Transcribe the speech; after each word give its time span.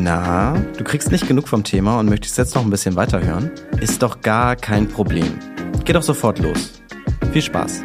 Na, 0.00 0.54
du 0.76 0.84
kriegst 0.84 1.10
nicht 1.10 1.26
genug 1.26 1.48
vom 1.48 1.64
Thema 1.64 1.98
und 1.98 2.08
möchtest 2.08 2.38
jetzt 2.38 2.54
noch 2.54 2.62
ein 2.62 2.70
bisschen 2.70 2.94
weiterhören? 2.94 3.50
Ist 3.80 4.00
doch 4.00 4.20
gar 4.20 4.54
kein 4.54 4.86
Problem. 4.86 5.38
Geh 5.84 5.92
doch 5.92 6.02
sofort 6.02 6.38
los. 6.38 6.80
Viel 7.32 7.42
Spaß. 7.42 7.82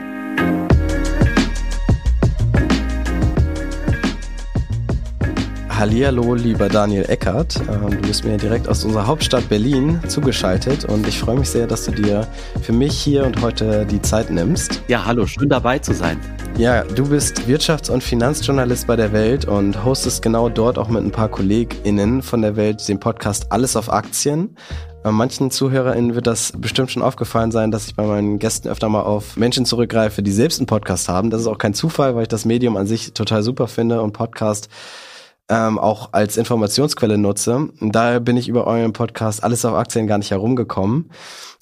Hallihallo, 5.75 6.35
lieber 6.35 6.69
Daniel 6.69 7.03
Eckert. 7.09 7.55
Ähm, 7.67 7.89
du 7.89 8.07
bist 8.07 8.23
mir 8.23 8.37
direkt 8.37 8.69
aus 8.69 8.85
unserer 8.85 9.07
Hauptstadt 9.07 9.49
Berlin 9.49 9.99
zugeschaltet 10.07 10.85
und 10.85 11.07
ich 11.07 11.19
freue 11.19 11.39
mich 11.39 11.49
sehr, 11.49 11.65
dass 11.65 11.85
du 11.85 11.91
dir 11.91 12.27
für 12.61 12.73
mich 12.73 12.95
hier 12.95 13.25
und 13.25 13.41
heute 13.41 13.83
die 13.85 14.01
Zeit 14.01 14.29
nimmst. 14.29 14.83
Ja, 14.87 15.03
hallo, 15.03 15.25
schön 15.25 15.49
dabei 15.49 15.79
zu 15.79 15.93
sein. 15.93 16.19
Ja, 16.57 16.83
du 16.83 17.09
bist 17.09 17.47
Wirtschafts- 17.47 17.89
und 17.89 18.03
Finanzjournalist 18.03 18.85
bei 18.85 18.95
der 18.95 19.13
Welt 19.13 19.45
und 19.45 19.83
hostest 19.83 20.21
genau 20.21 20.47
dort 20.47 20.77
auch 20.77 20.89
mit 20.89 21.03
ein 21.03 21.11
paar 21.11 21.29
KollegInnen 21.29 22.21
von 22.21 22.43
der 22.43 22.55
Welt 22.55 22.87
den 22.87 22.99
Podcast 22.99 23.51
Alles 23.51 23.75
auf 23.75 23.91
Aktien. 23.91 24.55
Äh, 25.03 25.11
manchen 25.11 25.49
ZuhörerInnen 25.49 26.13
wird 26.13 26.27
das 26.27 26.53
bestimmt 26.55 26.91
schon 26.91 27.01
aufgefallen 27.01 27.51
sein, 27.51 27.71
dass 27.71 27.87
ich 27.87 27.95
bei 27.95 28.05
meinen 28.05 28.37
Gästen 28.37 28.67
öfter 28.67 28.89
mal 28.89 29.01
auf 29.01 29.37
Menschen 29.37 29.65
zurückgreife, 29.65 30.21
die 30.21 30.31
selbst 30.31 30.59
einen 30.59 30.67
Podcast 30.67 31.09
haben. 31.09 31.31
Das 31.31 31.41
ist 31.41 31.47
auch 31.47 31.57
kein 31.57 31.73
Zufall, 31.73 32.15
weil 32.15 32.23
ich 32.23 32.27
das 32.27 32.45
Medium 32.45 32.77
an 32.77 32.85
sich 32.85 33.13
total 33.13 33.41
super 33.41 33.67
finde 33.67 34.03
und 34.03 34.13
Podcast 34.13 34.69
ähm, 35.49 35.77
auch 35.77 36.09
als 36.13 36.37
Informationsquelle 36.37 37.17
nutze. 37.17 37.69
Und 37.79 37.91
daher 37.93 38.19
bin 38.19 38.37
ich 38.37 38.47
über 38.47 38.65
euren 38.65 38.93
Podcast 38.93 39.43
Alles 39.43 39.65
auf 39.65 39.75
Aktien 39.75 40.07
gar 40.07 40.17
nicht 40.17 40.31
herumgekommen. 40.31 41.09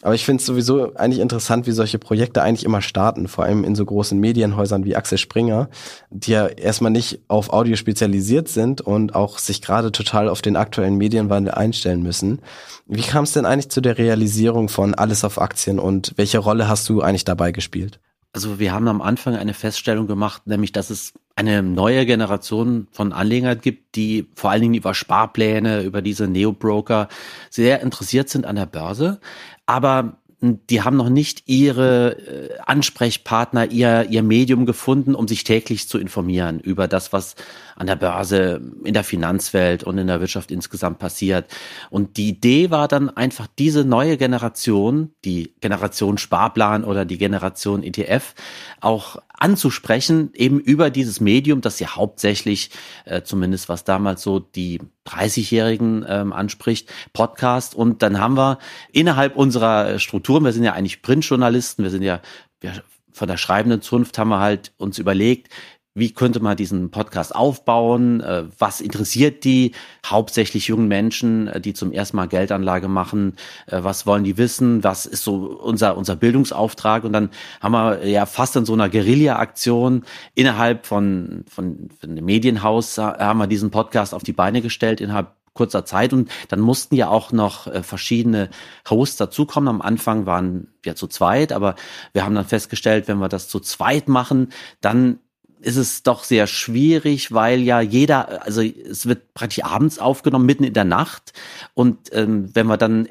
Aber 0.04 0.16
ich 0.16 0.26
finde 0.26 0.42
es 0.42 0.48
sowieso 0.48 0.96
eigentlich 0.96 1.20
interessant, 1.20 1.68
wie 1.68 1.72
solche 1.72 2.00
Projekte 2.00 2.42
eigentlich 2.42 2.66
immer 2.66 2.82
starten, 2.82 3.28
vor 3.28 3.44
allem 3.46 3.64
in 3.64 3.76
so 3.76 3.86
großen 3.86 4.20
Medienhäusern 4.20 4.84
wie 4.84 4.96
Axel 4.96 5.20
Springer, 5.20 5.70
die 6.10 6.32
ja 6.32 6.48
erstmal 6.48 6.92
nicht 6.92 7.22
auf 7.28 7.54
Audio 7.54 7.76
spezialisiert 7.76 8.50
sind 8.50 8.82
und 8.82 9.14
auch 9.14 9.38
sich 9.38 9.62
gerade 9.62 9.92
total 9.92 10.28
auf 10.28 10.42
den 10.42 10.56
aktuellen 10.56 10.98
Medienwandel 10.98 11.54
einstellen 11.54 12.02
müssen. 12.02 12.40
Wie 12.88 13.04
kam 13.04 13.26
es 13.26 13.34
denn 13.34 13.46
eigentlich 13.46 13.70
zu 13.70 13.82
der 13.82 13.98
Realisierung 13.98 14.70
von 14.70 14.96
Alles 14.96 15.24
auf 15.24 15.40
Aktien 15.40 15.78
und 15.78 16.14
welche 16.16 16.40
Rolle 16.40 16.68
hast 16.68 16.90
du 16.90 17.02
eigentlich 17.02 17.26
dabei 17.26 17.52
gespielt? 17.52 18.00
Also 18.34 18.60
wir 18.60 18.72
haben 18.72 18.88
am 18.88 19.02
Anfang 19.02 19.36
eine 19.36 19.54
Feststellung 19.54 20.08
gemacht, 20.08 20.48
nämlich 20.48 20.72
dass 20.72 20.90
es 20.90 21.14
eine 21.36 21.64
neue 21.64 22.06
Generation 22.06 22.88
von 22.92 23.14
Anlegern 23.14 23.60
gibt, 23.60 23.96
die 23.96 24.28
vor 24.36 24.52
allen 24.52 24.62
Dingen 24.62 24.74
über 24.74 24.94
Sparpläne, 24.94 25.82
über 25.82 26.02
diese 26.02 26.28
Neo-Broker 26.28 27.10
sehr 27.50 27.82
interessiert 27.82 28.30
sind 28.30 28.46
an 28.46 28.56
der 28.56 28.68
Börse, 28.68 29.20
aber 29.66 30.18
die 30.42 30.82
haben 30.82 30.98
noch 30.98 31.10
nicht 31.10 31.44
ihre 31.46 32.18
äh, 32.18 32.58
Ansprechpartner, 32.66 33.70
ihr, 33.70 34.08
ihr 34.10 34.24
Medium 34.24 34.66
gefunden, 34.66 35.14
um 35.14 35.28
sich 35.28 35.44
täglich 35.44 35.88
zu 35.88 36.00
informieren 36.00 36.60
über 36.60 36.88
das, 36.88 37.14
was 37.14 37.36
an 37.76 37.86
der 37.86 37.96
Börse, 37.96 38.60
in 38.84 38.94
der 38.96 39.04
Finanzwelt 39.04 39.84
und 39.84 40.00
in 40.00 40.08
der 40.08 40.20
Wirtschaft 40.20 40.50
insgesamt 40.50 40.98
passiert. 40.98 41.46
Und 41.92 42.18
die 42.18 42.30
Idee 42.30 42.72
war 42.72 42.88
dann 42.88 43.10
einfach 43.10 43.48
diese 43.60 43.86
neue 43.86 44.18
Generation, 44.18 45.12
die 45.26 45.54
Generation 45.62 46.18
Sparplan 46.18 46.84
oder 46.84 47.06
die 47.06 47.20
Generation 47.20 47.84
ETF, 47.84 48.34
auch 48.80 49.18
anzusprechen, 49.42 50.30
eben 50.34 50.60
über 50.60 50.90
dieses 50.90 51.20
Medium, 51.20 51.62
das 51.62 51.80
ja 51.80 51.96
hauptsächlich, 51.96 52.70
äh, 53.06 53.24
zumindest 53.24 53.70
was 53.70 53.84
damals 53.84 54.22
so 54.22 54.40
die 54.40 54.80
30-Jährigen 55.08 56.06
ähm, 56.08 56.32
anspricht, 56.32 56.92
Podcast. 57.12 57.74
Und 57.74 58.04
dann 58.04 58.20
haben 58.20 58.38
wir 58.38 58.60
innerhalb 58.92 59.36
unserer 59.36 59.98
Strukturen, 59.98 60.44
wir 60.44 60.52
sind 60.54 60.64
ja 60.64 60.74
eigentlich 60.74 61.02
Printjournalisten, 61.02 61.84
wir 61.84 61.92
sind 61.92 62.04
ja 62.04 62.22
wir 62.60 62.84
von 63.12 63.28
der 63.28 63.38
schreibenden 63.38 63.82
Zunft 63.82 64.18
haben 64.18 64.30
wir 64.30 64.40
halt 64.40 64.72
uns 64.78 64.98
überlegt, 64.98 65.52
wie 65.94 66.14
könnte 66.14 66.40
man 66.40 66.56
diesen 66.56 66.90
Podcast 66.90 67.36
aufbauen? 67.36 68.22
Äh, 68.22 68.46
was 68.58 68.80
interessiert 68.80 69.44
die? 69.44 69.74
Hauptsächlich 70.06 70.68
jungen 70.68 70.88
Menschen, 70.88 71.48
äh, 71.48 71.60
die 71.60 71.74
zum 71.74 71.92
ersten 71.92 72.16
Mal 72.16 72.30
Geldanlage 72.30 72.88
machen. 72.88 73.36
Äh, 73.68 73.84
was 73.84 74.06
wollen 74.06 74.24
die 74.24 74.38
wissen? 74.38 74.86
Was 74.86 75.06
ist 75.06 75.24
so 75.24 75.60
unser, 75.62 75.98
unser 75.98 76.16
Bildungsauftrag? 76.16 77.04
Und 77.04 77.12
dann 77.12 77.30
haben 77.60 77.74
wir 77.74 78.08
ja 78.08 78.26
fast 78.26 78.56
in 78.56 78.66
so 78.66 78.74
einer 78.74 78.88
Guerilla-Aktion 78.88 80.04
innerhalb 80.34 80.86
von, 80.86 81.44
von, 81.50 81.90
von 82.00 82.16
dem 82.16 82.24
Medienhaus 82.24 82.98
haben 82.98 83.40
wir 83.40 83.48
diesen 83.48 83.72
Podcast 83.72 84.14
auf 84.14 84.24
die 84.24 84.34
Beine 84.34 84.62
gestellt 84.62 85.02
innerhalb 85.02 85.36
kurzer 85.54 85.84
Zeit 85.84 86.14
und 86.14 86.32
dann 86.48 86.62
mussten 86.62 86.96
ja 86.96 87.10
auch 87.10 87.34
noch 87.34 87.68
verschiedene 87.84 88.50
Hosts 88.90 89.18
dazukommen. 89.18 89.68
Am 89.68 89.82
Anfang 89.82 90.26
waren 90.26 90.74
wir 90.82 90.96
zu 90.96 91.08
zweit, 91.08 91.52
aber 91.52 91.76
wir 92.14 92.24
haben 92.24 92.36
dann 92.36 92.46
festgestellt, 92.46 93.10
wenn 93.10 93.18
wir 93.18 93.28
das 93.28 93.50
zu 93.50 93.60
zweit 93.60 94.08
machen, 94.08 94.54
dann 94.80 95.20
ist 95.62 95.78
es 95.78 96.04
doch 96.04 96.24
sehr 96.24 96.48
schwierig, 96.48 97.32
weil 97.32 97.62
ja 97.62 97.82
jeder, 97.82 98.44
also 98.44 98.62
es 98.62 99.06
wird 99.06 99.34
praktisch 99.34 99.64
abends 99.64 100.00
aufgenommen, 100.00 100.46
mitten 100.46 100.64
in 100.64 100.74
der 100.74 100.86
Nacht. 100.86 101.34
Und 101.74 102.14
ähm, 102.14 102.50
wenn 102.54 102.68
wir 102.68 102.78
dann 102.78 103.08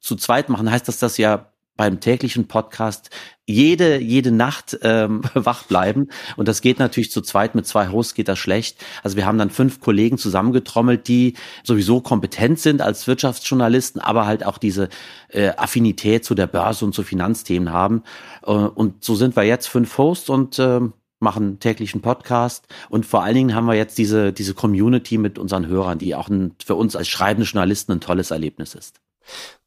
zu 0.00 0.16
zweit 0.16 0.48
machen, 0.48 0.70
heißt 0.70 0.88
das, 0.88 0.98
dass 0.98 1.16
ja 1.16 1.50
beim 1.80 1.98
täglichen 1.98 2.46
Podcast 2.46 3.08
jede 3.46 3.98
jede 3.98 4.30
Nacht 4.30 4.78
ähm, 4.82 5.22
wach 5.34 5.64
bleiben 5.64 6.08
und 6.36 6.46
das 6.46 6.60
geht 6.60 6.78
natürlich 6.78 7.10
zu 7.10 7.22
zweit 7.22 7.54
mit 7.54 7.66
zwei 7.66 7.88
Hosts 7.88 8.12
geht 8.12 8.28
das 8.28 8.38
schlecht. 8.38 8.76
Also 9.02 9.16
wir 9.16 9.24
haben 9.24 9.38
dann 9.38 9.48
fünf 9.48 9.80
Kollegen 9.80 10.18
zusammengetrommelt, 10.18 11.08
die 11.08 11.36
sowieso 11.64 12.02
kompetent 12.02 12.60
sind 12.60 12.82
als 12.82 13.06
Wirtschaftsjournalisten, 13.06 13.98
aber 13.98 14.26
halt 14.26 14.44
auch 14.44 14.58
diese 14.58 14.90
äh, 15.30 15.52
Affinität 15.56 16.22
zu 16.22 16.34
der 16.34 16.48
Börse 16.48 16.84
und 16.84 16.94
zu 16.94 17.02
Finanzthemen 17.02 17.72
haben. 17.72 18.02
Äh, 18.42 18.50
und 18.50 19.02
so 19.02 19.14
sind 19.14 19.34
wir 19.34 19.44
jetzt 19.44 19.66
fünf 19.66 19.96
Hosts 19.96 20.28
und 20.28 20.58
äh, 20.58 20.80
machen 21.20 21.60
täglichen 21.60 22.00
Podcast 22.00 22.66
und 22.88 23.06
vor 23.06 23.22
allen 23.22 23.34
Dingen 23.34 23.54
haben 23.54 23.66
wir 23.66 23.74
jetzt 23.74 23.98
diese, 23.98 24.32
diese 24.32 24.54
Community 24.54 25.18
mit 25.18 25.38
unseren 25.38 25.66
Hörern, 25.66 25.98
die 25.98 26.14
auch 26.14 26.28
ein, 26.28 26.54
für 26.64 26.74
uns 26.74 26.96
als 26.96 27.08
schreibende 27.08 27.48
Journalisten 27.48 27.92
ein 27.92 28.00
tolles 28.00 28.30
Erlebnis 28.30 28.74
ist. 28.74 29.00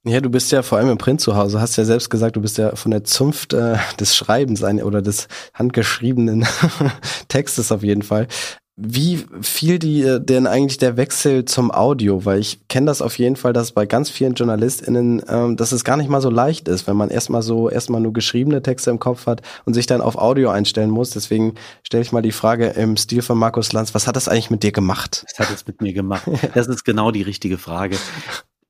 Ja, 0.06 0.20
du 0.20 0.30
bist 0.30 0.52
ja 0.52 0.64
vor 0.64 0.78
allem 0.78 0.90
im 0.90 0.98
Print 0.98 1.22
zu 1.22 1.38
Hause, 1.38 1.62
hast 1.62 1.78
ja 1.78 1.86
selbst 1.86 2.10
gesagt, 2.10 2.36
du 2.36 2.42
bist 2.42 2.58
ja 2.58 2.76
von 2.76 2.92
der 2.92 3.06
Zunft 3.06 3.54
äh, 3.54 3.78
des 4.00 4.16
Schreibens 4.16 4.62
ein, 4.64 4.84
oder 4.84 5.02
des 5.02 5.30
handgeschriebenen 5.54 6.46
Textes 7.30 7.72
auf 7.72 7.84
jeden 7.84 8.02
Fall. 8.02 8.28
Wie 8.76 9.24
fiel 9.42 9.78
dir 9.78 10.20
denn 10.20 10.48
eigentlich 10.48 10.80
der 10.80 10.98
Wechsel 10.98 11.46
zum 11.46 11.72
Audio? 11.72 12.26
Weil 12.26 12.40
ich 12.40 12.68
kenne 12.70 12.88
das 12.88 13.04
auf 13.04 13.20
jeden 13.20 13.36
Fall, 13.36 13.54
dass 13.54 13.72
bei 13.72 13.86
ganz 13.86 14.10
vielen 14.10 14.34
JournalistInnen, 14.34 15.22
ähm, 15.28 15.58
dass 15.58 15.72
es 15.72 15.84
gar 15.84 15.96
nicht 15.96 16.10
mal 16.10 16.22
so 16.22 16.32
leicht 16.32 16.68
ist, 16.68 16.88
wenn 16.88 16.98
man 16.98 17.12
erstmal 17.12 17.44
so, 17.44 17.70
erstmal 17.70 18.02
nur 18.02 18.14
geschriebene 18.14 18.64
Texte 18.64 18.90
im 18.90 18.98
Kopf 18.98 19.28
hat 19.28 19.44
und 19.66 19.76
sich 19.76 19.86
dann 19.86 20.02
auf 20.02 20.16
Audio 20.16 20.50
einstellen 20.50 20.90
muss. 20.90 21.12
Deswegen 21.12 21.54
stelle 21.84 22.02
ich 22.02 22.12
mal 22.12 22.24
die 22.24 22.32
Frage 22.32 22.70
im 22.70 22.98
Stil 22.98 23.22
von 23.22 23.38
Markus 23.38 23.74
Lanz, 23.74 23.94
was 23.94 24.08
hat 24.08 24.16
das 24.16 24.28
eigentlich 24.28 24.50
mit 24.50 24.64
dir 24.64 24.72
gemacht? 24.72 25.24
Was 25.30 25.48
hat 25.48 25.56
es 25.56 25.68
mit 25.68 25.82
mir 25.82 25.94
gemacht? 25.94 26.28
Das 26.56 26.68
ist 26.68 26.84
genau 26.84 27.12
die 27.12 27.22
richtige 27.22 27.58
Frage. 27.58 27.98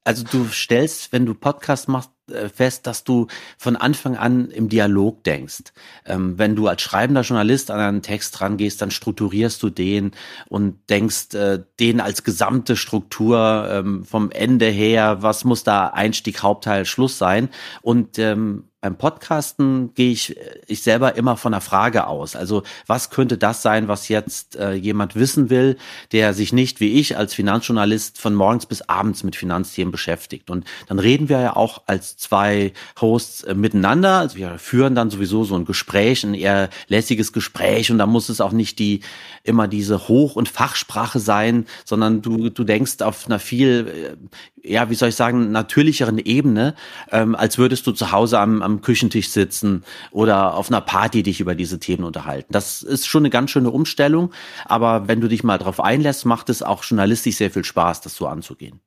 Also 0.04 0.24
du 0.30 0.48
stellst, 0.48 1.14
wenn 1.14 1.26
du 1.26 1.34
Podcast 1.34 1.88
machst, 1.88 2.10
äh, 2.10 2.13
fest, 2.54 2.88
dass 2.88 3.04
du 3.04 3.28
von 3.58 3.76
Anfang 3.76 4.16
an 4.16 4.50
im 4.50 4.70
Dialog 4.70 5.24
denkst. 5.24 5.74
Ähm, 6.06 6.38
wenn 6.38 6.56
du 6.56 6.68
als 6.68 6.82
schreibender 6.82 7.22
Journalist 7.22 7.70
an 7.70 7.80
einen 7.80 8.02
Text 8.02 8.40
rangehst, 8.42 8.82
dann 8.82 8.92
strukturierst 8.92 9.62
du 9.62 9.70
den 9.70 10.12
und 10.48 10.90
denkst 10.90 11.34
äh, 11.34 11.64
den 11.80 12.00
als 12.00 12.24
gesamte 12.24 12.76
Struktur 12.76 13.68
ähm, 13.70 14.06
vom 14.06 14.32
Ende 14.32 14.68
her, 14.68 15.22
was 15.22 15.44
muss 15.44 15.64
da 15.64 15.88
Einstieg, 15.88 16.42
Hauptteil, 16.44 16.86
Schluss 16.86 17.18
sein. 17.18 17.50
Und 17.82 18.18
ähm, 18.20 18.70
beim 18.84 18.98
Podcasten 18.98 19.94
gehe 19.96 20.12
ich, 20.12 20.36
ich 20.68 20.84
selber 20.84 21.16
immer 21.16 21.38
von 21.38 21.54
einer 21.54 21.62
Frage 21.62 22.06
aus. 22.06 22.36
Also 22.36 22.64
was 22.86 23.10
könnte 23.10 23.38
das 23.38 23.62
sein, 23.62 23.88
was 23.88 24.10
jetzt 24.10 24.58
äh, 24.58 24.74
jemand 24.74 25.16
wissen 25.16 25.50
will, 25.50 25.78
der 26.12 26.34
sich 26.34 26.52
nicht 26.52 26.82
wie 26.82 27.00
ich 27.00 27.16
als 27.16 27.34
Finanzjournalist 27.34 28.20
von 28.20 28.36
morgens 28.36 28.66
bis 28.66 28.82
abends 28.82 29.24
mit 29.24 29.38
Finanzthemen 29.38 29.94
beschäftigt. 29.94 30.50
Und 30.50 30.66
dann 30.88 31.00
reden 31.00 31.30
wir 31.30 31.40
ja 31.40 31.56
auch 31.56 31.84
als 31.86 32.18
zwei 32.18 32.74
Hosts 33.00 33.46
äh, 33.46 33.54
miteinander. 33.54 34.18
Also 34.18 34.36
wir 34.36 34.60
führen 34.60 34.96
dann 34.96 35.10
sowieso 35.10 35.46
so 35.46 35.56
ein 35.56 35.64
Gespräch, 35.64 36.26
ein 36.26 36.34
eher 36.34 36.70
lässiges 36.90 37.32
Gespräch 37.32 37.90
und 37.90 38.00
da 38.00 38.06
muss 38.06 38.28
es 38.28 38.42
auch 38.42 38.52
nicht 38.52 38.80
die 38.80 39.00
immer 39.44 39.70
diese 39.70 40.10
Hoch- 40.10 40.36
und 40.36 40.50
Fachsprache 40.50 41.20
sein, 41.20 41.68
sondern 41.86 42.22
du, 42.22 42.50
du 42.50 42.66
denkst 42.66 43.02
auf 43.02 43.28
einer 43.28 43.40
viel, 43.40 44.18
äh, 44.62 44.70
ja, 44.74 44.90
wie 44.90 44.96
soll 44.96 45.10
ich 45.10 45.16
sagen, 45.16 45.52
natürlicheren 45.52 46.18
Ebene, 46.18 46.76
ähm, 47.12 47.36
als 47.36 47.58
würdest 47.58 47.88
du 47.88 47.94
zu 47.94 48.12
Hause 48.12 48.40
am, 48.40 48.62
am 48.62 48.73
Küchentisch 48.82 49.30
sitzen 49.30 49.84
oder 50.12 50.56
auf 50.56 50.70
einer 50.70 50.82
Party 50.82 51.24
dich 51.24 51.40
über 51.40 51.56
diese 51.56 51.80
Themen 51.80 52.04
unterhalten. 52.04 52.52
Das 52.52 52.82
ist 52.82 53.08
schon 53.08 53.22
eine 53.22 53.30
ganz 53.30 53.52
schöne 53.52 53.72
Umstellung, 53.72 54.32
aber 54.66 55.08
wenn 55.08 55.22
du 55.22 55.28
dich 55.28 55.44
mal 55.44 55.58
drauf 55.58 55.80
einlässt, 55.80 56.26
macht 56.26 56.50
es 56.50 56.64
auch 56.64 56.84
journalistisch 56.84 57.38
sehr 57.38 57.52
viel 57.52 57.64
Spaß, 57.64 58.02
das 58.02 58.16
so 58.16 58.28
anzugehen. 58.28 58.80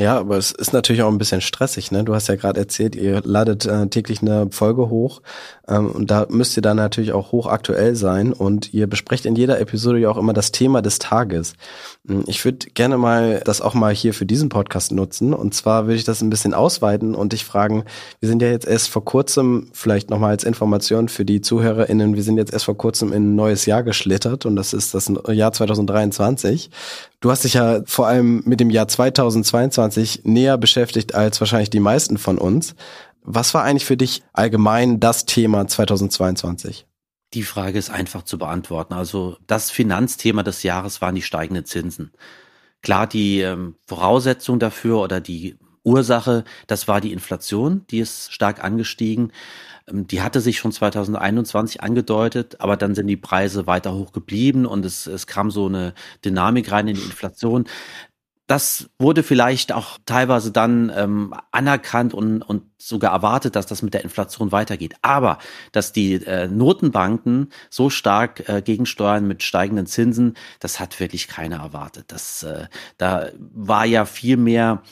Ja, 0.00 0.16
aber 0.16 0.36
es 0.36 0.52
ist 0.52 0.72
natürlich 0.72 1.02
auch 1.02 1.10
ein 1.10 1.18
bisschen 1.18 1.40
stressig, 1.40 1.90
ne? 1.90 2.04
Du 2.04 2.14
hast 2.14 2.28
ja 2.28 2.36
gerade 2.36 2.60
erzählt, 2.60 2.94
ihr 2.94 3.20
ladet 3.24 3.66
äh, 3.66 3.88
täglich 3.88 4.22
eine 4.22 4.46
Folge 4.52 4.90
hoch 4.90 5.22
ähm, 5.66 5.90
und 5.90 6.08
da 6.08 6.28
müsst 6.30 6.56
ihr 6.56 6.62
dann 6.62 6.76
natürlich 6.76 7.10
auch 7.12 7.32
hochaktuell 7.32 7.96
sein 7.96 8.32
und 8.32 8.72
ihr 8.72 8.86
besprecht 8.86 9.26
in 9.26 9.34
jeder 9.34 9.58
Episode 9.58 9.98
ja 9.98 10.08
auch 10.08 10.16
immer 10.16 10.32
das 10.32 10.52
Thema 10.52 10.82
des 10.82 11.00
Tages. 11.00 11.54
Hm, 12.06 12.22
ich 12.28 12.44
würde 12.44 12.68
gerne 12.74 12.96
mal 12.96 13.42
das 13.44 13.60
auch 13.60 13.74
mal 13.74 13.92
hier 13.92 14.14
für 14.14 14.24
diesen 14.24 14.50
Podcast 14.50 14.92
nutzen 14.92 15.34
und 15.34 15.52
zwar 15.52 15.86
würde 15.86 15.96
ich 15.96 16.04
das 16.04 16.22
ein 16.22 16.30
bisschen 16.30 16.54
ausweiten 16.54 17.16
und 17.16 17.32
dich 17.32 17.44
fragen, 17.44 17.82
wir 18.20 18.28
sind 18.28 18.40
ja 18.40 18.50
jetzt 18.50 18.68
erst 18.68 18.90
vor 18.90 19.04
kurzem, 19.04 19.68
vielleicht 19.72 20.10
nochmal 20.10 20.30
als 20.30 20.44
Information 20.44 21.08
für 21.08 21.24
die 21.24 21.40
ZuhörerInnen, 21.40 22.14
wir 22.14 22.22
sind 22.22 22.36
jetzt 22.36 22.52
erst 22.52 22.66
vor 22.66 22.76
kurzem 22.76 23.12
in 23.12 23.32
ein 23.32 23.34
neues 23.34 23.66
Jahr 23.66 23.82
geschlittert 23.82 24.46
und 24.46 24.54
das 24.54 24.74
ist 24.74 24.94
das 24.94 25.10
Jahr 25.28 25.50
2023. 25.50 26.70
Du 27.20 27.30
hast 27.32 27.42
dich 27.42 27.54
ja 27.54 27.82
vor 27.84 28.06
allem 28.06 28.42
mit 28.44 28.60
dem 28.60 28.70
Jahr 28.70 28.86
2022 28.86 30.22
näher 30.24 30.56
beschäftigt 30.56 31.14
als 31.14 31.40
wahrscheinlich 31.40 31.70
die 31.70 31.80
meisten 31.80 32.16
von 32.16 32.38
uns. 32.38 32.76
Was 33.22 33.54
war 33.54 33.64
eigentlich 33.64 33.84
für 33.84 33.96
dich 33.96 34.22
allgemein 34.32 35.00
das 35.00 35.26
Thema 35.26 35.66
2022? 35.66 36.86
Die 37.34 37.42
Frage 37.42 37.78
ist 37.78 37.90
einfach 37.90 38.22
zu 38.22 38.38
beantworten. 38.38 38.94
Also 38.94 39.36
das 39.46 39.70
Finanzthema 39.70 40.44
des 40.44 40.62
Jahres 40.62 41.02
waren 41.02 41.16
die 41.16 41.22
steigenden 41.22 41.64
Zinsen. 41.64 42.12
Klar, 42.82 43.08
die 43.08 43.40
ähm, 43.40 43.74
Voraussetzung 43.86 44.60
dafür 44.60 45.00
oder 45.00 45.20
die 45.20 45.58
Ursache, 45.82 46.44
das 46.68 46.86
war 46.86 47.00
die 47.00 47.12
Inflation, 47.12 47.84
die 47.90 47.98
ist 47.98 48.32
stark 48.32 48.62
angestiegen. 48.62 49.32
Ähm, 49.90 50.06
die 50.06 50.22
hatte 50.22 50.40
sich 50.40 50.58
schon 50.58 50.72
2021 50.72 51.82
angedeutet, 51.82 52.60
aber 52.60 52.76
dann 52.76 52.94
sind 52.94 53.06
die 53.06 53.16
Preise 53.16 53.66
weiter 53.66 53.94
hoch 53.94 54.12
geblieben 54.12 54.66
und 54.66 54.84
es, 54.84 55.06
es 55.06 55.26
kam 55.26 55.50
so 55.50 55.66
eine 55.66 55.94
Dynamik 56.24 56.70
rein 56.72 56.88
in 56.88 56.96
die 56.96 57.02
Inflation. 57.02 57.66
Das 58.46 58.88
wurde 58.98 59.22
vielleicht 59.22 59.72
auch 59.72 59.98
teilweise 60.06 60.50
dann 60.50 60.90
ähm, 60.96 61.34
anerkannt 61.50 62.14
und, 62.14 62.40
und 62.40 62.62
sogar 62.78 63.12
erwartet, 63.12 63.56
dass 63.56 63.66
das 63.66 63.82
mit 63.82 63.92
der 63.92 64.04
Inflation 64.04 64.52
weitergeht. 64.52 64.94
Aber 65.02 65.36
dass 65.72 65.92
die 65.92 66.14
äh, 66.14 66.48
Notenbanken 66.48 67.50
so 67.68 67.90
stark 67.90 68.48
äh, 68.48 68.62
gegensteuern 68.62 69.28
mit 69.28 69.42
steigenden 69.42 69.84
Zinsen, 69.84 70.34
das 70.60 70.80
hat 70.80 70.98
wirklich 70.98 71.28
keiner 71.28 71.58
erwartet. 71.58 72.06
Das, 72.08 72.42
äh, 72.42 72.68
da 72.96 73.28
war 73.38 73.84
ja 73.84 74.06
viel 74.06 74.38
mehr 74.38 74.82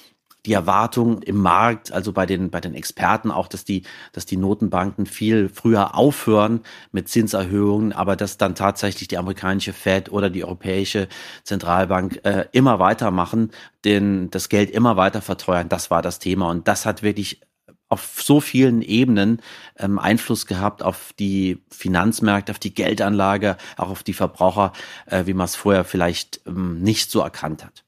die 0.47 0.53
Erwartung 0.53 1.23
im 1.23 1.37
Markt, 1.37 1.93
also 1.93 2.13
bei 2.13 2.25
den, 2.25 2.51
bei 2.51 2.61
den 2.61 2.75
Experten 2.75 3.31
auch, 3.31 3.49
dass 3.49 3.65
die, 3.65 3.83
dass 4.13 4.27
die 4.27 4.37
Notenbanken 4.37 5.07
viel 5.07 5.49
früher 5.49 5.97
aufhören 5.97 6.61
mit 6.93 7.09
Zinserhöhungen, 7.09 7.93
aber 7.93 8.15
dass 8.17 8.39
dann 8.39 8.55
tatsächlich 8.55 9.09
die 9.09 9.19
amerikanische 9.19 9.73
Fed 9.73 10.11
oder 10.11 10.31
die 10.31 10.45
Europäische 10.45 11.09
Zentralbank 11.43 12.21
äh, 12.25 12.47
immer 12.53 12.79
weitermachen, 12.79 13.51
den, 13.85 14.31
das 14.31 14.49
Geld 14.49 14.71
immer 14.71 14.97
weiter 14.97 15.21
verteuern. 15.21 15.69
Das 15.69 15.91
war 15.91 16.01
das 16.01 16.21
Thema. 16.21 16.49
Und 16.49 16.69
das 16.69 16.87
hat 16.87 17.03
wirklich 17.03 17.41
auf 17.89 18.21
so 18.21 18.41
vielen 18.41 18.83
Ebenen 18.83 19.43
ähm, 19.79 19.99
Einfluss 19.99 20.47
gehabt 20.47 20.83
auf 20.83 21.13
die 21.19 21.63
Finanzmärkte, 21.71 22.53
auf 22.53 22.59
die 22.59 22.75
Geldanlage, 22.75 23.57
auch 23.77 23.91
auf 23.91 24.03
die 24.03 24.13
Verbraucher, 24.13 24.73
äh, 25.07 25.27
wie 25.27 25.35
man 25.35 25.45
es 25.45 25.57
vorher 25.57 25.85
vielleicht 25.85 26.41
ähm, 26.47 26.81
nicht 26.83 27.11
so 27.11 27.21
erkannt 27.21 27.65
hat. 27.65 27.86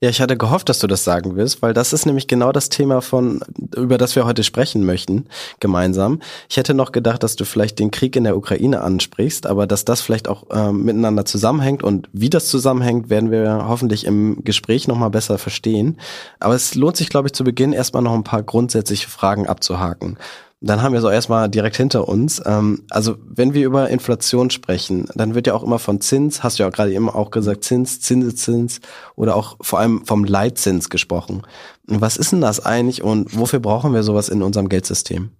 Ja, 0.00 0.08
ich 0.08 0.20
hatte 0.20 0.36
gehofft, 0.36 0.68
dass 0.68 0.78
du 0.78 0.86
das 0.86 1.04
sagen 1.04 1.36
wirst, 1.36 1.62
weil 1.62 1.74
das 1.74 1.92
ist 1.92 2.06
nämlich 2.06 2.26
genau 2.26 2.52
das 2.52 2.70
Thema 2.70 3.02
von, 3.02 3.40
über 3.76 3.98
das 3.98 4.16
wir 4.16 4.24
heute 4.24 4.42
sprechen 4.42 4.84
möchten, 4.84 5.26
gemeinsam. 5.60 6.20
Ich 6.48 6.56
hätte 6.56 6.74
noch 6.74 6.90
gedacht, 6.90 7.22
dass 7.22 7.36
du 7.36 7.44
vielleicht 7.44 7.78
den 7.78 7.90
Krieg 7.90 8.16
in 8.16 8.24
der 8.24 8.36
Ukraine 8.36 8.80
ansprichst, 8.80 9.46
aber 9.46 9.66
dass 9.66 9.84
das 9.84 10.00
vielleicht 10.00 10.26
auch 10.26 10.44
ähm, 10.50 10.84
miteinander 10.84 11.24
zusammenhängt 11.24 11.82
und 11.82 12.08
wie 12.12 12.30
das 12.30 12.48
zusammenhängt, 12.48 13.10
werden 13.10 13.30
wir 13.30 13.66
hoffentlich 13.68 14.06
im 14.06 14.42
Gespräch 14.42 14.88
nochmal 14.88 15.10
besser 15.10 15.38
verstehen. 15.38 15.98
Aber 16.40 16.54
es 16.54 16.74
lohnt 16.74 16.96
sich, 16.96 17.08
glaube 17.08 17.28
ich, 17.28 17.34
zu 17.34 17.44
Beginn 17.44 17.72
erstmal 17.72 18.02
noch 18.02 18.14
ein 18.14 18.24
paar 18.24 18.42
grundsätzliche 18.42 19.08
Fragen 19.08 19.46
abzuhaken. 19.46 20.16
Dann 20.62 20.82
haben 20.82 20.92
wir 20.92 21.00
so 21.00 21.08
erstmal 21.08 21.48
direkt 21.48 21.76
hinter 21.76 22.06
uns. 22.06 22.42
Ähm, 22.44 22.84
also 22.90 23.16
wenn 23.24 23.54
wir 23.54 23.64
über 23.64 23.88
Inflation 23.88 24.50
sprechen, 24.50 25.08
dann 25.14 25.34
wird 25.34 25.46
ja 25.46 25.54
auch 25.54 25.62
immer 25.62 25.78
von 25.78 26.00
Zins, 26.02 26.42
hast 26.42 26.58
du 26.58 26.62
ja 26.62 26.68
auch 26.68 26.72
gerade 26.72 26.92
eben 26.92 27.08
auch 27.08 27.30
gesagt, 27.30 27.64
Zins, 27.64 28.00
Zinseszins 28.00 28.80
oder 29.16 29.36
auch 29.36 29.56
vor 29.62 29.78
allem 29.78 30.04
vom 30.04 30.24
Leitzins 30.24 30.90
gesprochen. 30.90 31.42
Was 31.86 32.18
ist 32.18 32.32
denn 32.32 32.42
das 32.42 32.64
eigentlich 32.64 33.02
und 33.02 33.36
wofür 33.38 33.60
brauchen 33.60 33.94
wir 33.94 34.02
sowas 34.02 34.28
in 34.28 34.42
unserem 34.42 34.68
Geldsystem? 34.68 35.30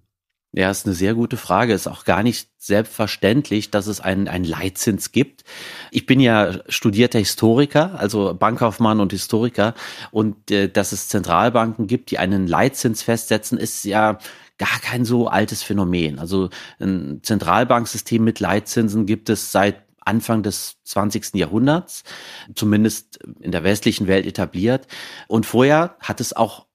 Ja, 0.53 0.69
ist 0.69 0.85
eine 0.85 0.95
sehr 0.95 1.13
gute 1.13 1.37
Frage. 1.37 1.73
Ist 1.73 1.87
auch 1.87 2.03
gar 2.03 2.23
nicht 2.23 2.49
selbstverständlich, 2.57 3.71
dass 3.71 3.87
es 3.87 4.01
einen, 4.01 4.27
einen 4.27 4.43
Leitzins 4.43 5.13
gibt. 5.13 5.45
Ich 5.91 6.05
bin 6.05 6.19
ja 6.19 6.59
studierter 6.67 7.19
Historiker, 7.19 7.97
also 7.97 8.33
Bankkaufmann 8.33 8.99
und 8.99 9.13
Historiker. 9.13 9.75
Und 10.11 10.51
äh, 10.51 10.67
dass 10.67 10.91
es 10.91 11.07
Zentralbanken 11.07 11.87
gibt, 11.87 12.11
die 12.11 12.17
einen 12.17 12.47
Leitzins 12.47 13.01
festsetzen, 13.01 13.57
ist 13.57 13.85
ja 13.85 14.19
gar 14.57 14.79
kein 14.81 15.05
so 15.05 15.27
altes 15.27 15.63
Phänomen. 15.63 16.19
Also 16.19 16.49
ein 16.79 17.21
Zentralbanksystem 17.23 18.21
mit 18.21 18.41
Leitzinsen 18.41 19.05
gibt 19.05 19.29
es 19.29 19.53
seit 19.53 19.83
Anfang 20.01 20.43
des 20.43 20.77
20. 20.83 21.35
Jahrhunderts, 21.35 22.03
zumindest 22.55 23.19
in 23.39 23.51
der 23.51 23.63
westlichen 23.63 24.07
Welt 24.07 24.25
etabliert. 24.25 24.87
Und 25.27 25.45
vorher 25.45 25.95
hat 25.99 26.19
es 26.19 26.33
auch 26.33 26.65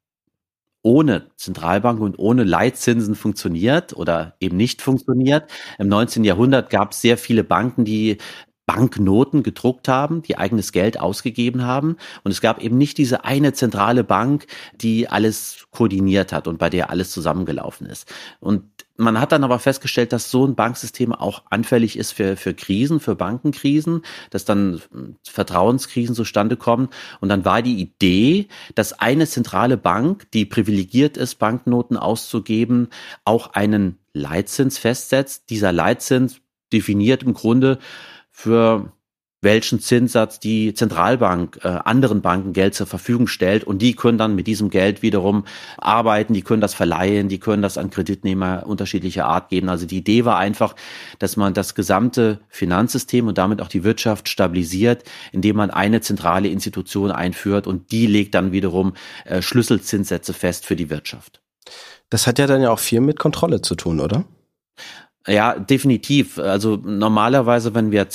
ohne 0.87 1.27
Zentralbank 1.35 2.01
und 2.01 2.17
ohne 2.17 2.45
Leitzinsen 2.45 3.17
funktioniert 3.17 3.93
oder 3.93 4.37
eben 4.39 4.57
nicht 4.57 4.83
funktioniert. 4.83 5.51
Im 5.81 5.89
19. 5.89 6.23
Jahrhundert 6.23 6.71
gab 6.71 6.93
es 6.93 7.01
sehr 7.01 7.19
viele 7.19 7.43
Banken, 7.43 7.85
die 7.85 8.19
Banknoten 8.67 9.43
gedruckt 9.43 9.89
haben, 9.89 10.23
die 10.23 10.39
eigenes 10.39 10.71
Geld 10.71 11.01
ausgegeben 11.01 11.65
haben. 11.65 11.97
Und 12.23 12.31
es 12.31 12.41
gab 12.41 12.63
eben 12.63 12.79
nicht 12.79 12.99
diese 12.99 13.25
eine 13.25 13.53
zentrale 13.53 14.05
Bank, 14.05 14.47
die 14.81 15.09
alles 15.09 15.67
koordiniert 15.73 16.33
hat 16.33 16.47
und 16.47 16.59
bei 16.59 16.71
der 16.71 16.89
alles 16.89 17.11
zusammengelaufen 17.11 17.89
ist. 17.89 18.13
Und 18.39 18.86
man 18.97 19.21
hat 19.21 19.33
dann 19.33 19.45
aber 19.45 19.59
festgestellt, 19.59 20.13
dass 20.13 20.31
so 20.31 20.47
ein 20.47 20.55
Banksystem 20.55 21.13
auch 21.13 21.43
anfällig 21.51 21.99
ist 21.99 22.13
für, 22.13 22.37
für 22.37 22.55
Krisen, 22.55 23.01
für 23.01 23.15
Bankenkrisen, 23.15 24.03
dass 24.31 24.45
dann 24.45 24.81
Vertrauenskrisen 25.25 26.15
zustande 26.15 26.57
kommen. 26.57 26.89
Und 27.21 27.29
dann 27.29 27.45
war 27.45 27.63
die 27.63 27.81
Idee, 27.81 28.49
dass 28.75 28.93
eine 28.95 29.27
zentrale 29.27 29.77
Bank, 29.77 30.31
die 30.33 30.45
privilegiert 30.45 31.17
ist, 31.17 31.37
Banknoten 31.37 31.97
auszugeben, 31.97 32.89
auch 33.25 33.53
einen 33.53 33.99
Leitzins 34.13 34.79
festsetzt. 34.79 35.51
Dieser 35.51 35.73
Leitzins 35.73 36.41
definiert 36.73 37.23
im 37.23 37.35
Grunde, 37.35 37.79
für 38.31 38.93
welchen 39.47 39.79
Zinssatz 39.79 40.41
die 40.41 40.75
Zentralbank 40.75 41.61
äh, 41.63 41.69
anderen 41.69 42.21
Banken 42.21 42.53
Geld 42.53 42.75
zur 42.75 42.89
Verfügung 42.89 43.29
stellt 43.29 43.63
und 43.63 43.81
die 43.81 43.95
können 43.95 44.19
dann 44.19 44.35
mit 44.35 44.49
diesem 44.49 44.71
Geld 44.71 45.03
wiederum 45.03 45.45
arbeiten, 45.79 46.35
die 46.35 46.43
können 46.43 46.61
das 46.61 46.75
verleihen, 46.75 47.29
die 47.29 47.39
können 47.39 47.63
das 47.63 47.79
an 47.79 47.91
Kreditnehmer 47.91 48.65
unterschiedlicher 48.67 49.27
Art 49.27 49.49
geben. 49.49 49.69
Also 49.69 49.87
die 49.87 49.99
Idee 49.99 50.25
war 50.25 50.37
einfach, 50.37 50.75
dass 51.21 51.37
man 51.37 51.55
das 51.55 51.77
gesamte 51.77 52.41
Finanzsystem 52.49 53.29
und 53.29 53.39
damit 53.39 53.63
auch 53.63 53.69
die 53.69 53.85
Wirtschaft 53.85 54.29
stabilisiert, 54.29 55.05
indem 55.31 55.57
man 55.57 55.71
eine 55.71 56.01
zentrale 56.01 56.49
Institution 56.49 57.13
einführt 57.13 57.69
und 57.69 57.93
die 57.93 58.09
legt 58.09 58.35
dann 58.35 58.51
wiederum 58.51 58.95
äh, 59.27 59.43
Schlüsselzinssätze 59.43 60.33
fest 60.33 60.67
für 60.67 60.75
die 60.75 60.91
Wirtschaft. 60.91 61.41
Das 62.11 62.27
hat 62.27 62.41
ja 62.41 62.49
dann 62.49 62.63
ja 62.63 62.71
auch 62.71 62.81
viel 62.81 63.01
mit 63.01 63.21
Kontrolle 63.21 63.63
zu 63.63 63.77
tun, 63.77 64.01
oder? 64.01 64.25
Ja, 65.29 65.59
definitiv. 65.59 66.39
Also 66.39 66.77
normalerweise, 66.77 67.75
wenn 67.75 67.91
wir 67.91 68.09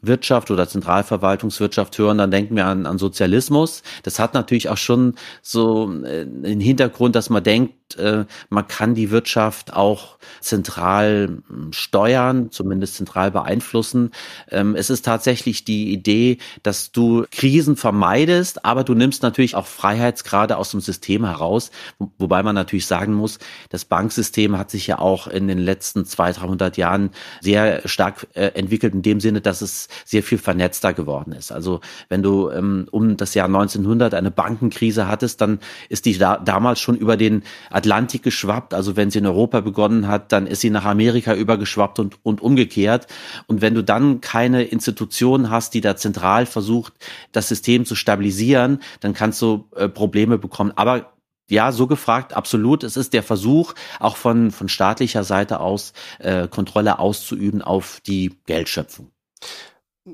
Zentralwirtschaft 0.00 0.50
oder 0.50 0.68
Zentralverwaltungswirtschaft 0.68 1.98
hören, 1.98 2.18
dann 2.18 2.30
denken 2.30 2.56
wir 2.56 2.66
an, 2.66 2.86
an 2.86 2.98
Sozialismus. 2.98 3.82
Das 4.02 4.18
hat 4.18 4.34
natürlich 4.34 4.68
auch 4.68 4.76
schon 4.76 5.14
so 5.42 5.92
äh, 6.04 6.26
den 6.26 6.60
Hintergrund, 6.60 7.16
dass 7.16 7.30
man 7.30 7.42
denkt, 7.42 7.74
äh, 7.94 8.24
man 8.48 8.66
kann 8.68 8.94
die 8.94 9.10
Wirtschaft 9.10 9.72
auch 9.72 10.18
zentral 10.40 11.42
hm, 11.48 11.72
steuern, 11.72 12.50
zumindest 12.50 12.96
zentral 12.96 13.30
beeinflussen. 13.30 14.10
Ähm, 14.50 14.74
es 14.74 14.90
ist 14.90 15.04
tatsächlich 15.04 15.64
die 15.64 15.92
Idee, 15.92 16.38
dass 16.62 16.92
du 16.92 17.24
Krisen 17.30 17.76
vermeidest, 17.76 18.64
aber 18.64 18.82
du 18.84 18.94
nimmst 18.94 19.22
natürlich 19.22 19.54
auch 19.54 19.66
Freiheitsgrade 19.66 20.56
aus 20.56 20.70
dem 20.70 20.80
System 20.80 21.24
heraus, 21.24 21.70
wobei 22.18 22.42
man 22.42 22.54
natürlich 22.54 22.86
sagen 22.86 23.14
muss, 23.14 23.38
das 23.70 23.84
Banksystem 23.84 24.58
hat 24.58 24.70
sich 24.70 24.86
ja 24.86 24.98
auch 24.98 25.26
in 25.26 25.48
den 25.48 25.58
letzten 25.58 26.04
200, 26.04 26.56
300 26.56 26.76
Jahren 26.76 27.10
sehr 27.40 27.86
stark 27.86 28.26
äh, 28.34 28.48
entwickelt 28.54 28.94
in 28.94 29.02
dem 29.02 29.20
Sinne, 29.20 29.40
dass 29.40 29.60
es 29.60 29.88
sehr 30.04 30.22
viel 30.22 30.38
vernetzter 30.38 30.92
geworden 30.92 31.32
ist. 31.32 31.52
Also 31.52 31.80
wenn 32.08 32.22
du 32.22 32.50
ähm, 32.50 32.88
um 32.90 33.16
das 33.16 33.34
Jahr 33.34 33.46
1900 33.46 34.14
eine 34.14 34.30
Bankenkrise 34.30 35.08
hattest, 35.08 35.40
dann 35.40 35.60
ist 35.88 36.06
die 36.06 36.16
da, 36.18 36.38
damals 36.38 36.80
schon 36.80 36.96
über 36.96 37.16
den 37.16 37.42
Atlantik 37.76 38.22
geschwappt. 38.22 38.72
Also 38.72 38.96
wenn 38.96 39.10
sie 39.10 39.18
in 39.18 39.26
Europa 39.26 39.60
begonnen 39.60 40.08
hat, 40.08 40.32
dann 40.32 40.46
ist 40.46 40.62
sie 40.62 40.70
nach 40.70 40.84
Amerika 40.84 41.34
übergeschwappt 41.34 41.98
und, 41.98 42.16
und 42.24 42.40
umgekehrt. 42.40 43.06
Und 43.46 43.60
wenn 43.60 43.74
du 43.74 43.84
dann 43.84 44.20
keine 44.20 44.64
Institution 44.64 45.50
hast, 45.50 45.74
die 45.74 45.82
da 45.82 45.94
zentral 45.94 46.46
versucht, 46.46 46.94
das 47.32 47.48
System 47.48 47.84
zu 47.84 47.94
stabilisieren, 47.94 48.80
dann 49.00 49.12
kannst 49.12 49.42
du 49.42 49.68
äh, 49.76 49.88
Probleme 49.88 50.38
bekommen. 50.38 50.72
Aber 50.74 51.12
ja, 51.48 51.70
so 51.70 51.86
gefragt, 51.86 52.32
absolut. 52.32 52.82
Es 52.82 52.96
ist 52.96 53.12
der 53.12 53.22
Versuch, 53.22 53.74
auch 54.00 54.16
von, 54.16 54.50
von 54.50 54.68
staatlicher 54.68 55.22
Seite 55.22 55.60
aus 55.60 55.92
äh, 56.18 56.48
Kontrolle 56.48 56.98
auszuüben 56.98 57.62
auf 57.62 58.00
die 58.06 58.34
Geldschöpfung. 58.46 59.10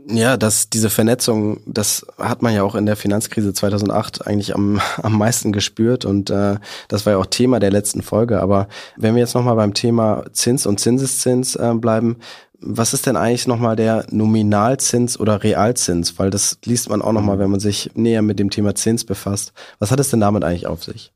Ja, 0.08 0.38
dass 0.38 0.70
diese 0.70 0.88
Vernetzung, 0.88 1.60
das 1.66 2.06
hat 2.16 2.40
man 2.40 2.54
ja 2.54 2.62
auch 2.62 2.74
in 2.74 2.86
der 2.86 2.96
Finanzkrise 2.96 3.52
2008 3.52 4.26
eigentlich 4.26 4.54
am, 4.54 4.80
am 5.02 5.18
meisten 5.18 5.52
gespürt 5.52 6.06
und 6.06 6.30
äh, 6.30 6.56
das 6.88 7.04
war 7.04 7.12
ja 7.12 7.18
auch 7.18 7.26
Thema 7.26 7.60
der 7.60 7.70
letzten 7.70 8.00
Folge. 8.00 8.40
Aber 8.40 8.68
wenn 8.96 9.14
wir 9.14 9.20
jetzt 9.20 9.34
nochmal 9.34 9.56
beim 9.56 9.74
Thema 9.74 10.24
Zins 10.32 10.64
und 10.64 10.80
Zinseszins 10.80 11.56
äh, 11.56 11.74
bleiben, 11.74 12.16
was 12.58 12.94
ist 12.94 13.06
denn 13.06 13.16
eigentlich 13.16 13.46
nochmal 13.46 13.76
der 13.76 14.06
Nominalzins 14.10 15.20
oder 15.20 15.42
Realzins? 15.42 16.18
Weil 16.18 16.30
das 16.30 16.58
liest 16.64 16.88
man 16.88 17.02
auch 17.02 17.12
nochmal, 17.12 17.38
wenn 17.38 17.50
man 17.50 17.60
sich 17.60 17.90
näher 17.94 18.22
mit 18.22 18.38
dem 18.38 18.50
Thema 18.50 18.74
Zins 18.74 19.04
befasst. 19.04 19.52
Was 19.78 19.90
hat 19.90 20.00
es 20.00 20.10
denn 20.10 20.20
damit 20.20 20.44
eigentlich 20.44 20.68
auf 20.68 20.84
sich? 20.84 21.12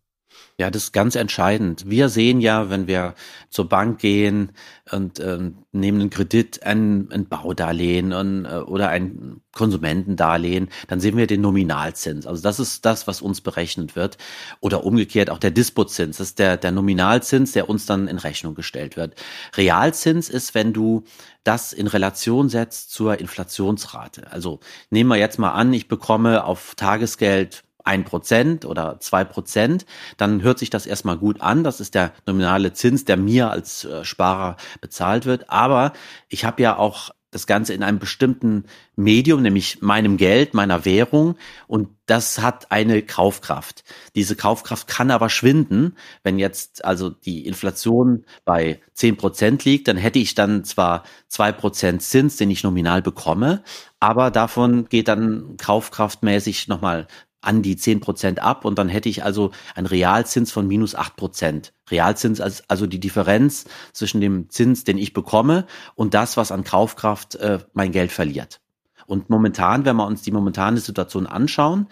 Ja, 0.58 0.70
das 0.70 0.84
ist 0.84 0.92
ganz 0.92 1.16
entscheidend. 1.16 1.84
Wir 1.86 2.08
sehen 2.08 2.40
ja, 2.40 2.70
wenn 2.70 2.86
wir 2.86 3.14
zur 3.50 3.68
Bank 3.68 3.98
gehen 3.98 4.52
und 4.90 5.18
äh, 5.18 5.50
nehmen 5.72 6.00
einen 6.00 6.08
Kredit, 6.08 6.62
ein, 6.62 7.12
ein 7.12 7.28
Baudarlehen 7.28 8.14
und, 8.14 8.46
äh, 8.46 8.60
oder 8.60 8.88
ein 8.88 9.42
Konsumentendarlehen, 9.52 10.70
dann 10.88 10.98
sehen 10.98 11.18
wir 11.18 11.26
den 11.26 11.42
Nominalzins. 11.42 12.26
Also 12.26 12.42
das 12.42 12.58
ist 12.58 12.86
das, 12.86 13.06
was 13.06 13.20
uns 13.20 13.42
berechnet 13.42 13.96
wird. 13.96 14.16
Oder 14.60 14.84
umgekehrt 14.84 15.28
auch 15.28 15.38
der 15.38 15.50
Dispozins. 15.50 16.16
Das 16.16 16.28
ist 16.28 16.38
der, 16.38 16.56
der 16.56 16.72
Nominalzins, 16.72 17.52
der 17.52 17.68
uns 17.68 17.84
dann 17.84 18.08
in 18.08 18.16
Rechnung 18.16 18.54
gestellt 18.54 18.96
wird. 18.96 19.14
Realzins 19.58 20.30
ist, 20.30 20.54
wenn 20.54 20.72
du 20.72 21.04
das 21.44 21.74
in 21.74 21.86
Relation 21.86 22.48
setzt 22.48 22.92
zur 22.92 23.20
Inflationsrate. 23.20 24.32
Also 24.32 24.60
nehmen 24.88 25.10
wir 25.10 25.16
jetzt 25.16 25.38
mal 25.38 25.52
an, 25.52 25.74
ich 25.74 25.86
bekomme 25.86 26.44
auf 26.44 26.74
Tagesgeld 26.76 27.65
ein 27.86 28.04
Prozent 28.04 28.64
oder 28.64 28.98
zwei 29.00 29.24
Prozent, 29.24 29.86
dann 30.16 30.42
hört 30.42 30.58
sich 30.58 30.70
das 30.70 30.86
erstmal 30.86 31.18
gut 31.18 31.40
an. 31.40 31.64
Das 31.64 31.80
ist 31.80 31.94
der 31.94 32.12
nominale 32.26 32.72
Zins, 32.72 33.04
der 33.04 33.16
mir 33.16 33.50
als 33.50 33.84
äh, 33.84 34.04
Sparer 34.04 34.56
bezahlt 34.80 35.26
wird. 35.26 35.50
Aber 35.50 35.92
ich 36.28 36.44
habe 36.44 36.62
ja 36.62 36.76
auch 36.76 37.10
das 37.30 37.46
Ganze 37.46 37.74
in 37.74 37.82
einem 37.82 37.98
bestimmten 37.98 38.64
Medium, 38.96 39.42
nämlich 39.42 39.82
meinem 39.82 40.16
Geld, 40.16 40.54
meiner 40.54 40.84
Währung. 40.84 41.36
Und 41.66 41.88
das 42.06 42.38
hat 42.38 42.70
eine 42.70 43.02
Kaufkraft. 43.02 43.84
Diese 44.14 44.36
Kaufkraft 44.36 44.86
kann 44.86 45.10
aber 45.10 45.28
schwinden. 45.28 45.96
Wenn 46.22 46.38
jetzt 46.38 46.84
also 46.84 47.10
die 47.10 47.46
Inflation 47.46 48.24
bei 48.44 48.80
zehn 48.94 49.16
Prozent 49.16 49.64
liegt, 49.64 49.88
dann 49.88 49.98
hätte 49.98 50.18
ich 50.18 50.34
dann 50.34 50.64
zwar 50.64 51.04
zwei 51.28 51.52
Prozent 51.52 52.00
Zins, 52.02 52.36
den 52.36 52.50
ich 52.50 52.62
nominal 52.62 53.02
bekomme, 53.02 53.62
aber 54.00 54.30
davon 54.30 54.88
geht 54.88 55.08
dann 55.08 55.56
kaufkraftmäßig 55.56 56.68
nochmal 56.68 57.06
an 57.46 57.62
die 57.62 57.76
zehn 57.76 58.00
Prozent 58.00 58.40
ab 58.40 58.64
und 58.64 58.78
dann 58.78 58.88
hätte 58.88 59.08
ich 59.08 59.24
also 59.24 59.52
einen 59.74 59.86
Realzins 59.86 60.52
von 60.52 60.66
minus 60.66 60.94
acht 60.94 61.16
Prozent. 61.16 61.72
Realzins 61.90 62.40
als 62.40 62.68
also 62.68 62.86
die 62.86 63.00
Differenz 63.00 63.64
zwischen 63.92 64.20
dem 64.20 64.50
Zins, 64.50 64.84
den 64.84 64.98
ich 64.98 65.12
bekomme 65.12 65.66
und 65.94 66.14
das, 66.14 66.36
was 66.36 66.52
an 66.52 66.64
Kaufkraft 66.64 67.36
äh, 67.36 67.60
mein 67.72 67.92
Geld 67.92 68.12
verliert. 68.12 68.60
Und 69.06 69.30
momentan, 69.30 69.84
wenn 69.84 69.96
wir 69.96 70.06
uns 70.06 70.22
die 70.22 70.32
momentane 70.32 70.80
Situation 70.80 71.26
anschauen, 71.26 71.86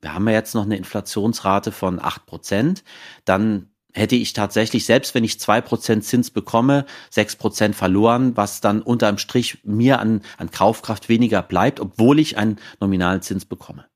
wir 0.00 0.14
haben 0.14 0.26
ja 0.28 0.34
jetzt 0.34 0.54
noch 0.54 0.64
eine 0.64 0.76
Inflationsrate 0.76 1.72
von 1.72 2.00
acht 2.00 2.26
Prozent, 2.26 2.84
dann 3.24 3.68
hätte 3.92 4.16
ich 4.16 4.32
tatsächlich, 4.32 4.86
selbst 4.86 5.14
wenn 5.14 5.24
ich 5.24 5.38
zwei 5.38 5.60
Prozent 5.60 6.04
Zins 6.04 6.30
bekomme, 6.30 6.86
sechs 7.10 7.36
Prozent 7.36 7.76
verloren, 7.76 8.36
was 8.36 8.60
dann 8.60 8.82
unterm 8.82 9.18
Strich 9.18 9.58
mir 9.64 10.00
an, 10.00 10.22
an 10.38 10.50
Kaufkraft 10.50 11.08
weniger 11.08 11.42
bleibt, 11.42 11.80
obwohl 11.80 12.18
ich 12.18 12.38
einen 12.38 12.58
nominalen 12.80 13.22
Zins 13.22 13.44
bekomme. 13.44 13.86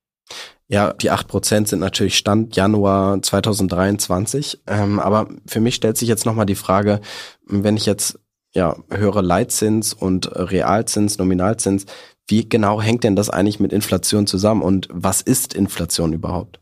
Ja, 0.68 0.92
die 0.92 1.11
acht 1.11 1.28
Prozent 1.28 1.68
sind 1.68 1.78
natürlich 1.78 2.18
Stand 2.18 2.56
Januar 2.56 3.23
2023. 3.23 4.62
Ähm, 4.66 4.99
aber 4.99 5.28
für 5.46 5.61
mich 5.61 5.76
stellt 5.76 5.96
sich 5.96 6.08
jetzt 6.08 6.26
nochmal 6.26 6.46
die 6.46 6.56
Frage, 6.56 7.00
wenn 7.46 7.76
ich 7.76 7.87
jetzt 7.87 8.18
ja, 8.52 8.76
höre 8.90 9.23
Leitzins 9.23 9.92
und 9.92 10.30
Realzins, 10.35 11.18
Nominalzins, 11.18 11.87
wie 12.26 12.49
genau 12.49 12.80
hängt 12.80 13.04
denn 13.04 13.14
das 13.14 13.30
eigentlich 13.30 13.61
mit 13.61 13.73
Inflation 13.73 14.26
zusammen 14.26 14.62
und 14.62 14.88
was 14.90 15.20
ist 15.20 15.54
Inflation 15.54 16.12
überhaupt? 16.12 16.61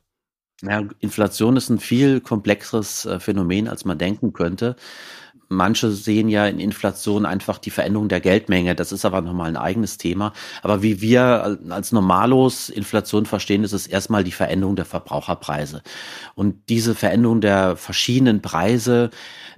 Ja, 0.62 0.82
Inflation 0.98 1.56
ist 1.56 1.70
ein 1.70 1.78
viel 1.78 2.20
komplexeres 2.20 3.06
äh, 3.06 3.20
Phänomen, 3.20 3.68
als 3.68 3.84
man 3.84 3.98
denken 3.98 4.32
könnte. 4.32 4.76
Manche 5.48 5.90
sehen 5.90 6.28
ja 6.28 6.46
in 6.46 6.58
Inflation 6.58 7.26
einfach 7.26 7.58
die 7.58 7.70
Veränderung 7.70 8.08
der 8.08 8.20
Geldmenge. 8.20 8.74
Das 8.74 8.92
ist 8.92 9.04
aber 9.04 9.20
nochmal 9.20 9.48
ein 9.48 9.56
eigenes 9.56 9.98
Thema. 9.98 10.32
Aber 10.62 10.82
wie 10.82 11.00
wir 11.00 11.58
als 11.70 11.92
Normalos 11.92 12.68
Inflation 12.68 13.26
verstehen, 13.26 13.64
ist 13.64 13.72
es 13.72 13.86
erstmal 13.86 14.24
die 14.24 14.32
Veränderung 14.32 14.76
der 14.76 14.84
Verbraucherpreise. 14.84 15.82
Und 16.34 16.68
diese 16.68 16.94
Veränderung 16.94 17.40
der 17.40 17.76
verschiedenen 17.76 18.42
Preise, 18.42 19.10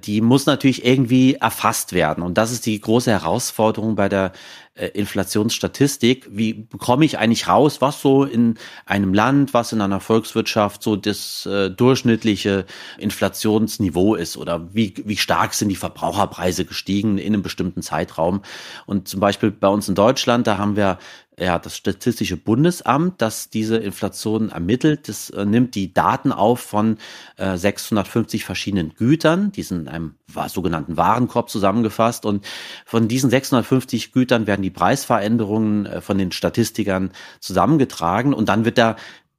die 0.05 0.21
muss 0.21 0.47
natürlich 0.47 0.85
irgendwie 0.85 1.35
erfasst 1.35 1.93
werden. 1.93 2.23
Und 2.23 2.39
das 2.39 2.53
ist 2.53 2.67
die 2.67 2.81
große 2.81 3.11
Herausforderung 3.11 3.97
bei 3.97 4.09
der 4.09 4.33
äh, 4.77 4.89
Inflationsstatistik. 4.89 6.29
Wie 6.31 6.53
bekomme 6.55 7.05
ich 7.05 7.19
eigentlich 7.19 7.49
raus, 7.49 7.81
was 7.81 8.01
so 8.01 8.25
in 8.25 8.59
einem 8.85 9.15
Land, 9.15 9.55
was 9.55 9.73
in 9.73 9.81
einer 9.81 10.01
Volkswirtschaft 10.01 10.83
so 10.83 10.97
das 10.97 11.47
äh, 11.47 11.71
durchschnittliche 11.71 12.67
Inflationsniveau 12.99 14.15
ist 14.15 14.37
oder 14.37 14.75
wie, 14.75 14.95
wie 15.05 15.17
stark 15.17 15.55
sind 15.55 15.69
die 15.71 15.77
Verbraucherpreise 15.77 16.65
gestiegen 16.65 17.19
in 17.19 17.33
einem 17.33 17.43
bestimmten 17.43 17.83
Zeitraum. 17.83 18.43
Und 18.87 19.09
zum 19.09 19.21
Beispiel 19.21 19.51
bei 19.51 19.69
uns 19.69 19.89
in 19.89 19.95
Deutschland, 19.95 20.47
da 20.47 20.59
haben 20.59 20.77
wir 20.77 20.99
ja, 21.39 21.59
das 21.59 21.77
Statistische 21.77 22.37
Bundesamt, 22.37 23.21
das 23.21 23.51
diese 23.51 23.77
Inflation 23.77 24.49
ermittelt, 24.49 25.09
das 25.09 25.31
äh, 25.31 25.45
nimmt 25.45 25.75
die 25.75 25.93
Daten 25.93 26.33
auf 26.33 26.61
von 26.61 26.97
äh, 27.37 27.57
650 27.57 28.45
verschiedenen 28.45 28.95
Gütern, 28.95 29.53
die 29.53 29.63
sind 29.63 29.83
in 29.83 29.89
einem 29.89 30.15
sogenannten 30.49 30.97
Warenkorb 30.97 31.51
zusammengefasst. 31.51 32.25
Und 32.25 32.47
von 32.85 33.09
diesen 33.09 33.31
650 33.31 34.13
Gütern 34.13 34.47
werden 34.47 34.63
die 34.63 34.71
Preisveränderungen 34.71 35.87
äh, 35.87 36.01
von 36.01 36.19
den 36.19 36.33
Statistikern 36.33 37.13
zusammengetragen. 37.41 38.35
Und 38.35 38.49
dann 38.49 38.65
wird 38.65 38.79
da 38.79 38.97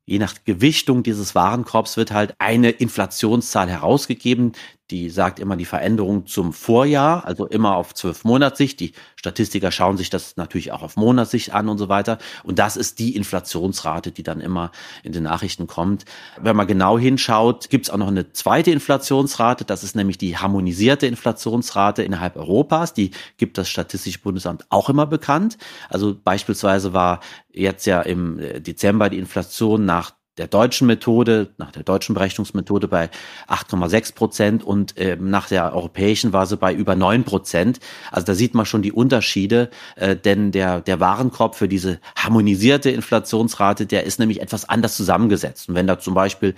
je 0.08 0.20
nach 0.20 0.36
Gewichtung 0.46 1.04
dieses 1.04 1.36
Warenkorbs 1.36 1.98
wird 1.98 2.12
halt 2.12 2.34
eine 2.40 2.72
Inflationszahl 2.72 3.70
herausgegeben, 3.70 4.54
die 4.92 5.10
sagt 5.10 5.40
immer 5.40 5.58
die 5.58 5.66
Veränderung 5.66 6.28
zum 6.28 6.54
Vorjahr, 6.54 7.26
also 7.26 7.46
immer 7.46 7.76
auf 7.76 7.94
zwölf 7.94 8.24
Monatssicht. 8.24 8.80
Die 8.80 8.94
Statistiker 9.18 9.72
schauen 9.72 9.98
sich 9.98 10.10
das 10.10 10.38
natürlich 10.38 10.72
auch 10.72 10.82
auf 10.82 10.96
Monatssicht 10.96 11.54
an 11.54 11.68
und 11.68 11.78
so 11.78 11.90
weiter. 11.90 12.18
Und 12.44 12.58
das 12.58 12.78
ist 12.78 13.00
die 13.00 13.16
Inflationsrate, 13.16 14.12
die 14.12 14.24
dann 14.24 14.40
immer 14.40 14.72
in 15.04 15.12
den 15.12 15.24
Nachrichten 15.24 15.68
kommt. 15.68 16.06
Wenn 16.40 16.56
man 16.56 16.68
genau 16.68 16.98
hinschaut, 16.98 17.70
gibt 17.70 17.88
es 17.88 17.90
auch 17.90 17.98
noch 17.98 18.08
eine 18.08 18.32
zweite 18.32 18.72
Inflationsrate. 18.72 19.66
Das 19.66 19.84
ist 19.84 19.96
nämlich 19.96 20.18
die 20.18 20.38
harmonisierte 20.38 21.06
Inflationsrate 21.06 22.04
innerhalb 22.04 22.38
Europas. 22.38 22.94
Die 22.94 23.12
gibt 23.38 23.58
das 23.58 23.68
Statistische 23.68 24.20
Bundesamt 24.20 24.66
auch 24.70 24.90
immer 24.90 25.06
bekannt. 25.06 25.58
Also 25.90 26.16
beispielsweise 26.16 26.94
war 26.94 27.20
jetzt 27.52 27.86
ja 27.86 28.02
im 28.02 28.40
Dezember 28.60 29.10
die 29.10 29.18
Inflation 29.18 29.86
nach 29.86 30.17
der 30.38 30.48
deutschen 30.48 30.88
Methode, 30.88 31.50
nach 31.58 31.72
der 31.72 31.84
deutschen 31.84 32.14
Berechnungsmethode 32.14 32.88
bei 32.88 33.10
8,6 33.48 34.14
Prozent 34.14 34.64
und 34.64 34.94
ähm, 34.98 35.30
nach 35.30 35.48
der 35.48 35.74
europäischen 35.74 36.34
war 36.34 36.46
sie 36.46 36.58
bei 36.58 36.74
über 36.74 36.96
9 36.96 37.24
Prozent. 37.24 37.80
Also 38.12 38.26
da 38.26 38.34
sieht 38.36 38.54
man 38.54 38.66
schon 38.66 38.82
die 38.82 38.92
Unterschiede, 38.92 39.70
äh, 39.96 40.16
denn 40.16 40.52
der, 40.52 40.82
der 40.82 41.00
Warenkorb 41.00 41.56
für 41.56 41.68
diese 41.68 42.00
harmonisierte 42.16 42.92
Inflationsrate, 42.92 43.86
der 43.86 44.04
ist 44.04 44.20
nämlich 44.20 44.42
etwas 44.42 44.70
anders 44.70 44.96
zusammengesetzt. 44.96 45.70
Und 45.70 45.76
wenn 45.76 45.88
da 45.88 46.00
zum 46.00 46.14
Beispiel 46.14 46.54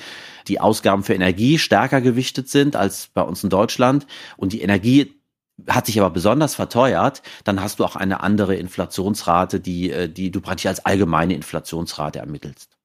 die 0.48 0.60
Ausgaben 0.60 1.04
für 1.04 1.14
Energie 1.14 1.58
stärker 1.58 2.02
gewichtet 2.02 2.50
sind 2.50 2.76
als 2.76 3.10
bei 3.14 3.22
uns 3.22 3.44
in 3.44 3.50
Deutschland 3.50 4.08
und 4.38 4.54
die 4.54 4.62
Energie 4.62 5.16
hat 5.68 5.86
sich 5.86 6.00
aber 6.00 6.10
besonders 6.10 6.56
verteuert, 6.56 7.22
dann 7.44 7.62
hast 7.62 7.80
du 7.80 7.86
auch 7.86 7.96
eine 7.96 8.22
andere 8.22 8.56
Inflationsrate, 8.56 9.60
die, 9.60 9.92
äh, 9.92 10.10
die 10.10 10.32
du 10.32 10.42
praktisch 10.42 10.68
als 10.68 10.86
allgemeine 10.86 11.34
Inflationsrate 11.34 12.20
ermittelst. 12.20 12.79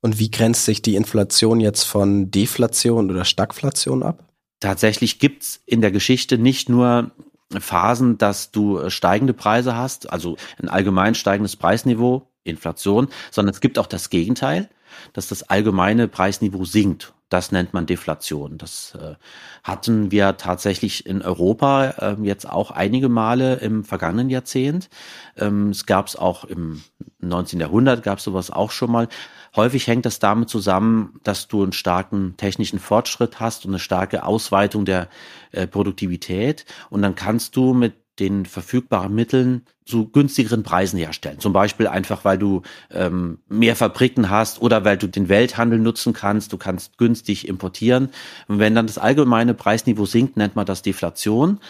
Und 0.00 0.18
wie 0.18 0.30
grenzt 0.30 0.64
sich 0.64 0.82
die 0.82 0.96
Inflation 0.96 1.60
jetzt 1.60 1.84
von 1.84 2.30
Deflation 2.30 3.10
oder 3.10 3.24
Stagflation 3.24 4.02
ab? 4.02 4.24
Tatsächlich 4.60 5.18
gibt's 5.18 5.60
in 5.66 5.80
der 5.80 5.90
Geschichte 5.90 6.38
nicht 6.38 6.68
nur 6.68 7.12
Phasen, 7.58 8.18
dass 8.18 8.50
du 8.50 8.90
steigende 8.90 9.32
Preise 9.32 9.76
hast, 9.76 10.12
also 10.12 10.36
ein 10.60 10.68
allgemein 10.68 11.14
steigendes 11.14 11.56
Preisniveau, 11.56 12.28
Inflation, 12.44 13.08
sondern 13.30 13.54
es 13.54 13.60
gibt 13.60 13.78
auch 13.78 13.86
das 13.86 14.10
Gegenteil, 14.10 14.68
dass 15.12 15.28
das 15.28 15.44
allgemeine 15.44 16.08
Preisniveau 16.08 16.64
sinkt. 16.64 17.12
Das 17.28 17.52
nennt 17.52 17.74
man 17.74 17.84
Deflation. 17.84 18.56
Das 18.56 18.96
äh, 18.98 19.14
hatten 19.62 20.10
wir 20.10 20.38
tatsächlich 20.38 21.04
in 21.04 21.20
Europa 21.20 21.90
äh, 21.98 22.16
jetzt 22.22 22.48
auch 22.48 22.70
einige 22.70 23.10
Male 23.10 23.56
im 23.56 23.84
vergangenen 23.84 24.30
Jahrzehnt. 24.30 24.88
Ähm, 25.36 25.70
es 25.70 25.84
gab 25.84 26.06
es 26.06 26.16
auch 26.16 26.44
im 26.44 26.82
19. 27.20 27.60
Jahrhundert, 27.60 28.02
gab 28.02 28.18
es 28.18 28.24
sowas 28.24 28.50
auch 28.50 28.70
schon 28.70 28.90
mal. 28.90 29.08
Häufig 29.56 29.86
hängt 29.86 30.06
das 30.06 30.20
damit 30.20 30.48
zusammen, 30.48 31.20
dass 31.22 31.48
du 31.48 31.62
einen 31.62 31.72
starken 31.72 32.36
technischen 32.38 32.78
Fortschritt 32.78 33.40
hast 33.40 33.66
und 33.66 33.72
eine 33.72 33.78
starke 33.78 34.24
Ausweitung 34.24 34.86
der 34.86 35.08
äh, 35.52 35.66
Produktivität. 35.66 36.64
Und 36.88 37.02
dann 37.02 37.14
kannst 37.14 37.56
du 37.56 37.74
mit 37.74 37.94
den 38.18 38.46
verfügbaren 38.46 39.14
Mitteln 39.14 39.62
zu 39.84 40.08
günstigeren 40.08 40.62
Preisen 40.62 40.98
herstellen. 40.98 41.38
Zum 41.38 41.52
Beispiel 41.52 41.86
einfach, 41.86 42.24
weil 42.24 42.38
du 42.38 42.62
ähm, 42.90 43.38
mehr 43.48 43.76
Fabriken 43.76 44.30
hast 44.30 44.60
oder 44.60 44.84
weil 44.84 44.96
du 44.96 45.06
den 45.06 45.28
Welthandel 45.28 45.78
nutzen 45.78 46.12
kannst. 46.12 46.52
Du 46.52 46.58
kannst 46.58 46.98
günstig 46.98 47.48
importieren. 47.48 48.10
Und 48.48 48.58
wenn 48.58 48.74
dann 48.74 48.86
das 48.86 48.98
allgemeine 48.98 49.54
Preisniveau 49.54 50.06
sinkt, 50.06 50.36
nennt 50.36 50.56
man 50.56 50.66
das 50.66 50.82
Deflation. 50.82 51.60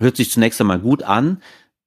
Hört 0.00 0.16
sich 0.16 0.30
zunächst 0.30 0.60
einmal 0.60 0.78
gut 0.78 1.02
an, 1.02 1.42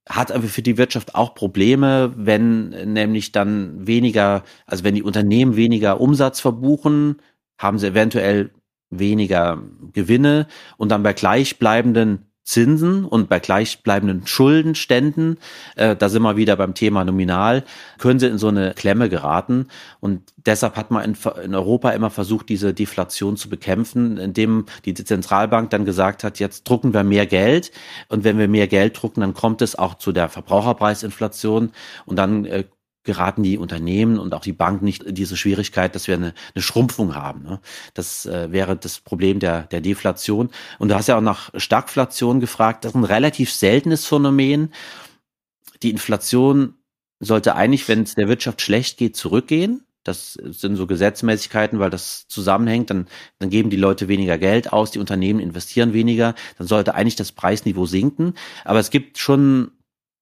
hat 0.07 0.31
aber 0.31 0.47
für 0.47 0.61
die 0.61 0.77
Wirtschaft 0.77 1.15
auch 1.15 1.33
Probleme, 1.33 2.13
wenn 2.17 2.69
nämlich 2.93 3.31
dann 3.31 3.87
weniger, 3.87 4.43
also 4.65 4.83
wenn 4.83 4.95
die 4.95 5.03
Unternehmen 5.03 5.55
weniger 5.55 6.01
Umsatz 6.01 6.39
verbuchen, 6.41 7.21
haben 7.57 7.79
sie 7.79 7.87
eventuell 7.87 8.51
weniger 8.89 9.61
Gewinne 9.93 10.47
und 10.77 10.89
dann 10.89 11.03
bei 11.03 11.13
gleichbleibenden 11.13 12.30
Zinsen 12.43 13.05
und 13.05 13.29
bei 13.29 13.39
gleichbleibenden 13.39 14.25
Schuldenständen, 14.25 15.37
äh, 15.75 15.95
da 15.95 16.09
sind 16.09 16.23
wir 16.23 16.37
wieder 16.37 16.55
beim 16.55 16.73
Thema 16.73 17.05
nominal, 17.05 17.63
können 17.97 18.19
sie 18.19 18.27
in 18.27 18.37
so 18.37 18.47
eine 18.47 18.73
Klemme 18.73 19.09
geraten. 19.09 19.67
Und 19.99 20.33
deshalb 20.37 20.75
hat 20.75 20.91
man 20.91 21.03
in, 21.03 21.17
in 21.43 21.55
Europa 21.55 21.91
immer 21.91 22.09
versucht, 22.09 22.49
diese 22.49 22.73
Deflation 22.73 23.37
zu 23.37 23.49
bekämpfen, 23.49 24.17
indem 24.17 24.65
die 24.85 24.93
Zentralbank 24.93 25.69
dann 25.69 25.85
gesagt 25.85 26.23
hat, 26.23 26.39
jetzt 26.39 26.63
drucken 26.67 26.93
wir 26.93 27.03
mehr 27.03 27.27
Geld. 27.27 27.71
Und 28.09 28.23
wenn 28.23 28.37
wir 28.37 28.47
mehr 28.47 28.67
Geld 28.67 29.01
drucken, 29.01 29.21
dann 29.21 29.33
kommt 29.33 29.61
es 29.61 29.75
auch 29.75 29.95
zu 29.95 30.11
der 30.11 30.27
Verbraucherpreisinflation 30.29 31.71
und 32.05 32.15
dann 32.15 32.45
äh, 32.45 32.65
geraten 33.03 33.43
die 33.43 33.57
Unternehmen 33.57 34.19
und 34.19 34.33
auch 34.33 34.41
die 34.41 34.53
Banken 34.53 34.85
nicht 34.85 35.03
in 35.03 35.15
diese 35.15 35.35
Schwierigkeit, 35.35 35.95
dass 35.95 36.07
wir 36.07 36.15
eine, 36.15 36.33
eine 36.53 36.61
Schrumpfung 36.61 37.15
haben. 37.15 37.43
Ne? 37.43 37.59
Das 37.93 38.25
äh, 38.25 38.51
wäre 38.51 38.75
das 38.75 38.99
Problem 38.99 39.39
der, 39.39 39.63
der 39.63 39.81
Deflation. 39.81 40.49
Und 40.77 40.89
du 40.89 40.95
hast 40.95 41.07
ja 41.07 41.17
auch 41.17 41.21
nach 41.21 41.49
Stagflation 41.55 42.39
gefragt. 42.39 42.85
Das 42.85 42.91
ist 42.91 42.95
ein 42.95 43.03
relativ 43.03 43.51
seltenes 43.51 44.05
Phänomen. 44.05 44.71
Die 45.81 45.89
Inflation 45.89 46.75
sollte 47.19 47.55
eigentlich, 47.55 47.87
wenn 47.87 48.03
es 48.03 48.15
der 48.15 48.27
Wirtschaft 48.27 48.61
schlecht 48.61 48.97
geht, 48.97 49.15
zurückgehen. 49.15 49.83
Das 50.03 50.33
sind 50.33 50.75
so 50.75 50.87
Gesetzmäßigkeiten, 50.87 51.79
weil 51.79 51.91
das 51.91 52.27
zusammenhängt. 52.27 52.89
Dann, 52.89 53.07
dann 53.39 53.49
geben 53.49 53.69
die 53.69 53.77
Leute 53.77 54.07
weniger 54.07 54.37
Geld 54.37 54.73
aus, 54.73 54.91
die 54.91 54.99
Unternehmen 54.99 55.39
investieren 55.39 55.93
weniger. 55.93 56.33
Dann 56.57 56.67
sollte 56.67 56.95
eigentlich 56.95 57.15
das 57.15 57.31
Preisniveau 57.31 57.85
sinken. 57.85 58.33
Aber 58.65 58.79
es 58.79 58.89
gibt 58.89 59.19
schon 59.19 59.71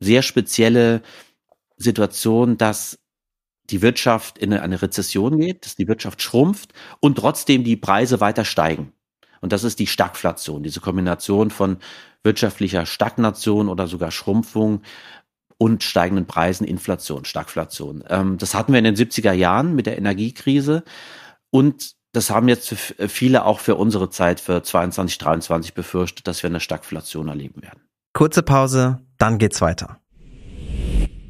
sehr 0.02 0.22
spezielle 0.22 1.02
Situation, 1.80 2.58
dass 2.58 3.00
die 3.70 3.82
Wirtschaft 3.82 4.38
in 4.38 4.54
eine 4.54 4.82
Rezession 4.82 5.40
geht, 5.40 5.66
dass 5.66 5.76
die 5.76 5.88
Wirtschaft 5.88 6.22
schrumpft 6.22 6.74
und 7.00 7.18
trotzdem 7.18 7.64
die 7.64 7.78
Preise 7.78 8.20
weiter 8.20 8.46
steigen. 8.46 8.94
Und 9.42 9.54
das 9.54 9.64
ist 9.64 9.80
die 9.80 9.88
Stagflation, 9.88 10.64
diese 10.64 10.82
Kombination 10.82 11.50
von 11.50 11.78
wirtschaftlicher 12.24 12.86
Stagnation 12.86 13.70
oder 13.70 13.88
sogar 13.88 14.12
Schrumpfung 14.12 14.82
und 15.58 15.84
steigenden 15.84 16.26
Preisen, 16.26 16.66
Inflation, 16.66 17.26
Stagflation. 17.26 18.04
Ähm, 18.10 18.38
das 18.38 18.54
hatten 18.54 18.74
wir 18.74 18.80
in 18.80 18.86
den 18.86 18.96
70er 18.96 19.34
Jahren 19.34 19.76
mit 19.76 19.86
der 19.86 19.98
Energiekrise 19.98 20.84
und 21.52 21.94
das 22.12 22.32
haben 22.32 22.48
jetzt 22.48 22.74
viele 22.74 23.46
auch 23.46 23.60
für 23.60 23.76
unsere 23.76 24.10
Zeit, 24.10 24.40
für 24.40 24.64
22, 24.64 25.20
23 25.20 25.74
befürchtet, 25.76 26.28
dass 26.28 26.42
wir 26.42 26.50
eine 26.50 26.60
Stagflation 26.60 27.28
erleben 27.28 27.62
werden. 27.62 27.82
Kurze 28.14 28.42
Pause, 28.42 29.00
dann 29.20 29.38
geht's 29.38 29.62
weiter. 29.62 30.00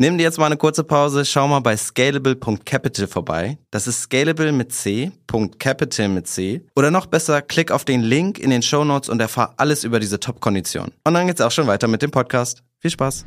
Nimm 0.00 0.16
dir 0.16 0.24
jetzt 0.24 0.38
mal 0.38 0.46
eine 0.46 0.56
kurze 0.56 0.82
Pause, 0.82 1.26
schau 1.26 1.46
mal 1.46 1.60
bei 1.60 1.76
scalable.capital 1.76 3.06
vorbei. 3.06 3.58
Das 3.70 3.86
ist 3.86 4.00
scalable 4.00 4.50
mit 4.50 4.72
C, 4.72 5.12
.capital 5.58 6.08
mit 6.08 6.26
C. 6.26 6.64
Oder 6.74 6.90
noch 6.90 7.04
besser, 7.04 7.42
klick 7.42 7.70
auf 7.70 7.84
den 7.84 8.00
Link 8.00 8.38
in 8.38 8.48
den 8.48 8.62
Show 8.62 8.82
Notes 8.82 9.10
und 9.10 9.20
erfahr 9.20 9.52
alles 9.58 9.84
über 9.84 10.00
diese 10.00 10.18
Top-Kondition. 10.18 10.92
Und 11.04 11.12
dann 11.12 11.26
geht's 11.26 11.42
auch 11.42 11.50
schon 11.50 11.66
weiter 11.66 11.86
mit 11.86 12.00
dem 12.00 12.12
Podcast. 12.12 12.62
Viel 12.78 12.90
Spaß! 12.90 13.26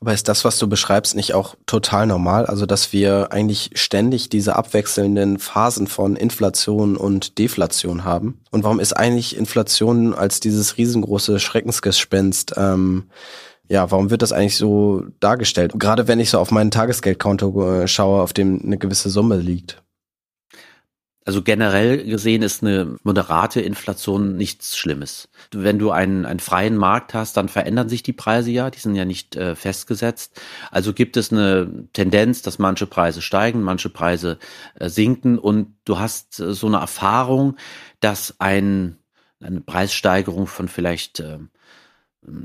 Aber 0.00 0.14
ist 0.14 0.28
das, 0.28 0.44
was 0.44 0.58
du 0.58 0.68
beschreibst, 0.68 1.16
nicht 1.16 1.34
auch 1.34 1.56
total 1.66 2.06
normal? 2.06 2.46
Also, 2.46 2.66
dass 2.66 2.92
wir 2.92 3.32
eigentlich 3.32 3.72
ständig 3.74 4.28
diese 4.28 4.54
abwechselnden 4.54 5.40
Phasen 5.40 5.88
von 5.88 6.14
Inflation 6.14 6.96
und 6.96 7.38
Deflation 7.38 8.04
haben? 8.04 8.40
Und 8.52 8.62
warum 8.62 8.78
ist 8.78 8.92
eigentlich 8.92 9.36
Inflation 9.36 10.14
als 10.14 10.38
dieses 10.38 10.78
riesengroße 10.78 11.40
Schreckensgespenst 11.40 12.54
ähm, 12.56 13.10
ja, 13.70 13.88
warum 13.92 14.10
wird 14.10 14.22
das 14.22 14.32
eigentlich 14.32 14.56
so 14.56 15.04
dargestellt? 15.20 15.72
Gerade 15.76 16.08
wenn 16.08 16.18
ich 16.18 16.30
so 16.30 16.40
auf 16.40 16.50
mein 16.50 16.72
Tagesgeldkonto 16.72 17.82
äh, 17.82 17.88
schaue, 17.88 18.20
auf 18.20 18.32
dem 18.32 18.60
eine 18.64 18.78
gewisse 18.78 19.10
Summe 19.10 19.36
liegt. 19.36 19.80
Also 21.24 21.42
generell 21.42 22.04
gesehen 22.04 22.42
ist 22.42 22.64
eine 22.64 22.96
moderate 23.04 23.60
Inflation 23.60 24.36
nichts 24.36 24.76
Schlimmes. 24.76 25.28
Wenn 25.52 25.78
du 25.78 25.92
einen, 25.92 26.26
einen 26.26 26.40
freien 26.40 26.76
Markt 26.76 27.14
hast, 27.14 27.36
dann 27.36 27.48
verändern 27.48 27.88
sich 27.88 28.02
die 28.02 28.12
Preise 28.12 28.50
ja, 28.50 28.70
die 28.70 28.80
sind 28.80 28.96
ja 28.96 29.04
nicht 29.04 29.36
äh, 29.36 29.54
festgesetzt. 29.54 30.40
Also 30.72 30.92
gibt 30.92 31.16
es 31.16 31.30
eine 31.30 31.70
Tendenz, 31.92 32.42
dass 32.42 32.58
manche 32.58 32.86
Preise 32.86 33.22
steigen, 33.22 33.62
manche 33.62 33.90
Preise 33.90 34.38
äh, 34.74 34.88
sinken 34.88 35.38
und 35.38 35.76
du 35.84 36.00
hast 36.00 36.40
äh, 36.40 36.54
so 36.54 36.66
eine 36.66 36.78
Erfahrung, 36.78 37.56
dass 38.00 38.34
ein, 38.40 38.96
eine 39.38 39.60
Preissteigerung 39.60 40.48
von 40.48 40.66
vielleicht 40.66 41.20
äh, 41.20 41.38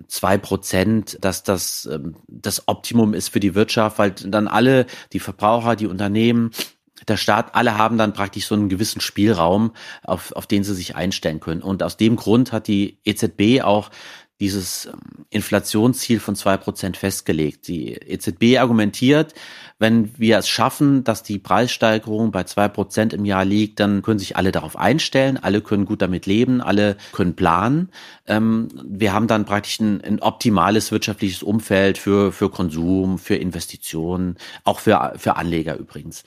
zwei 0.08 0.38
Prozent, 0.38 1.18
dass 1.22 1.44
das 1.44 1.88
ähm, 1.92 2.16
das 2.28 2.68
Optimum 2.68 3.14
ist 3.14 3.30
für 3.30 3.40
die 3.40 3.56
Wirtschaft, 3.56 4.00
weil 4.00 4.12
dann 4.12 4.48
alle, 4.48 4.86
die 5.14 5.20
Verbraucher, 5.20 5.76
die 5.76 5.88
Unternehmen, 5.88 6.52
der 7.08 7.18
Staat, 7.18 7.56
alle 7.56 7.78
haben 7.78 7.98
dann 7.98 8.14
praktisch 8.14 8.48
so 8.48 8.56
einen 8.56 8.70
gewissen 8.70 9.02
Spielraum, 9.02 9.74
auf, 10.04 10.32
auf 10.32 10.48
den 10.48 10.64
sie 10.64 10.74
sich 10.74 10.96
einstellen 10.96 11.40
können. 11.40 11.62
Und 11.62 11.84
aus 11.84 11.98
dem 11.98 12.16
Grund 12.16 12.52
hat 12.52 12.68
die 12.68 12.98
EZB 13.04 13.62
auch 13.64 13.92
dieses 14.40 14.88
ähm, 14.88 15.26
Inflationsziel 15.30 16.20
von 16.20 16.36
zwei 16.36 16.58
Prozent 16.58 16.98
festgelegt. 16.98 17.68
Die 17.68 17.94
EZB 17.94 18.60
argumentiert, 18.60 19.34
wenn 19.80 20.18
wir 20.18 20.38
es 20.38 20.50
schaffen, 20.50 21.04
dass 21.04 21.24
die 21.24 21.40
Preissteigerung 21.40 22.32
bei 22.32 22.44
zwei 22.44 22.68
Prozent 22.68 23.14
im 23.14 23.26
Jahr 23.26 23.46
liegt, 23.46 23.80
dann 23.80 24.02
können 24.02 24.20
sich 24.20 24.36
alle 24.36 24.52
darauf 24.52 24.78
einstellen, 24.78 25.38
alle 25.38 25.62
können 25.62 25.86
gut 25.86 26.02
damit 26.02 26.26
leben, 26.26 26.62
alle 26.62 26.98
können 27.14 27.36
planen. 27.36 27.90
Ähm, 28.28 28.70
wir 28.84 29.14
haben 29.14 29.28
dann 29.28 29.46
praktisch 29.46 29.80
ein, 29.80 30.02
ein, 30.02 30.20
optimales 30.20 30.92
wirtschaftliches 30.92 31.44
Umfeld 31.44 31.98
für, 31.98 32.32
für 32.32 32.50
Konsum, 32.50 33.20
für 33.20 33.36
Investitionen, 33.36 34.38
auch 34.64 34.80
für, 34.80 35.14
für 35.18 35.36
Anleger 35.36 35.78
übrigens. 35.78 36.24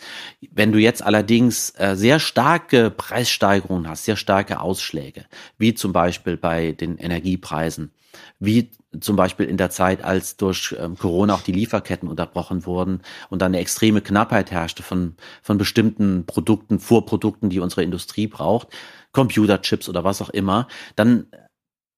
Wenn 0.52 0.72
du 0.72 0.78
jetzt 0.78 1.02
allerdings 1.02 1.70
äh, 1.78 1.96
sehr 1.96 2.20
starke 2.20 2.90
Preissteigerungen 2.90 3.88
hast, 3.88 4.04
sehr 4.04 4.16
starke 4.16 4.61
Ausschläge, 4.61 5.24
wie 5.58 5.74
zum 5.74 5.92
Beispiel 5.92 6.37
bei 6.37 6.72
den 6.72 6.98
Energiepreisen, 6.98 7.90
wie 8.38 8.70
zum 9.00 9.16
Beispiel 9.16 9.46
in 9.46 9.56
der 9.56 9.70
Zeit, 9.70 10.02
als 10.02 10.37
durch 10.37 10.74
ähm, 10.78 10.96
Corona 10.96 11.34
auch 11.34 11.42
die 11.42 11.52
Lieferketten 11.52 12.08
unterbrochen 12.08 12.64
wurden 12.64 13.02
und 13.28 13.42
dann 13.42 13.50
eine 13.50 13.61
extreme 13.61 14.00
Knappheit 14.00 14.50
herrschte 14.50 14.82
von, 14.82 15.16
von 15.42 15.58
bestimmten 15.58 16.26
Produkten, 16.26 16.78
Vorprodukten, 16.78 17.50
die 17.50 17.61
unsere 17.61 17.82
Industrie 17.82 18.28
braucht, 18.28 18.68
Computerchips 19.12 19.88
oder 19.88 20.04
was 20.04 20.22
auch 20.22 20.30
immer, 20.30 20.68
dann 20.96 21.26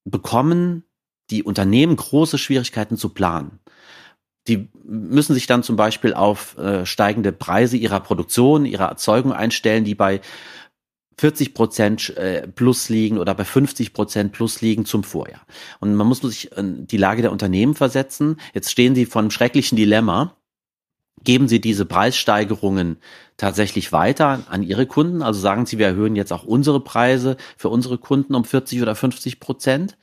bekommen 0.04 0.84
die 1.30 1.42
Unternehmen 1.42 1.96
große 1.96 2.38
Schwierigkeiten 2.38 2.96
zu 2.96 3.10
planen. 3.10 3.60
Die 4.48 4.68
müssen 4.84 5.34
sich 5.34 5.46
dann 5.46 5.62
zum 5.62 5.76
Beispiel 5.76 6.14
auf 6.14 6.56
äh, 6.58 6.86
steigende 6.86 7.30
Preise 7.30 7.76
ihrer 7.76 8.00
Produktion, 8.00 8.64
ihrer 8.64 8.88
Erzeugung 8.88 9.32
einstellen, 9.32 9.84
die 9.84 9.94
bei 9.94 10.20
40 11.18 11.52
Prozent 11.52 12.16
äh, 12.16 12.48
plus 12.48 12.88
liegen 12.88 13.18
oder 13.18 13.34
bei 13.34 13.44
50 13.44 13.92
Prozent 13.92 14.32
plus 14.32 14.62
liegen 14.62 14.86
zum 14.86 15.04
Vorjahr. 15.04 15.42
Und 15.78 15.94
man 15.94 16.06
muss 16.06 16.20
sich 16.20 16.50
in 16.56 16.86
die 16.86 16.96
Lage 16.96 17.20
der 17.20 17.32
Unternehmen 17.32 17.74
versetzen. 17.74 18.40
Jetzt 18.54 18.70
stehen 18.70 18.94
sie 18.94 19.04
vor 19.04 19.20
einem 19.20 19.30
schrecklichen 19.30 19.76
Dilemma. 19.76 20.34
Geben 21.24 21.48
Sie 21.48 21.60
diese 21.60 21.84
Preissteigerungen 21.84 22.98
tatsächlich 23.36 23.92
weiter 23.92 24.40
an 24.48 24.62
Ihre 24.62 24.86
Kunden? 24.86 25.22
Also 25.22 25.40
sagen 25.40 25.66
Sie, 25.66 25.78
wir 25.78 25.86
erhöhen 25.86 26.16
jetzt 26.16 26.32
auch 26.32 26.44
unsere 26.44 26.80
Preise 26.80 27.36
für 27.56 27.68
unsere 27.68 27.98
Kunden 27.98 28.34
um 28.34 28.44
40 28.44 28.82
oder 28.82 28.94
50 28.94 29.40
Prozent? 29.40 29.96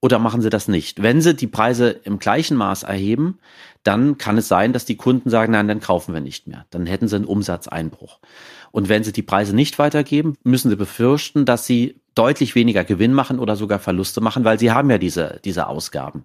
Oder 0.00 0.18
machen 0.18 0.42
Sie 0.42 0.50
das 0.50 0.66
nicht? 0.66 1.00
Wenn 1.00 1.20
Sie 1.20 1.34
die 1.34 1.46
Preise 1.46 1.90
im 1.90 2.18
gleichen 2.18 2.56
Maß 2.56 2.82
erheben, 2.82 3.38
dann 3.84 4.18
kann 4.18 4.36
es 4.36 4.48
sein, 4.48 4.72
dass 4.72 4.84
die 4.84 4.96
Kunden 4.96 5.30
sagen, 5.30 5.52
nein, 5.52 5.68
dann 5.68 5.80
kaufen 5.80 6.12
wir 6.12 6.20
nicht 6.20 6.48
mehr. 6.48 6.66
Dann 6.70 6.86
hätten 6.86 7.06
Sie 7.06 7.16
einen 7.16 7.24
Umsatzeinbruch. 7.24 8.18
Und 8.72 8.88
wenn 8.88 9.04
sie 9.04 9.12
die 9.12 9.22
Preise 9.22 9.54
nicht 9.54 9.78
weitergeben, 9.78 10.36
müssen 10.42 10.70
sie 10.70 10.76
befürchten, 10.76 11.44
dass 11.44 11.66
sie 11.66 12.00
deutlich 12.14 12.54
weniger 12.54 12.84
Gewinn 12.84 13.14
machen 13.14 13.38
oder 13.38 13.56
sogar 13.56 13.78
Verluste 13.78 14.20
machen, 14.20 14.44
weil 14.44 14.58
sie 14.58 14.70
haben 14.70 14.90
ja 14.90 14.98
diese, 14.98 15.40
diese 15.44 15.66
Ausgaben. 15.66 16.24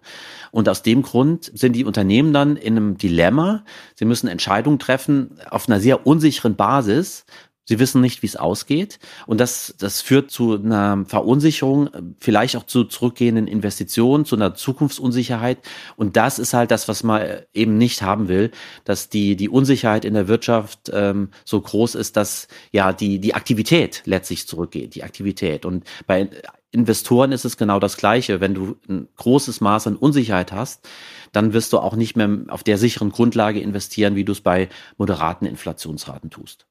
Und 0.51 0.67
aus 0.67 0.83
dem 0.83 1.01
Grund 1.01 1.51
sind 1.53 1.73
die 1.73 1.85
Unternehmen 1.85 2.33
dann 2.33 2.57
in 2.57 2.75
einem 2.75 2.97
Dilemma. 2.97 3.63
Sie 3.95 4.05
müssen 4.05 4.27
Entscheidungen 4.27 4.79
treffen 4.79 5.39
auf 5.49 5.69
einer 5.69 5.79
sehr 5.79 6.05
unsicheren 6.05 6.55
Basis. 6.55 7.25
Sie 7.67 7.79
wissen 7.79 7.99
nicht, 7.99 8.21
wie 8.23 8.27
es 8.27 8.37
ausgeht. 8.37 8.97
Und 9.25 9.41
das, 9.41 9.75
das 9.77 9.99
führt 9.99 10.31
zu 10.31 10.55
einer 10.55 11.03
Verunsicherung, 11.05 11.89
vielleicht 12.17 12.55
auch 12.55 12.63
zu 12.63 12.85
zurückgehenden 12.85 13.45
Investitionen, 13.45 14.23
zu 14.23 14.37
einer 14.37 14.55
Zukunftsunsicherheit. 14.55 15.59
Und 15.97 16.15
das 16.15 16.39
ist 16.39 16.53
halt 16.53 16.71
das, 16.71 16.87
was 16.87 17.03
man 17.03 17.21
eben 17.53 17.77
nicht 17.77 18.01
haben 18.01 18.29
will, 18.29 18.51
dass 18.85 19.09
die, 19.09 19.35
die 19.35 19.49
Unsicherheit 19.49 20.05
in 20.05 20.13
der 20.13 20.29
Wirtschaft 20.29 20.89
ähm, 20.93 21.29
so 21.43 21.59
groß 21.59 21.95
ist, 21.95 22.15
dass 22.15 22.47
ja 22.71 22.93
die, 22.93 23.19
die 23.19 23.35
Aktivität 23.35 24.01
letztlich 24.05 24.47
zurückgeht, 24.47 24.95
die 24.95 25.03
Aktivität. 25.03 25.65
Und 25.65 25.83
bei 26.05 26.29
Investoren 26.71 27.33
ist 27.33 27.43
es 27.43 27.57
genau 27.57 27.81
das 27.81 27.97
Gleiche. 27.97 28.39
Wenn 28.39 28.53
du 28.53 28.77
ein 28.87 29.09
großes 29.17 29.59
Maß 29.59 29.87
an 29.87 29.97
Unsicherheit 29.97 30.53
hast, 30.53 30.87
dann 31.33 31.51
wirst 31.51 31.73
du 31.73 31.79
auch 31.79 31.97
nicht 31.97 32.15
mehr 32.15 32.29
auf 32.47 32.63
der 32.63 32.77
sicheren 32.77 33.11
Grundlage 33.11 33.59
investieren, 33.59 34.15
wie 34.15 34.23
du 34.23 34.31
es 34.31 34.39
bei 34.39 34.69
moderaten 34.97 35.45
Inflationsraten 35.45 36.29
tust. 36.29 36.65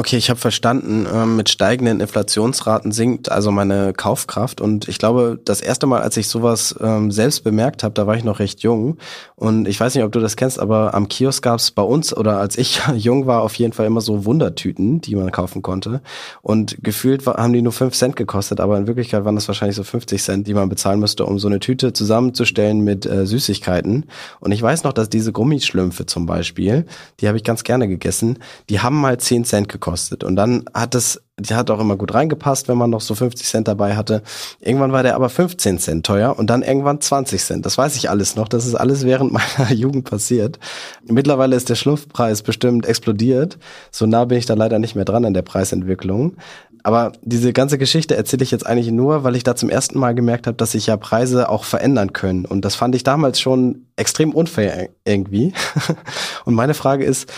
Okay, 0.00 0.16
ich 0.16 0.30
habe 0.30 0.38
verstanden, 0.38 1.08
ähm, 1.12 1.34
mit 1.34 1.48
steigenden 1.48 1.98
Inflationsraten 1.98 2.92
sinkt 2.92 3.32
also 3.32 3.50
meine 3.50 3.92
Kaufkraft. 3.92 4.60
Und 4.60 4.86
ich 4.86 4.98
glaube, 4.98 5.40
das 5.44 5.60
erste 5.60 5.88
Mal, 5.88 6.02
als 6.02 6.16
ich 6.16 6.28
sowas 6.28 6.72
ähm, 6.80 7.10
selbst 7.10 7.42
bemerkt 7.42 7.82
habe, 7.82 7.94
da 7.94 8.06
war 8.06 8.14
ich 8.14 8.22
noch 8.22 8.38
recht 8.38 8.60
jung. 8.60 8.96
Und 9.34 9.66
ich 9.66 9.80
weiß 9.80 9.96
nicht, 9.96 10.04
ob 10.04 10.12
du 10.12 10.20
das 10.20 10.36
kennst, 10.36 10.60
aber 10.60 10.94
am 10.94 11.08
Kiosk 11.08 11.42
gab 11.42 11.58
es 11.58 11.72
bei 11.72 11.82
uns 11.82 12.16
oder 12.16 12.38
als 12.38 12.56
ich 12.56 12.80
jung 12.94 13.26
war, 13.26 13.42
auf 13.42 13.56
jeden 13.56 13.72
Fall 13.72 13.86
immer 13.86 14.00
so 14.00 14.24
Wundertüten, 14.24 15.00
die 15.00 15.16
man 15.16 15.32
kaufen 15.32 15.62
konnte. 15.62 16.00
Und 16.42 16.76
gefühlt 16.80 17.26
haben 17.26 17.52
die 17.52 17.62
nur 17.62 17.72
fünf 17.72 17.94
Cent 17.94 18.14
gekostet, 18.14 18.60
aber 18.60 18.78
in 18.78 18.86
Wirklichkeit 18.86 19.24
waren 19.24 19.34
das 19.34 19.48
wahrscheinlich 19.48 19.74
so 19.74 19.82
50 19.82 20.22
Cent, 20.22 20.46
die 20.46 20.54
man 20.54 20.68
bezahlen 20.68 21.00
müsste, 21.00 21.26
um 21.26 21.40
so 21.40 21.48
eine 21.48 21.58
Tüte 21.58 21.92
zusammenzustellen 21.92 22.84
mit 22.84 23.04
äh, 23.04 23.26
Süßigkeiten. 23.26 24.06
Und 24.38 24.52
ich 24.52 24.62
weiß 24.62 24.84
noch, 24.84 24.92
dass 24.92 25.10
diese 25.10 25.32
Gummischlümpfe 25.32 26.06
zum 26.06 26.24
Beispiel, 26.24 26.86
die 27.18 27.26
habe 27.26 27.36
ich 27.36 27.42
ganz 27.42 27.64
gerne 27.64 27.88
gegessen, 27.88 28.38
die 28.70 28.78
haben 28.78 29.00
mal 29.00 29.18
10 29.18 29.44
Cent 29.44 29.68
gekostet 29.68 29.87
gekostet. 29.88 30.24
Und 30.24 30.36
dann 30.36 30.64
hat 30.74 30.94
es, 30.94 31.20
die 31.38 31.54
hat 31.54 31.70
auch 31.70 31.80
immer 31.80 31.96
gut 31.96 32.14
reingepasst, 32.14 32.68
wenn 32.68 32.78
man 32.78 32.90
noch 32.90 33.00
so 33.00 33.14
50 33.14 33.46
Cent 33.46 33.68
dabei 33.68 33.96
hatte. 33.96 34.22
Irgendwann 34.60 34.92
war 34.92 35.02
der 35.02 35.14
aber 35.14 35.28
15 35.28 35.78
Cent 35.78 36.06
teuer 36.06 36.38
und 36.38 36.48
dann 36.50 36.62
irgendwann 36.62 37.00
20 37.00 37.42
Cent. 37.42 37.66
Das 37.66 37.78
weiß 37.78 37.96
ich 37.96 38.10
alles 38.10 38.36
noch. 38.36 38.48
Das 38.48 38.66
ist 38.66 38.74
alles 38.74 39.04
während 39.04 39.32
meiner 39.58 39.72
Jugend 39.72 40.04
passiert. 40.04 40.58
Mittlerweile 41.04 41.56
ist 41.56 41.68
der 41.68 41.74
Schlumpfpreis 41.74 42.42
bestimmt 42.42 42.86
explodiert. 42.86 43.58
So 43.90 44.06
nah 44.06 44.24
bin 44.24 44.38
ich 44.38 44.46
da 44.46 44.54
leider 44.54 44.78
nicht 44.78 44.94
mehr 44.94 45.04
dran 45.04 45.24
an 45.24 45.34
der 45.34 45.42
Preisentwicklung. 45.42 46.36
Aber 46.84 47.12
diese 47.22 47.52
ganze 47.52 47.76
Geschichte 47.76 48.16
erzähle 48.16 48.44
ich 48.44 48.50
jetzt 48.50 48.64
eigentlich 48.64 48.90
nur, 48.90 49.24
weil 49.24 49.36
ich 49.36 49.42
da 49.42 49.56
zum 49.56 49.68
ersten 49.68 49.98
Mal 49.98 50.14
gemerkt 50.14 50.46
habe, 50.46 50.56
dass 50.56 50.72
sich 50.72 50.86
ja 50.86 50.96
Preise 50.96 51.48
auch 51.48 51.64
verändern 51.64 52.12
können. 52.12 52.44
Und 52.44 52.64
das 52.64 52.76
fand 52.76 52.94
ich 52.94 53.02
damals 53.02 53.40
schon 53.40 53.86
extrem 53.96 54.32
unfair 54.32 54.88
irgendwie. 55.04 55.52
Und 56.44 56.54
meine 56.54 56.74
Frage 56.74 57.04
ist, 57.04 57.30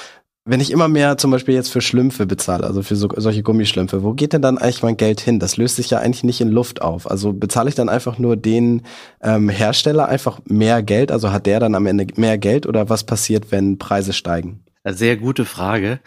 wenn 0.45 0.61
ich 0.61 0.71
immer 0.71 0.89
mehr 0.89 1.19
zum 1.19 1.31
Beispiel 1.31 1.55
jetzt 1.55 1.71
für 1.71 1.81
Schlümpfe 1.81 2.27
bezahle, 2.27 2.65
also 2.65 2.83
für 2.83 2.97
so, 2.97 3.09
solche 3.17 3.43
Gummischlümpfe, 3.43 4.03
wo 4.03 4.15
geht 4.15 4.33
denn 4.33 4.43
dann 4.43 4.59
eigentlich 4.59 4.83
mein 4.83 4.97
Geld 4.97 5.21
hin? 5.21 5.39
Das 5.39 5.57
löst 5.57 5.77
sich 5.77 5.91
ja 5.91 5.99
eigentlich 5.99 6.25
nicht 6.25 6.41
in 6.41 6.49
Luft 6.49 6.81
auf. 6.81 7.11
Also 7.11 7.33
bezahle 7.33 7.69
ich 7.69 7.75
dann 7.75 7.91
einfach 7.91 8.19
nur 8.19 8.37
den 8.37 8.83
ähm, 9.23 9.51
Hersteller 9.51 10.09
einfach 10.09 10.41
mehr 10.47 10.83
Geld? 10.83 11.13
Also 11.13 11.31
hat 11.31 11.47
der 11.47 11.61
dann 11.61 11.75
am 11.75 11.87
Ende 11.87 12.07
mehr 12.17 12.39
Geld 12.39 12.67
oder 12.67 12.89
was 12.89 13.05
passiert, 13.05 13.53
wenn 13.53 13.79
Preise 13.79 14.15
steigen? 14.15 14.65
Sehr 14.83 15.19
gute 15.19 15.45
Frage. 15.45 16.01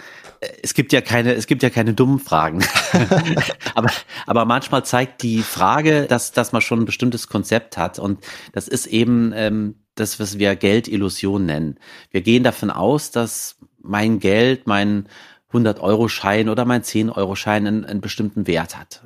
Es 0.64 0.74
gibt 0.74 0.94
ja 0.94 1.02
keine, 1.02 1.36
es 1.36 1.46
gibt 1.46 1.62
ja 1.62 1.70
keine 1.70 1.94
dummen 1.94 2.18
Fragen. 2.18 2.64
aber, 3.76 3.92
aber 4.26 4.46
manchmal 4.46 4.84
zeigt 4.84 5.22
die 5.22 5.44
Frage, 5.44 6.08
dass, 6.08 6.32
dass 6.32 6.54
man 6.54 6.62
schon 6.62 6.80
ein 6.80 6.86
bestimmtes 6.86 7.28
Konzept 7.28 7.78
hat. 7.78 8.00
Und 8.00 8.26
das 8.52 8.68
ist 8.68 8.88
eben 8.88 9.32
ähm, 9.36 9.76
das, 9.94 10.20
was 10.20 10.40
wir 10.40 10.56
Geldillusion 10.56 11.46
nennen. 11.46 11.80
Wir 12.10 12.22
gehen 12.22 12.44
davon 12.44 12.72
aus, 12.72 13.12
dass 13.12 13.58
mein 13.84 14.20
Geld, 14.20 14.66
mein 14.66 15.08
100-Euro-Schein 15.54 16.50
oder 16.50 16.66
mein 16.66 16.82
10-Euro-Schein 16.82 17.68
einen, 17.68 17.86
einen, 17.86 18.02
bestimmten 18.02 18.48
Wert 18.48 18.78
hat. 18.78 19.04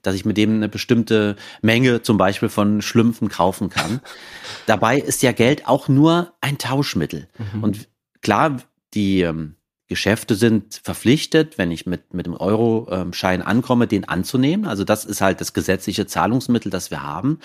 Dass 0.00 0.14
ich 0.14 0.24
mit 0.24 0.36
dem 0.38 0.56
eine 0.56 0.68
bestimmte 0.68 1.36
Menge 1.60 2.02
zum 2.02 2.16
Beispiel 2.16 2.48
von 2.48 2.80
Schlümpfen 2.80 3.28
kaufen 3.28 3.68
kann. 3.68 4.00
Dabei 4.66 4.98
ist 4.98 5.22
ja 5.22 5.32
Geld 5.32 5.68
auch 5.68 5.88
nur 5.88 6.32
ein 6.40 6.56
Tauschmittel. 6.56 7.28
Mhm. 7.52 7.62
Und 7.62 7.88
klar, 8.22 8.56
die 8.94 9.20
ähm, 9.20 9.56
Geschäfte 9.92 10.36
sind 10.36 10.80
verpflichtet, 10.82 11.58
wenn 11.58 11.70
ich 11.70 11.84
mit, 11.84 12.14
mit 12.14 12.24
dem 12.24 12.34
Euro-Schein 12.34 13.42
ankomme, 13.42 13.86
den 13.86 14.08
anzunehmen. 14.08 14.66
Also 14.66 14.84
das 14.84 15.04
ist 15.04 15.20
halt 15.20 15.42
das 15.42 15.52
gesetzliche 15.52 16.06
Zahlungsmittel, 16.06 16.70
das 16.70 16.90
wir 16.90 17.02
haben. 17.02 17.40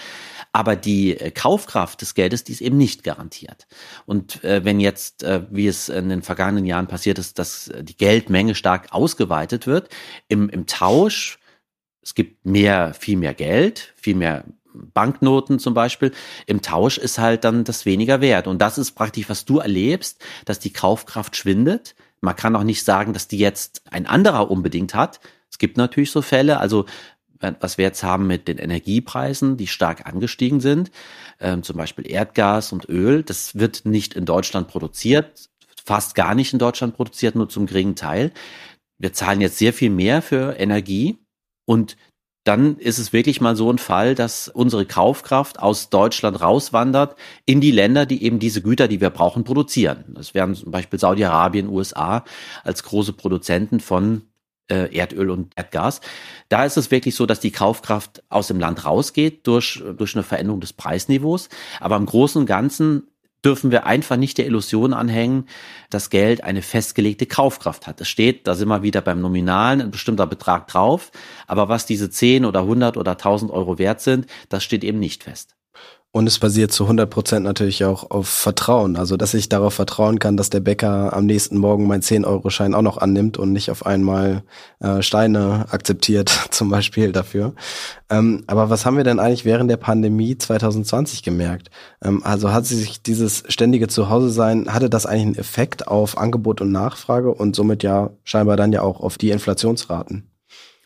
Aber 0.54 0.78
die 0.78 1.20
äh, 1.20 1.30
Kaufkraft 1.32 2.00
des 2.00 2.14
Geldes, 2.14 2.46
die 2.46 2.54
ist 2.54 2.62
eben 2.62 2.78
nicht 2.78 3.04
garantiert. 3.04 3.68
Und 4.06 4.46
äh, 4.46 4.64
wenn 4.64 4.80
jetzt, 4.80 5.24
äh, 5.24 5.42
wie 5.50 5.68
es 5.68 5.90
in 5.90 6.08
den 6.08 6.22
vergangenen 6.22 6.66
Jahren 6.66 6.88
passiert 6.88 7.20
ist, 7.20 7.38
dass 7.38 7.70
die 7.82 7.98
Geldmenge 7.98 8.56
stark 8.56 8.94
ausgeweitet 8.94 9.68
wird, 9.68 9.90
im, 10.30 10.48
im 10.48 10.68
Tausch, 10.68 11.40
es 12.02 12.16
gibt 12.16 12.46
mehr, 12.46 12.94
viel 12.94 13.18
mehr 13.18 13.34
Geld, 13.34 13.94
viel 13.98 14.16
mehr 14.16 14.46
Banknoten 14.74 15.60
zum 15.60 15.74
Beispiel, 15.74 16.14
im 16.46 16.62
Tausch 16.62 16.98
ist 16.98 17.20
halt 17.20 17.44
dann 17.44 17.66
das 17.66 17.86
weniger 17.86 18.22
wert. 18.22 18.48
Und 18.48 18.62
das 18.62 18.78
ist 18.78 18.92
praktisch, 18.92 19.28
was 19.28 19.44
du 19.44 19.60
erlebst, 19.60 20.24
dass 20.46 20.60
die 20.60 20.72
Kaufkraft 20.72 21.36
schwindet 21.36 21.94
man 22.28 22.36
kann 22.36 22.58
auch 22.58 22.64
nicht 22.64 22.84
sagen, 22.84 23.14
dass 23.14 23.30
die 23.30 23.38
jetzt 23.38 23.84
ein 23.90 24.06
anderer 24.06 24.52
unbedingt 24.52 24.94
hat. 24.94 25.22
Es 25.50 25.58
gibt 25.58 25.78
natürlich 25.78 26.12
so 26.12 26.22
Fälle, 26.22 26.60
also 26.60 26.86
was 27.40 27.78
wir 27.78 27.86
jetzt 27.86 28.04
haben 28.04 28.28
mit 28.28 28.50
den 28.50 28.58
Energiepreisen, 28.58 29.56
die 29.56 29.68
stark 29.68 30.06
angestiegen 30.06 30.60
sind, 30.60 30.92
ähm, 31.40 31.64
zum 31.64 31.78
Beispiel 31.78 32.10
Erdgas 32.10 32.74
und 32.74 32.90
Öl, 32.90 33.24
das 33.24 33.56
wird 33.56 33.86
nicht 33.86 34.14
in 34.14 34.26
Deutschland 34.26 34.68
produziert, 34.68 35.50
fast 35.86 36.16
gar 36.16 36.36
nicht 36.36 36.52
in 36.52 36.60
Deutschland 36.60 36.98
produziert, 36.98 37.36
nur 37.36 37.48
zum 37.48 37.66
geringen 37.66 37.96
Teil. 37.96 38.34
Wir 38.98 39.14
zahlen 39.14 39.40
jetzt 39.40 39.58
sehr 39.58 39.72
viel 39.72 39.92
mehr 39.92 40.22
für 40.22 40.60
Energie 40.60 41.18
und 41.66 41.96
dann 42.48 42.78
ist 42.78 42.98
es 42.98 43.12
wirklich 43.12 43.42
mal 43.42 43.56
so 43.56 43.72
ein 43.72 43.78
Fall, 43.78 44.16
dass 44.16 44.48
unsere 44.48 44.86
Kaufkraft 44.86 45.60
aus 45.60 45.90
Deutschland 45.90 46.40
rauswandert 46.40 47.18
in 47.46 47.60
die 47.60 47.72
Länder, 47.72 48.06
die 48.06 48.24
eben 48.24 48.40
diese 48.40 48.62
Güter, 48.62 48.88
die 48.88 49.02
wir 49.02 49.10
brauchen, 49.10 49.44
produzieren. 49.44 50.06
Das 50.08 50.34
wären 50.34 50.56
zum 50.56 50.72
Beispiel 50.72 50.98
Saudi-Arabien, 50.98 51.68
USA 51.68 52.24
als 52.64 52.84
große 52.84 53.14
Produzenten 53.14 53.82
von 53.82 54.22
äh, 54.70 54.96
Erdöl 54.96 55.30
und 55.30 55.52
Erdgas. 55.58 56.00
Da 56.48 56.64
ist 56.64 56.78
es 56.78 56.90
wirklich 56.90 57.16
so, 57.16 57.26
dass 57.26 57.42
die 57.42 57.52
Kaufkraft 57.52 58.24
aus 58.30 58.48
dem 58.48 58.60
Land 58.60 58.86
rausgeht 58.86 59.46
durch, 59.46 59.84
durch 59.98 60.16
eine 60.16 60.24
Veränderung 60.24 60.62
des 60.62 60.74
Preisniveaus. 60.74 61.50
Aber 61.82 61.98
im 61.98 62.06
Großen 62.06 62.40
und 62.40 62.46
Ganzen 62.46 63.08
dürfen 63.44 63.72
wir 63.72 63.86
einfach 63.86 64.18
nicht 64.18 64.38
der 64.38 64.46
Illusion 64.46 64.94
anhängen, 64.94 65.48
dass 65.90 66.10
Geld 66.10 66.44
eine 66.44 66.62
festgelegte 66.62 67.26
Kaufkraft 67.26 67.88
hat. 67.88 68.02
Es 68.02 68.08
steht, 68.08 68.48
da 68.48 68.56
sind 68.56 68.68
wir 68.68 68.84
wieder 68.84 69.02
beim 69.02 69.22
Nominalen, 69.22 69.82
ein 69.82 69.92
bestimmter 69.92 70.28
Betrag 70.28 70.68
drauf, 70.68 71.12
aber 71.48 71.70
was 71.70 71.86
diese 71.86 72.10
10 72.10 72.46
oder 72.46 72.62
100 72.62 72.98
oder 72.98 73.12
1000 73.12 73.52
Euro 73.52 73.78
wert 73.78 74.02
sind, 74.02 74.28
das 74.50 74.64
steht 74.64 74.84
eben 74.84 75.00
nicht 75.00 75.24
fest. 75.24 75.57
Und 76.14 76.26
es 76.26 76.40
basiert 76.40 76.72
zu 76.72 76.86
100 76.86 77.10
Prozent 77.10 77.44
natürlich 77.44 77.84
auch 77.84 78.10
auf 78.10 78.28
Vertrauen. 78.28 78.96
Also, 78.96 79.18
dass 79.18 79.34
ich 79.34 79.50
darauf 79.50 79.74
vertrauen 79.74 80.20
kann, 80.20 80.38
dass 80.38 80.50
der 80.50 80.62
Bäcker 80.62 81.14
am 81.14 81.26
nächsten 81.26 81.58
Morgen 81.58 81.86
meinen 81.86 82.02
10-Euro-Schein 82.02 82.74
auch 82.74 82.82
noch 82.82 82.98
annimmt 82.98 83.38
und 83.38 83.52
nicht 83.52 83.70
auf 83.70 83.86
einmal 83.86 84.44
äh, 84.80 85.02
Steine 85.02 85.66
akzeptiert, 85.70 86.30
zum 86.52 86.70
Beispiel 86.70 87.12
dafür. 87.12 87.54
Ähm, 88.10 88.46
aber 88.48 88.70
was 88.70 88.86
haben 88.86 88.98
wir 88.98 89.04
denn 89.04 89.20
eigentlich 89.20 89.46
während 89.46 89.70
der 89.70 89.78
Pandemie 89.78 90.38
2020 90.38 91.24
gemerkt? 91.24 91.70
Ähm, 92.04 92.24
also 92.24 92.52
hat 92.54 92.66
sich 92.66 93.02
dieses 93.02 93.44
ständige 93.50 93.90
Zuhause-Sein, 93.90 94.74
hatte 94.74 94.90
das 94.90 95.06
eigentlich 95.06 95.26
einen 95.26 95.36
Effekt 95.36 95.88
auf 95.88 96.18
Angebot 96.18 96.62
und 96.62 96.72
Nachfrage 96.72 97.34
und 97.34 97.56
somit 97.56 97.84
ja 97.84 98.12
scheinbar 98.24 98.56
dann 98.56 98.72
ja 98.72 98.82
auch 98.82 99.02
auf 99.02 99.18
die 99.18 99.32
Inflationsraten? 99.32 100.32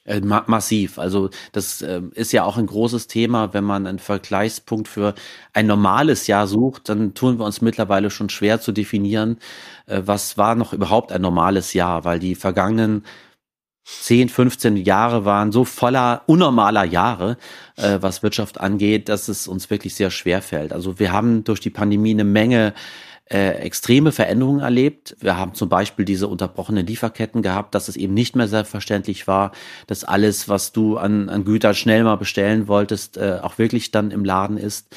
Äh, 0.04 0.20
ma 0.22 0.44
massiv. 0.48 0.98
Also 0.98 1.30
das 1.52 1.82
äh, 1.84 2.02
ist 2.16 2.32
ja 2.32 2.44
auch 2.44 2.58
ein 2.58 2.66
großes 2.66 3.06
Thema, 3.08 3.54
wenn 3.54 3.64
man 3.64 3.86
einen 3.86 4.00
Vergleichspunkt 4.00 4.88
für 4.88 5.14
ein 5.54 5.68
normales 5.68 6.26
Jahr 6.26 6.48
sucht, 6.48 6.90
dann 6.90 7.14
tun 7.14 7.38
wir 7.38 7.46
uns 7.46 7.62
mittlerweile 7.62 8.10
schon 8.10 8.30
schwer 8.30 8.60
zu 8.60 8.72
definieren, 8.72 9.38
äh, 9.86 10.02
was 10.04 10.38
war 10.40 10.56
noch 10.56 10.74
überhaupt 10.74 11.12
ein 11.12 11.22
normales 11.22 11.74
Jahr, 11.74 12.04
weil 12.04 12.18
die 12.20 12.34
vergangenen 12.34 13.04
10, 13.86 14.30
15 14.30 14.78
Jahre 14.78 15.26
waren 15.26 15.52
so 15.52 15.66
voller 15.66 16.24
unnormaler 16.28 16.86
Jahre, 16.86 17.38
äh, 17.78 18.00
was 18.02 18.24
Wirtschaft 18.24 18.60
angeht, 18.60 19.10
dass 19.10 19.28
es 19.28 19.48
uns 19.48 19.70
wirklich 19.70 19.96
sehr 19.96 20.12
schwer 20.12 20.42
fällt. 20.42 20.74
Also 20.74 21.00
wir 21.00 21.12
haben 21.12 21.44
durch 21.44 21.60
die 21.60 21.70
Pandemie 21.70 22.12
eine 22.12 22.24
Menge 22.24 22.74
äh, 23.32 23.52
extreme 23.60 24.12
Veränderungen 24.12 24.60
erlebt. 24.60 25.16
Wir 25.20 25.38
haben 25.38 25.54
zum 25.54 25.70
Beispiel 25.70 26.04
diese 26.04 26.28
unterbrochenen 26.28 26.86
Lieferketten 26.86 27.42
gehabt, 27.42 27.74
dass 27.76 27.88
es 27.88 27.96
eben 27.96 28.14
nicht 28.14 28.36
mehr 28.36 28.50
selbstverständlich 28.50 29.26
war, 29.26 29.52
dass 29.88 30.04
alles, 30.04 30.50
was 30.50 30.74
du 30.74 30.98
an, 30.98 31.30
an 31.30 31.46
Gütern 31.46 31.74
schnell 31.74 32.04
mal 32.04 32.18
bestellen 32.18 32.68
wolltest, 32.68 33.18
äh, 33.18 33.40
auch 33.42 33.58
wirklich 33.58 33.92
dann 33.92 34.12
im 34.12 34.26
Laden 34.26 34.58
ist. 34.58 34.94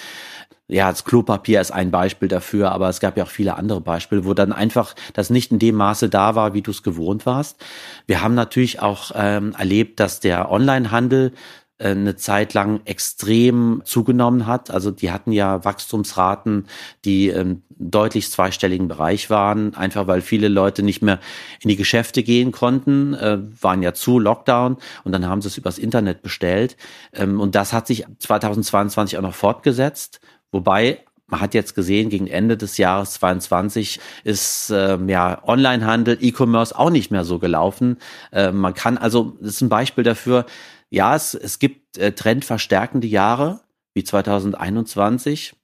Ja, 0.66 0.90
das 0.90 1.04
Klopapier 1.04 1.60
ist 1.60 1.72
ein 1.72 1.90
Beispiel 1.90 2.26
dafür, 2.26 2.72
aber 2.72 2.88
es 2.88 2.98
gab 2.98 3.18
ja 3.18 3.24
auch 3.24 3.30
viele 3.30 3.56
andere 3.56 3.82
Beispiele, 3.82 4.24
wo 4.24 4.32
dann 4.32 4.52
einfach 4.52 4.94
das 5.12 5.28
nicht 5.28 5.52
in 5.52 5.58
dem 5.58 5.74
Maße 5.74 6.08
da 6.08 6.34
war, 6.34 6.54
wie 6.54 6.62
du 6.62 6.70
es 6.70 6.82
gewohnt 6.82 7.26
warst. 7.26 7.62
Wir 8.06 8.22
haben 8.22 8.34
natürlich 8.34 8.80
auch 8.80 9.12
ähm, 9.14 9.54
erlebt, 9.58 10.00
dass 10.00 10.20
der 10.20 10.50
Onlinehandel 10.50 11.32
eine 11.78 12.14
Zeit 12.16 12.54
lang 12.54 12.80
extrem 12.84 13.82
zugenommen 13.84 14.46
hat. 14.46 14.70
Also 14.70 14.90
die 14.90 15.10
hatten 15.10 15.32
ja 15.32 15.64
Wachstumsraten, 15.64 16.66
die 17.04 17.28
im 17.28 17.62
deutlich 17.70 18.30
zweistelligen 18.30 18.86
Bereich 18.86 19.28
waren, 19.28 19.74
einfach 19.74 20.06
weil 20.06 20.20
viele 20.20 20.48
Leute 20.48 20.82
nicht 20.84 21.02
mehr 21.02 21.18
in 21.60 21.68
die 21.68 21.76
Geschäfte 21.76 22.22
gehen 22.22 22.52
konnten, 22.52 23.14
äh, 23.14 23.38
waren 23.60 23.82
ja 23.82 23.92
zu 23.92 24.20
Lockdown 24.20 24.76
und 25.02 25.12
dann 25.12 25.26
haben 25.26 25.42
sie 25.42 25.48
es 25.48 25.58
übers 25.58 25.78
Internet 25.78 26.22
bestellt. 26.22 26.76
Ähm, 27.12 27.40
und 27.40 27.56
das 27.56 27.72
hat 27.72 27.88
sich 27.88 28.04
2022 28.18 29.18
auch 29.18 29.22
noch 29.22 29.34
fortgesetzt, 29.34 30.20
wobei 30.52 31.00
man 31.26 31.40
hat 31.40 31.54
jetzt 31.54 31.74
gesehen, 31.74 32.10
gegen 32.10 32.26
Ende 32.26 32.56
des 32.56 32.76
Jahres 32.76 33.14
22 33.14 33.98
ist 34.24 34.70
ähm, 34.70 35.08
ja 35.08 35.40
Onlinehandel, 35.46 36.18
E-Commerce 36.20 36.78
auch 36.78 36.90
nicht 36.90 37.10
mehr 37.10 37.24
so 37.24 37.38
gelaufen. 37.38 37.96
Äh, 38.30 38.52
man 38.52 38.74
kann 38.74 38.98
also, 38.98 39.36
das 39.40 39.54
ist 39.54 39.60
ein 39.62 39.70
Beispiel 39.70 40.04
dafür, 40.04 40.44
ja, 40.90 41.14
es, 41.14 41.34
es 41.34 41.58
gibt 41.58 41.98
äh, 41.98 42.12
trendverstärkende 42.12 43.06
Jahre 43.06 43.60
wie 43.94 44.04
2021, 44.04 45.54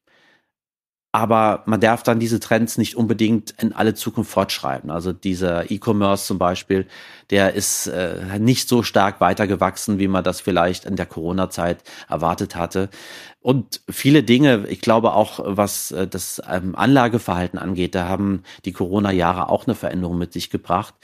aber 1.13 1.65
man 1.67 1.81
darf 1.81 2.05
dann 2.05 2.21
diese 2.21 2.39
Trends 2.39 2.79
nicht 2.79 2.97
unbedingt 2.97 3.51
in 3.61 3.73
alle 3.73 3.95
Zukunft 3.95 4.31
fortschreiben. 4.31 4.91
Also 4.91 5.13
dieser 5.13 5.69
E-Commerce 5.71 6.27
zum 6.27 6.39
Beispiel, 6.39 6.87
der 7.31 7.55
ist 7.55 7.89
äh, 7.89 8.39
nicht 8.39 8.69
so 8.69 8.85
stark 8.85 9.21
weitergewachsen, 9.21 9.99
wie 9.99 10.07
man 10.07 10.23
das 10.23 10.41
vielleicht 10.41 10.85
in 10.85 10.95
der 10.95 11.07
Corona-Zeit 11.07 11.83
erwartet 12.09 12.55
hatte. 12.55 12.91
Und 13.43 13.81
viele 13.89 14.23
Dinge, 14.23 14.67
ich 14.69 14.83
glaube 14.83 15.15
auch, 15.15 15.41
was 15.43 15.93
äh, 15.93 16.07
das 16.07 16.43
ähm, 16.49 16.75
Anlageverhalten 16.75 17.59
angeht, 17.59 17.95
da 17.95 18.07
haben 18.07 18.43
die 18.67 18.73
Corona-Jahre 18.73 19.49
auch 19.49 19.67
eine 19.67 19.75
Veränderung 19.75 20.19
mit 20.19 20.33
sich 20.33 20.51
gebracht 20.51 20.95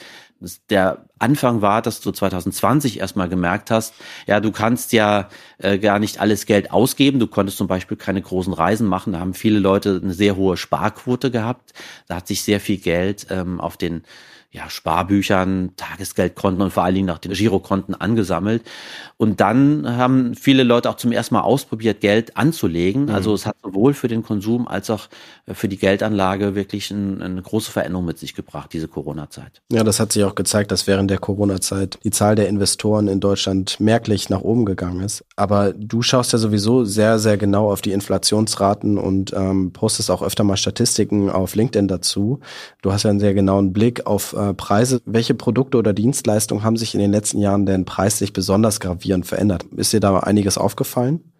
der 0.70 1.06
Anfang 1.18 1.62
war, 1.62 1.80
dass 1.80 2.00
du 2.00 2.12
2020 2.12 3.00
erstmal 3.00 3.28
gemerkt 3.28 3.70
hast, 3.70 3.94
ja, 4.26 4.40
du 4.40 4.52
kannst 4.52 4.92
ja 4.92 5.28
äh, 5.58 5.78
gar 5.78 5.98
nicht 5.98 6.20
alles 6.20 6.46
Geld 6.46 6.70
ausgeben. 6.72 7.18
Du 7.18 7.26
konntest 7.26 7.56
zum 7.56 7.68
Beispiel 7.68 7.96
keine 7.96 8.20
großen 8.20 8.52
Reisen 8.52 8.86
machen. 8.86 9.14
Da 9.14 9.20
haben 9.20 9.34
viele 9.34 9.58
Leute 9.58 10.00
eine 10.02 10.12
sehr 10.12 10.36
hohe 10.36 10.56
Sparquote 10.56 11.30
gehabt. 11.30 11.72
Da 12.06 12.16
hat 12.16 12.26
sich 12.26 12.42
sehr 12.42 12.60
viel 12.60 12.76
Geld 12.76 13.26
ähm, 13.30 13.60
auf 13.60 13.76
den 13.76 14.02
ja, 14.56 14.70
Sparbüchern, 14.70 15.72
Tagesgeldkonten 15.76 16.62
und 16.62 16.72
vor 16.72 16.82
allen 16.82 16.94
Dingen 16.94 17.10
auch 17.10 17.18
den 17.18 17.32
Girokonten 17.32 17.94
angesammelt. 17.94 18.62
Und 19.18 19.40
dann 19.40 19.96
haben 19.98 20.34
viele 20.34 20.62
Leute 20.62 20.88
auch 20.88 20.96
zum 20.96 21.12
ersten 21.12 21.34
Mal 21.34 21.42
ausprobiert, 21.42 22.00
Geld 22.00 22.38
anzulegen. 22.38 23.04
Mhm. 23.04 23.10
Also 23.10 23.34
es 23.34 23.44
hat 23.44 23.56
sowohl 23.62 23.92
für 23.92 24.08
den 24.08 24.22
Konsum 24.22 24.66
als 24.66 24.88
auch 24.88 25.08
für 25.52 25.68
die 25.68 25.76
Geldanlage 25.76 26.54
wirklich 26.54 26.90
ein, 26.90 27.20
eine 27.20 27.42
große 27.42 27.70
Veränderung 27.70 28.06
mit 28.06 28.18
sich 28.18 28.34
gebracht, 28.34 28.72
diese 28.72 28.88
Corona-Zeit. 28.88 29.60
Ja, 29.70 29.84
das 29.84 30.00
hat 30.00 30.12
sich 30.12 30.24
auch 30.24 30.34
gezeigt, 30.34 30.70
dass 30.70 30.86
während 30.86 31.10
der 31.10 31.18
Corona-Zeit 31.18 31.98
die 32.02 32.10
Zahl 32.10 32.34
der 32.34 32.48
Investoren 32.48 33.08
in 33.08 33.20
Deutschland 33.20 33.78
merklich 33.78 34.30
nach 34.30 34.40
oben 34.40 34.64
gegangen 34.64 35.02
ist. 35.02 35.22
Aber 35.36 35.74
du 35.74 36.00
schaust 36.00 36.32
ja 36.32 36.38
sowieso 36.38 36.84
sehr, 36.84 37.18
sehr 37.18 37.36
genau 37.36 37.70
auf 37.70 37.82
die 37.82 37.92
Inflationsraten 37.92 38.96
und 38.96 39.34
ähm, 39.34 39.72
postest 39.72 40.10
auch 40.10 40.22
öfter 40.22 40.44
mal 40.44 40.56
Statistiken 40.56 41.28
auf 41.28 41.54
LinkedIn 41.54 41.88
dazu. 41.88 42.40
Du 42.80 42.92
hast 42.92 43.02
ja 43.02 43.10
einen 43.10 43.20
sehr 43.20 43.34
genauen 43.34 43.74
Blick 43.74 44.06
auf 44.06 44.32
äh, 44.32 44.45
Preise. 44.54 45.00
Welche 45.04 45.34
Produkte 45.34 45.78
oder 45.78 45.92
Dienstleistungen 45.92 46.64
haben 46.64 46.76
sich 46.76 46.94
in 46.94 47.00
den 47.00 47.12
letzten 47.12 47.38
Jahren 47.38 47.66
denn 47.66 47.84
preislich 47.84 48.32
besonders 48.32 48.80
gravierend 48.80 49.26
verändert? 49.26 49.64
Ist 49.76 49.92
dir 49.92 50.00
da 50.00 50.18
einiges 50.20 50.58
aufgefallen? 50.58 51.32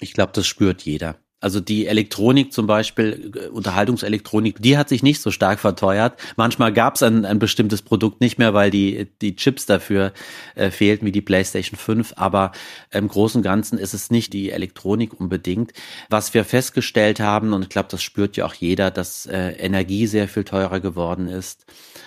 Ich 0.00 0.12
glaube, 0.12 0.32
das 0.34 0.46
spürt 0.46 0.82
jeder. 0.82 1.16
Also 1.40 1.60
die 1.60 1.86
Elektronik 1.86 2.54
zum 2.54 2.66
Beispiel, 2.66 3.32
äh, 3.36 3.48
Unterhaltungselektronik, 3.48 4.62
die 4.62 4.78
hat 4.78 4.88
sich 4.88 5.02
nicht 5.02 5.20
so 5.20 5.30
stark 5.30 5.60
verteuert. 5.60 6.18
Manchmal 6.36 6.72
gab 6.72 6.94
es 6.94 7.02
ein, 7.02 7.26
ein 7.26 7.38
bestimmtes 7.38 7.82
Produkt 7.82 8.22
nicht 8.22 8.38
mehr, 8.38 8.54
weil 8.54 8.70
die, 8.70 9.08
die 9.20 9.36
Chips 9.36 9.66
dafür 9.66 10.12
äh, 10.54 10.70
fehlten, 10.70 11.04
wie 11.04 11.12
die 11.12 11.20
PlayStation 11.20 11.78
5. 11.78 12.14
Aber 12.16 12.52
im 12.90 13.08
Großen 13.08 13.40
und 13.40 13.42
Ganzen 13.42 13.78
ist 13.78 13.92
es 13.92 14.10
nicht 14.10 14.32
die 14.32 14.50
Elektronik 14.52 15.20
unbedingt. 15.20 15.72
Was 16.08 16.32
wir 16.32 16.44
festgestellt 16.44 17.20
haben, 17.20 17.52
und 17.52 17.62
ich 17.62 17.68
glaube, 17.68 17.88
das 17.90 18.02
spürt 18.02 18.38
ja 18.38 18.46
auch 18.46 18.54
jeder, 18.54 18.90
dass 18.90 19.26
äh, 19.26 19.50
Energie 19.50 20.06
sehr 20.06 20.28
viel 20.28 20.44
teurer 20.44 20.80
geworden 20.80 21.28
ist. 21.28 21.66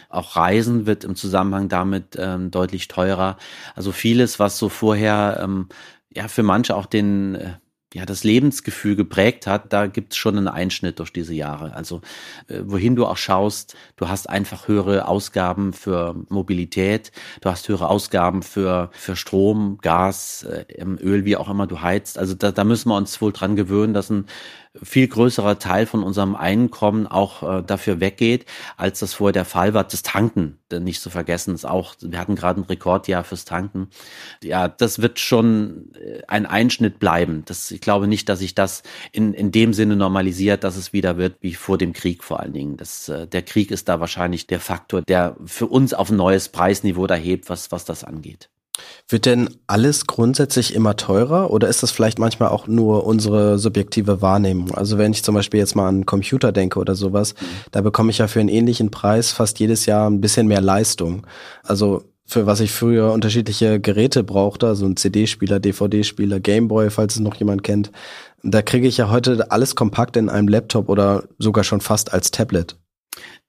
Auch 0.10 0.36
Reisen 0.36 0.88
wird 0.88 1.04
im 1.04 1.16
Zusammenhang 1.16 1.70
damit 1.70 2.16
ähm, 2.18 2.50
deutlich 2.50 2.88
teurer. 2.88 3.38
Also 3.76 3.92
vieles, 3.92 4.40
was 4.40 4.58
so 4.58 4.70
vorher 4.70 5.42
ähm, 5.44 5.68
ja 6.12 6.28
für 6.28 6.44
manche 6.44 6.76
auch 6.76 6.86
den 6.86 7.36
äh, 7.36 7.54
ja, 7.98 8.06
das 8.06 8.24
Lebensgefühl 8.24 8.96
geprägt 8.96 9.48
hat, 9.48 9.74
da 9.74 9.88
gibt's 9.88 10.18
schon 10.18 10.38
einen 10.38 10.48
Einschnitt 10.48 11.00
durch 11.00 11.12
diese 11.12 11.34
Jahre. 11.34 11.74
Also 11.74 12.02
äh, 12.48 12.60
wohin 12.64 12.96
du 12.96 13.08
auch 13.08 13.18
schaust, 13.18 13.76
du 13.96 14.08
hast 14.08 14.30
einfach 14.30 14.68
höhere 14.68 15.08
Ausgaben 15.08 15.74
für 15.74 16.16
Mobilität, 16.30 17.12
du 17.42 17.50
hast 17.50 17.68
höhere 17.68 17.90
Ausgaben 17.90 18.44
für, 18.44 18.92
für 18.94 19.16
Strom, 19.16 19.80
Gas, 19.82 20.44
äh, 20.44 20.84
Öl, 21.02 21.26
wie 21.26 21.38
auch 21.38 21.50
immer 21.50 21.66
du 21.66 21.82
heizt. 21.82 22.20
Also 22.20 22.36
da, 22.36 22.52
da 22.52 22.64
müssen 22.64 22.90
wir 22.90 22.98
uns 22.98 23.20
wohl 23.20 23.34
dran 23.34 23.56
gewöhnen, 23.56 23.96
dass 23.96 24.12
ein 24.12 24.28
viel 24.84 25.08
größerer 25.08 25.60
Teil 25.60 25.86
von 25.86 26.04
unserem 26.04 26.36
Einkommen 26.36 27.08
auch 27.08 27.44
äh, 27.44 27.64
dafür 27.64 28.00
weggeht, 28.00 28.46
als 28.76 29.00
das 29.00 29.14
vorher 29.14 29.34
der 29.34 29.46
Fall 29.46 29.74
war. 29.74 29.84
Das 29.84 30.04
Tanken, 30.04 30.60
nicht 30.72 31.02
zu 31.02 31.10
vergessen, 31.10 31.54
ist 31.54 31.66
auch, 31.66 31.96
wir 32.02 32.20
hatten 32.20 32.36
gerade 32.36 32.62
ein 32.62 32.66
Rekordjahr 32.66 33.24
fürs 33.24 33.46
Tanken. 33.46 33.90
Ja, 34.44 34.68
das 34.68 35.02
wird 35.02 35.20
schon 35.20 35.92
äh, 35.96 36.22
ein 36.28 36.46
Einschnitt 36.46 37.00
bleiben. 37.00 37.44
Das, 37.46 37.72
ich 37.72 37.82
glaube 37.82 38.08
nicht, 38.08 38.30
dass 38.30 38.40
sich 38.40 38.56
das 38.56 38.84
in, 39.12 39.34
in 39.34 39.52
dem 39.52 39.74
Sinne 39.74 39.96
normalisiert, 39.96 40.64
dass 40.64 40.76
es 40.76 40.94
wieder 40.94 41.18
wird 41.18 41.38
wie 41.42 41.54
vor 41.54 41.78
dem 41.78 41.94
Krieg 41.94 42.24
vor 42.24 42.40
allen 42.40 42.54
Dingen. 42.54 42.78
Das, 42.78 43.10
äh, 43.10 43.28
der 43.28 43.42
Krieg 43.42 43.72
ist 43.72 43.90
da 43.90 44.00
wahrscheinlich 44.00 44.48
der 44.48 44.60
Faktor, 44.60 45.02
der 45.02 45.36
für 45.46 45.68
uns 45.68 45.94
auf 45.94 46.10
ein 46.10 46.18
neues 46.18 46.50
Preisniveau 46.50 47.08
da 47.08 47.16
hebt, 47.16 47.50
was, 47.50 47.72
was 47.72 47.86
das 47.86 48.04
angeht. 48.04 48.50
Wird 49.10 49.26
denn 49.26 49.50
alles 49.68 50.08
grundsätzlich 50.08 50.76
immer 50.76 50.96
teurer 50.96 51.52
oder 51.52 51.68
ist 51.68 51.84
das 51.84 51.92
vielleicht 51.92 52.20
manchmal 52.20 52.50
auch 52.50 52.68
nur 52.68 53.06
unsere 53.06 53.58
subjektive 53.58 54.22
Wahrnehmung? 54.22 54.76
Also 54.76 54.98
wenn 54.98 55.12
ich 55.12 55.24
zum 55.24 55.36
Beispiel 55.36 55.60
jetzt 55.60 55.76
mal 55.76 55.88
an 55.88 56.06
Computer 56.06 56.52
denke 56.52 56.80
oder 56.80 56.96
sowas, 56.96 57.34
mhm. 57.34 57.46
da 57.72 57.82
bekomme 57.82 58.12
ich 58.12 58.18
ja 58.18 58.28
für 58.28 58.40
einen 58.40 58.50
ähnlichen 58.50 58.92
Preis 58.92 59.32
fast 59.32 59.60
jedes 59.60 59.86
Jahr 59.86 60.10
ein 60.10 60.22
bisschen 60.22 60.48
mehr 60.48 60.62
Leistung. 60.62 61.26
Also 61.64 62.04
für 62.26 62.46
was 62.46 62.60
ich 62.60 62.72
früher 62.72 63.14
unterschiedliche 63.14 63.80
Geräte 63.80 64.24
brauchte, 64.24 64.68
also 64.68 64.86
ein 64.86 64.98
CD-Spieler, 64.98 65.62
DVD-Spieler, 65.62 66.42
Gameboy, 66.42 66.90
falls 66.90 67.16
es 67.16 67.22
noch 67.22 67.36
jemand 67.36 67.64
kennt, 67.64 67.92
da 68.44 68.62
kriege 68.62 68.88
ich 68.88 68.98
ja 68.98 69.10
heute 69.10 69.50
alles 69.50 69.76
kompakt 69.76 70.18
in 70.18 70.30
einem 70.30 70.50
Laptop 70.50 70.90
oder 70.90 71.24
sogar 71.40 71.64
schon 71.64 71.80
fast 71.80 72.14
als 72.14 72.32
Tablet. 72.32 72.76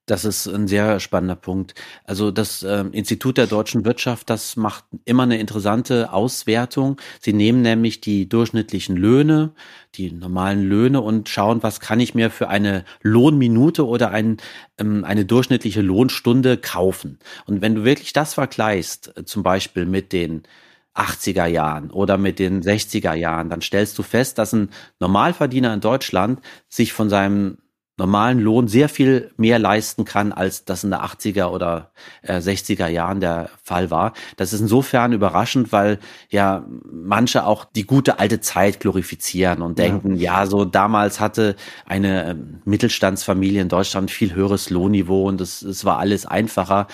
Das 0.08 0.24
ist 0.24 0.46
ein 0.46 0.66
sehr 0.68 1.00
spannender 1.00 1.36
Punkt. 1.36 1.74
Also 2.04 2.30
das 2.30 2.62
äh, 2.62 2.84
Institut 2.92 3.36
der 3.36 3.46
deutschen 3.46 3.84
Wirtschaft, 3.84 4.30
das 4.30 4.56
macht 4.56 4.84
immer 5.04 5.24
eine 5.24 5.38
interessante 5.38 6.14
Auswertung. 6.14 6.98
Sie 7.20 7.34
nehmen 7.34 7.60
nämlich 7.60 8.00
die 8.00 8.26
durchschnittlichen 8.26 8.96
Löhne, 8.96 9.52
die 9.96 10.10
normalen 10.10 10.62
Löhne 10.62 11.02
und 11.02 11.28
schauen, 11.28 11.62
was 11.62 11.80
kann 11.80 12.00
ich 12.00 12.14
mir 12.14 12.30
für 12.30 12.48
eine 12.48 12.86
Lohnminute 13.02 13.86
oder 13.86 14.10
ein, 14.10 14.38
ähm, 14.78 15.04
eine 15.04 15.26
durchschnittliche 15.26 15.82
Lohnstunde 15.82 16.56
kaufen. 16.56 17.18
Und 17.44 17.60
wenn 17.60 17.74
du 17.74 17.84
wirklich 17.84 18.14
das 18.14 18.32
vergleichst, 18.32 19.12
äh, 19.14 19.24
zum 19.26 19.42
Beispiel 19.42 19.84
mit 19.84 20.14
den 20.14 20.44
80er 20.94 21.46
Jahren 21.46 21.90
oder 21.90 22.16
mit 22.16 22.38
den 22.38 22.62
60er 22.62 23.12
Jahren, 23.12 23.50
dann 23.50 23.60
stellst 23.60 23.98
du 23.98 24.02
fest, 24.02 24.38
dass 24.38 24.54
ein 24.54 24.70
Normalverdiener 25.00 25.74
in 25.74 25.80
Deutschland 25.80 26.40
sich 26.68 26.94
von 26.94 27.10
seinem 27.10 27.58
normalen 27.98 28.38
Lohn 28.38 28.68
sehr 28.68 28.88
viel 28.88 29.32
mehr 29.36 29.58
leisten 29.58 30.04
kann, 30.04 30.32
als 30.32 30.64
das 30.64 30.84
in 30.84 30.90
der 30.90 31.04
80er 31.04 31.46
oder 31.46 31.90
äh, 32.22 32.36
60er 32.36 32.86
Jahren 32.86 33.20
der 33.20 33.50
Fall 33.62 33.90
war. 33.90 34.12
Das 34.36 34.52
ist 34.52 34.60
insofern 34.60 35.12
überraschend, 35.12 35.72
weil 35.72 35.98
ja 36.30 36.64
manche 36.90 37.44
auch 37.44 37.64
die 37.64 37.84
gute 37.84 38.18
alte 38.20 38.40
Zeit 38.40 38.80
glorifizieren 38.80 39.62
und 39.62 39.78
denken, 39.78 40.16
ja, 40.16 40.40
ja 40.42 40.46
so 40.46 40.64
damals 40.64 41.18
hatte 41.18 41.56
eine 41.86 42.24
äh, 42.24 42.34
Mittelstandsfamilie 42.64 43.60
in 43.60 43.68
Deutschland 43.68 44.10
viel 44.10 44.34
höheres 44.34 44.70
Lohnniveau 44.70 45.26
und 45.28 45.40
es, 45.40 45.62
es 45.62 45.84
war 45.84 45.98
alles 45.98 46.24
einfacher. 46.24 46.86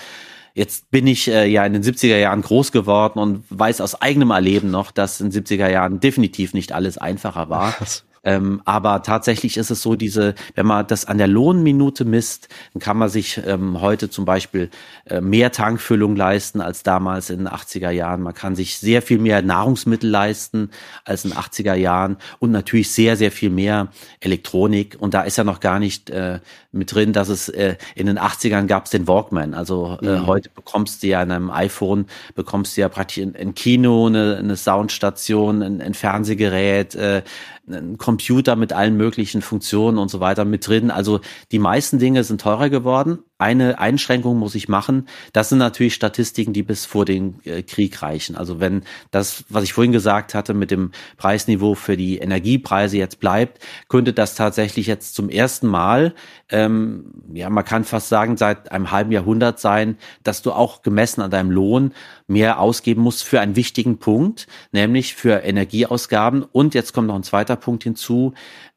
Jetzt 0.54 0.90
bin 0.90 1.06
ich 1.06 1.28
äh, 1.28 1.46
ja 1.46 1.66
in 1.66 1.72
den 1.72 1.82
70er 1.82 2.16
Jahren 2.16 2.40
groß 2.40 2.72
geworden 2.72 3.18
und 3.18 3.44
weiß 3.50 3.80
aus 3.80 4.00
eigenem 4.00 4.30
Erleben 4.30 4.70
noch, 4.70 4.92
dass 4.92 5.20
in 5.20 5.32
70er 5.32 5.68
Jahren 5.68 6.00
definitiv 6.00 6.54
nicht 6.54 6.72
alles 6.72 6.96
einfacher 6.96 7.50
war. 7.50 7.74
Ähm, 8.24 8.62
aber 8.64 9.02
tatsächlich 9.02 9.56
ist 9.56 9.70
es 9.70 9.82
so, 9.82 9.94
diese, 9.96 10.34
wenn 10.54 10.66
man 10.66 10.86
das 10.86 11.04
an 11.04 11.18
der 11.18 11.28
Lohnminute 11.28 12.04
misst, 12.04 12.48
dann 12.72 12.80
kann 12.80 12.96
man 12.96 13.08
sich 13.08 13.40
ähm, 13.46 13.80
heute 13.80 14.10
zum 14.10 14.24
Beispiel 14.24 14.70
äh, 15.06 15.20
mehr 15.20 15.52
Tankfüllung 15.52 16.16
leisten 16.16 16.60
als 16.60 16.82
damals 16.82 17.30
in 17.30 17.38
den 17.38 17.48
80er 17.48 17.90
Jahren. 17.90 18.22
Man 18.22 18.34
kann 18.34 18.56
sich 18.56 18.78
sehr 18.78 19.02
viel 19.02 19.18
mehr 19.18 19.42
Nahrungsmittel 19.42 20.08
leisten 20.08 20.70
als 21.04 21.24
in 21.24 21.30
den 21.30 21.38
80er 21.38 21.74
Jahren 21.74 22.16
und 22.38 22.50
natürlich 22.50 22.90
sehr, 22.90 23.16
sehr 23.16 23.30
viel 23.30 23.50
mehr 23.50 23.88
Elektronik. 24.20 24.96
Und 24.98 25.14
da 25.14 25.22
ist 25.22 25.36
ja 25.36 25.44
noch 25.44 25.60
gar 25.60 25.78
nicht 25.78 26.10
äh, 26.10 26.40
mit 26.74 26.94
drin, 26.94 27.12
dass 27.12 27.28
es 27.28 27.48
äh, 27.48 27.76
in 27.94 28.06
den 28.06 28.18
80ern 28.18 28.66
gab 28.66 28.84
es 28.84 28.90
den 28.90 29.06
Walkman. 29.06 29.54
Also 29.54 29.98
äh, 30.02 30.18
mhm. 30.18 30.26
heute 30.26 30.50
bekommst 30.50 31.02
du 31.02 31.06
ja 31.06 31.22
in 31.22 31.30
einem 31.30 31.50
iPhone, 31.50 32.06
bekommst 32.34 32.76
du 32.76 32.82
ja 32.82 32.88
praktisch 32.88 33.18
in, 33.18 33.34
in 33.34 33.54
Kino 33.54 34.06
eine, 34.06 34.36
eine 34.36 34.56
Soundstation, 34.56 35.62
ein, 35.62 35.80
ein 35.80 35.94
Fernsehgerät, 35.94 36.94
äh, 36.94 37.22
ein 37.68 37.96
Computer 37.98 38.56
mit 38.56 38.72
allen 38.72 38.96
möglichen 38.96 39.42
Funktionen 39.42 39.98
und 39.98 40.10
so 40.10 40.20
weiter 40.20 40.44
mit 40.44 40.66
drin. 40.66 40.90
Also 40.90 41.20
die 41.50 41.58
meisten 41.58 41.98
Dinge 41.98 42.24
sind 42.24 42.40
teurer 42.40 42.68
geworden. 42.68 43.20
Eine 43.38 43.80
Einschränkung 43.80 44.38
muss 44.38 44.54
ich 44.54 44.68
machen. 44.68 45.08
Das 45.32 45.48
sind 45.48 45.58
natürlich 45.58 45.94
Statistiken, 45.94 46.52
die 46.52 46.62
bis 46.62 46.86
vor 46.86 47.04
den 47.04 47.40
äh, 47.44 47.62
Krieg 47.62 48.00
reichen. 48.00 48.36
Also 48.36 48.60
wenn 48.60 48.82
das, 49.10 49.44
was 49.48 49.64
ich 49.64 49.72
vorhin 49.72 49.92
gesagt 49.92 50.34
hatte, 50.34 50.54
mit 50.54 50.70
dem 50.70 50.92
Preisniveau 51.16 51.74
für 51.74 51.96
die 51.96 52.18
Energiepreise 52.18 52.96
jetzt 52.96 53.18
bleibt, 53.18 53.58
könnte 53.88 54.12
das 54.12 54.36
tatsächlich 54.36 54.86
jetzt 54.86 55.16
zum 55.16 55.28
ersten 55.28 55.66
Mal, 55.66 56.14
ähm, 56.48 57.12
ja, 57.32 57.50
man 57.50 57.64
kann 57.64 57.82
fast 57.82 58.08
sagen, 58.08 58.36
seit 58.36 58.70
einem 58.70 58.92
halben 58.92 59.10
Jahrhundert 59.10 59.58
sein, 59.58 59.98
dass 60.22 60.42
du 60.42 60.52
auch 60.52 60.82
gemessen 60.82 61.20
an 61.20 61.32
deinem 61.32 61.50
Lohn 61.50 61.92
mehr 62.28 62.60
ausgeben 62.60 63.02
musst 63.02 63.24
für 63.24 63.40
einen 63.40 63.56
wichtigen 63.56 63.98
Punkt, 63.98 64.46
nämlich 64.70 65.14
für 65.14 65.42
Energieausgaben. 65.42 66.44
Und 66.44 66.74
jetzt 66.74 66.92
kommt 66.92 67.08
noch 67.08 67.16
ein 67.16 67.24
zweiter 67.24 67.56
Punkt 67.56 67.82
hinzu. 67.82 68.32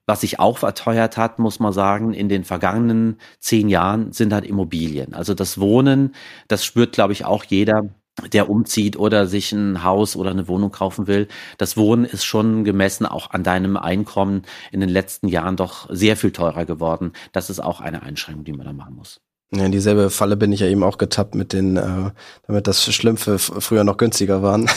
Was 0.08 0.22
sich 0.22 0.40
auch 0.40 0.60
verteuert 0.60 1.18
hat, 1.18 1.38
muss 1.38 1.60
man 1.60 1.74
sagen, 1.74 2.14
in 2.14 2.30
den 2.30 2.46
vergangenen 2.46 3.18
zehn 3.40 3.68
Jahren 3.68 4.14
sind 4.14 4.34
halt 4.34 4.46
Immobilien. 4.46 5.14
Also 5.14 5.34
das 5.34 5.60
Wohnen, 5.60 6.16
das 6.48 6.64
spürt, 6.64 6.94
glaube 6.94 7.12
ich, 7.12 7.26
auch 7.26 7.44
jeder, 7.44 7.90
der 8.32 8.50
umzieht 8.50 8.98
oder 8.98 9.28
sich 9.28 9.52
ein 9.52 9.84
Haus 9.84 10.16
oder 10.16 10.32
eine 10.32 10.48
Wohnung 10.48 10.72
kaufen 10.72 11.08
will. 11.08 11.28
Das 11.58 11.78
Wohnen 11.78 12.06
ist 12.06 12.24
schon 12.24 12.64
gemessen 12.64 13.06
auch 13.06 13.32
an 13.32 13.44
deinem 13.44 13.78
Einkommen 13.78 14.44
in 14.72 14.80
den 14.80 14.90
letzten 14.90 15.28
Jahren 15.28 15.58
doch 15.58 15.88
sehr 15.92 16.18
viel 16.18 16.32
teurer 16.32 16.66
geworden. 16.66 17.12
Das 17.34 17.50
ist 17.50 17.60
auch 17.60 17.82
eine 17.82 18.02
Einschränkung, 18.02 18.46
die 18.46 18.54
man 18.54 18.66
da 18.66 18.74
machen 18.74 18.96
muss. 18.96 19.20
Ja, 19.54 19.66
in 19.66 19.72
dieselbe 19.72 20.10
Falle 20.10 20.36
bin 20.36 20.52
ich 20.52 20.60
ja 20.60 20.68
eben 20.68 20.84
auch 20.84 20.98
getappt 20.98 21.36
mit 21.36 21.54
den, 21.54 21.78
äh, 21.78 22.12
damit 22.48 22.68
das 22.68 22.94
Schlümpfe 22.94 23.40
früher 23.40 23.84
noch 23.84 23.98
günstiger 23.98 24.42
waren. 24.42 24.70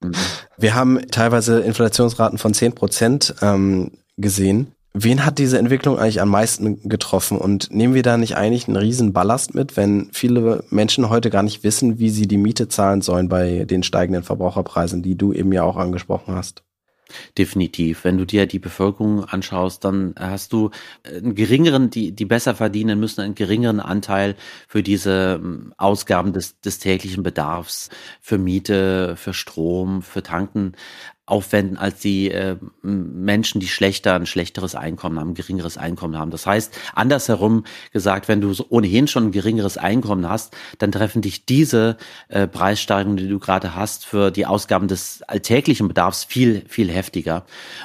Mhm. 0.00 0.12
Wir 0.58 0.74
haben 0.74 1.00
teilweise 1.10 1.60
Inflationsraten 1.60 2.38
von 2.38 2.54
zehn 2.54 2.72
Prozent. 2.72 3.34
Ähm, 3.42 3.92
gesehen. 4.16 4.72
Wen 4.98 5.26
hat 5.26 5.38
diese 5.38 5.58
Entwicklung 5.58 5.98
eigentlich 5.98 6.22
am 6.22 6.30
meisten 6.30 6.88
getroffen? 6.88 7.36
Und 7.36 7.70
nehmen 7.70 7.92
wir 7.92 8.02
da 8.02 8.16
nicht 8.16 8.36
eigentlich 8.36 8.66
einen 8.66 8.78
riesen 8.78 9.12
Ballast 9.12 9.54
mit, 9.54 9.76
wenn 9.76 10.08
viele 10.12 10.64
Menschen 10.70 11.10
heute 11.10 11.28
gar 11.28 11.42
nicht 11.42 11.64
wissen, 11.64 11.98
wie 11.98 12.08
sie 12.08 12.26
die 12.26 12.38
Miete 12.38 12.68
zahlen 12.68 13.02
sollen 13.02 13.28
bei 13.28 13.66
den 13.66 13.82
steigenden 13.82 14.22
Verbraucherpreisen, 14.22 15.02
die 15.02 15.16
du 15.16 15.34
eben 15.34 15.52
ja 15.52 15.64
auch 15.64 15.76
angesprochen 15.76 16.34
hast? 16.34 16.62
Definitiv. 17.38 18.04
Wenn 18.04 18.18
du 18.18 18.24
dir 18.24 18.46
die 18.46 18.58
Bevölkerung 18.58 19.24
anschaust, 19.24 19.84
dann 19.84 20.14
hast 20.18 20.52
du 20.52 20.70
einen 21.04 21.34
geringeren, 21.34 21.90
die, 21.90 22.12
die 22.12 22.24
besser 22.24 22.54
verdienen 22.54 22.98
müssen 22.98 23.20
einen 23.20 23.36
geringeren 23.36 23.80
Anteil 23.80 24.34
für 24.66 24.82
diese 24.82 25.40
ähm, 25.40 25.72
Ausgaben 25.76 26.32
des, 26.32 26.58
des 26.60 26.80
täglichen 26.80 27.22
Bedarfs, 27.22 27.90
für 28.20 28.38
Miete, 28.38 29.14
für 29.16 29.34
Strom, 29.34 30.02
für 30.02 30.22
Tanken 30.22 30.72
aufwenden 31.26 31.76
als 31.76 31.98
die 31.98 32.30
äh, 32.30 32.56
Menschen, 32.82 33.60
die 33.60 33.66
schlechter, 33.66 34.14
ein 34.14 34.26
schlechteres 34.26 34.76
Einkommen 34.76 35.18
haben, 35.18 35.30
ein 35.30 35.34
geringeres 35.34 35.76
Einkommen 35.76 36.16
haben. 36.16 36.30
Das 36.30 36.46
heißt, 36.46 36.72
andersherum 36.94 37.64
gesagt, 37.92 38.28
wenn 38.28 38.40
du 38.40 38.54
ohnehin 38.68 39.08
schon 39.08 39.24
ein 39.24 39.32
geringeres 39.32 39.76
Einkommen 39.76 40.28
hast, 40.28 40.56
dann 40.78 40.92
treffen 40.92 41.22
dich 41.22 41.44
diese 41.44 41.96
äh, 42.28 42.46
Preissteigerungen, 42.46 43.16
die 43.16 43.28
du 43.28 43.40
gerade 43.40 43.74
hast, 43.74 44.06
für 44.06 44.30
die 44.30 44.46
Ausgaben 44.46 44.86
des 44.86 45.22
alltäglichen 45.22 45.88
Bedarfs 45.88 46.22
viel, 46.22 46.64
viel 46.68 46.90
heftiger. 46.90 47.44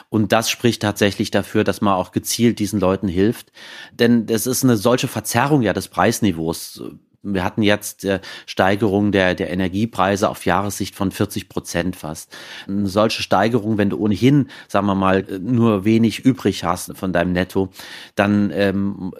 Und 0.10 0.32
das 0.32 0.52
spricht 0.52 0.84
tatsächlich 0.84 1.32
dafür, 1.32 1.64
dass 1.64 1.82
man 1.82 1.96
auch 1.96 2.12
gezielt 2.12 2.60
diesen 2.60 2.80
Leuten 2.80 3.08
hilft. 3.08 3.52
Denn 3.92 4.28
es 4.30 4.46
ist 4.46 4.64
eine 4.64 4.78
solche 4.78 5.08
Verzerrung 5.08 5.64
ja 5.64 5.74
des 5.74 5.88
Preisniveaus 5.88 6.82
wir 7.24 7.44
hatten 7.44 7.62
jetzt 7.62 8.06
äh, 8.06 8.20
Steigerung 8.46 9.12
der, 9.12 9.36
der 9.36 9.50
Energiepreise 9.50 10.30
auf 10.30 10.46
Jahressicht 10.46 10.96
von 10.96 11.12
40 11.12 11.50
Prozent 11.50 11.96
fast. 11.96 12.36
Eine 12.68 12.88
solche 12.88 13.22
Steigerung, 13.22 13.78
wenn 13.78 13.90
du 13.90 14.00
ohnehin, 14.00 14.50
sagen 14.68 14.88
wir 14.88 14.96
mal, 14.96 15.24
nur 15.40 15.86
wenig 15.86 16.20
übrig 16.20 16.64
hast 16.64 16.98
von 16.98 17.14
deinem 17.14 17.34
Netto, 17.34 17.70
dann 18.16 18.52
ähm, 18.54 19.12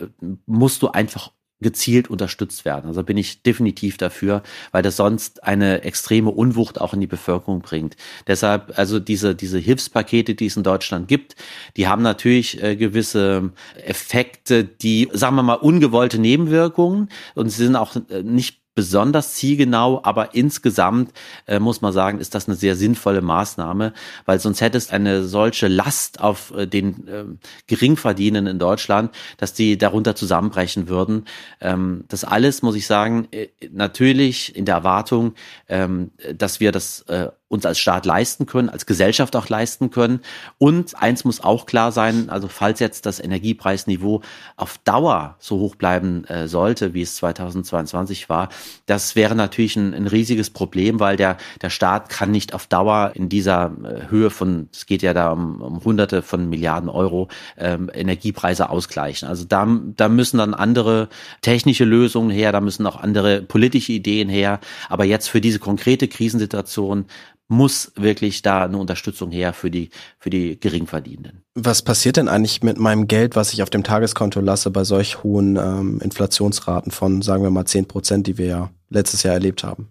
musst 0.46 0.82
du 0.82 0.90
einfach 0.90 1.32
gezielt 1.62 2.10
unterstützt 2.10 2.66
werden. 2.66 2.88
Also 2.88 3.04
bin 3.04 3.18
ich 3.18 3.44
definitiv 3.44 3.98
dafür, 3.98 4.44
weil 4.72 4.82
das 4.82 4.96
sonst 4.96 5.44
eine 5.44 5.84
extreme 5.84 6.32
Unwucht 6.32 6.82
auch 6.82 6.94
in 6.94 7.00
die 7.00 7.08
Bevölkerung 7.08 7.62
bringt. 7.62 7.96
Deshalb, 8.28 8.78
also 8.78 9.00
diese, 9.00 9.36
diese 9.36 9.60
Hilfspakete, 9.60 10.36
die 10.36 10.48
es 10.48 10.58
in 10.58 10.64
Deutschland 10.64 11.08
gibt, 11.08 11.36
die 11.78 11.88
haben 11.88 12.02
natürlich 12.02 12.62
äh, 12.62 12.76
gewisse 12.76 13.52
Effekte, 13.86 14.64
die, 14.64 15.10
sagen 15.14 15.36
wir 15.36 15.44
mal, 15.44 15.54
ungewollte 15.56 16.20
Nebenwirkungen 16.20 17.10
und 17.36 17.50
sie 17.50 17.64
sind 17.66 17.76
auch 17.76 17.96
äh, 18.10 18.24
nicht 18.24 18.61
besonders 18.74 19.34
zielgenau, 19.34 20.02
aber 20.04 20.34
insgesamt 20.34 21.12
äh, 21.46 21.60
muss 21.60 21.82
man 21.82 21.92
sagen, 21.92 22.20
ist 22.20 22.36
das 22.36 22.48
eine 22.48 22.56
sehr 22.56 22.76
sinnvolle 22.76 23.22
Maßnahme, 23.22 23.94
weil 24.26 24.40
sonst 24.40 24.62
hättest 24.62 24.94
eine 24.94 25.24
solche 25.24 25.68
Last 25.68 26.22
auf 26.22 26.54
äh, 26.56 26.68
den 26.68 27.08
äh, 27.08 27.26
Geringverdienenden 27.68 28.56
in 28.56 28.60
Deutschland, 28.60 29.14
dass 29.38 29.54
die 29.54 29.78
darunter 29.78 30.16
zusammenbrechen 30.16 30.88
würden. 30.88 31.26
Ähm, 31.60 32.06
das 32.08 32.24
alles, 32.24 32.62
muss 32.62 32.76
ich 32.76 32.88
sagen, 32.88 33.28
äh, 33.32 33.50
natürlich 33.72 34.56
in 34.56 34.66
der 34.66 34.76
Erwartung, 34.76 35.34
ähm, 35.68 36.12
dass 36.34 36.60
wir 36.60 36.72
das 36.72 37.02
äh, 37.04 37.30
uns 37.52 37.66
als 37.66 37.80
Staat 37.80 38.06
leisten 38.06 38.46
können, 38.46 38.70
als 38.70 38.86
Gesellschaft 38.86 39.36
auch 39.36 39.50
leisten 39.50 39.92
können. 39.92 40.22
Und 40.58 40.96
eins 41.02 41.26
muss 41.26 41.44
auch 41.44 41.66
klar 41.66 41.92
sein, 41.92 42.30
also 42.30 42.48
falls 42.48 42.80
jetzt 42.80 43.06
das 43.06 43.20
Energiepreisniveau 43.20 44.22
auf 44.56 44.78
Dauer 44.86 45.36
so 45.40 45.60
hoch 45.60 45.76
bleiben 45.76 46.24
äh, 46.26 46.48
sollte, 46.48 46.94
wie 46.94 47.02
es 47.02 47.18
2022 47.18 48.30
war, 48.30 48.48
das 48.86 49.18
wäre 49.18 49.36
natürlich 49.36 49.76
ein, 49.76 49.94
ein, 49.94 50.08
riesiges 50.08 50.50
Problem, 50.50 51.02
weil 51.02 51.18
der, 51.18 51.36
der 51.62 51.70
Staat 51.70 52.08
kann 52.08 52.32
nicht 52.32 52.54
auf 52.54 52.68
Dauer 52.68 53.12
in 53.16 53.28
dieser 53.28 53.72
äh, 53.84 54.10
Höhe 54.10 54.30
von, 54.30 54.70
es 54.72 54.86
geht 54.86 55.02
ja 55.02 55.14
da 55.14 55.32
um, 55.32 55.62
um 55.62 55.84
Hunderte 55.84 56.22
von 56.22 56.50
Milliarden 56.50 56.88
Euro, 56.90 57.28
ähm, 57.58 57.92
Energiepreise 57.94 58.70
ausgleichen. 58.70 59.28
Also 59.28 59.44
da, 59.44 59.68
da 59.98 60.08
müssen 60.08 60.38
dann 60.38 60.54
andere 60.54 61.10
technische 61.42 61.84
Lösungen 61.84 62.32
her, 62.32 62.54
da 62.54 62.62
müssen 62.62 62.88
auch 62.88 62.96
andere 62.96 63.42
politische 63.42 63.92
Ideen 63.92 64.30
her. 64.30 64.62
Aber 64.88 65.04
jetzt 65.04 65.28
für 65.28 65.42
diese 65.42 65.60
konkrete 65.60 66.08
Krisensituation 66.08 67.08
muss 67.52 67.92
wirklich 67.96 68.42
da 68.42 68.64
eine 68.64 68.78
Unterstützung 68.78 69.30
her 69.30 69.54
für 69.54 69.70
die, 69.70 69.90
für 70.18 70.30
die 70.30 70.58
Geringverdienenden. 70.60 71.44
Was 71.54 71.82
passiert 71.82 72.16
denn 72.16 72.30
eigentlich 72.30 72.64
mit 72.64 72.80
meinem 72.80 73.08
Geld, 73.08 73.36
was 73.36 73.52
ich 73.52 73.62
auf 73.62 73.70
dem 73.70 73.84
Tageskonto 73.84 74.40
lasse, 74.40 74.72
bei 74.72 74.86
solch 74.86 75.22
hohen 75.22 75.58
ähm, 75.58 76.00
Inflationsraten 76.02 76.92
von, 76.92 77.22
sagen 77.22 77.44
wir 77.44 77.52
mal, 77.52 77.66
zehn 77.66 77.88
Prozent, 77.88 78.26
die 78.26 78.38
wir 78.38 78.46
ja 78.46 78.72
letztes 78.90 79.24
Jahr 79.24 79.34
erlebt 79.34 79.64
haben? 79.64 79.90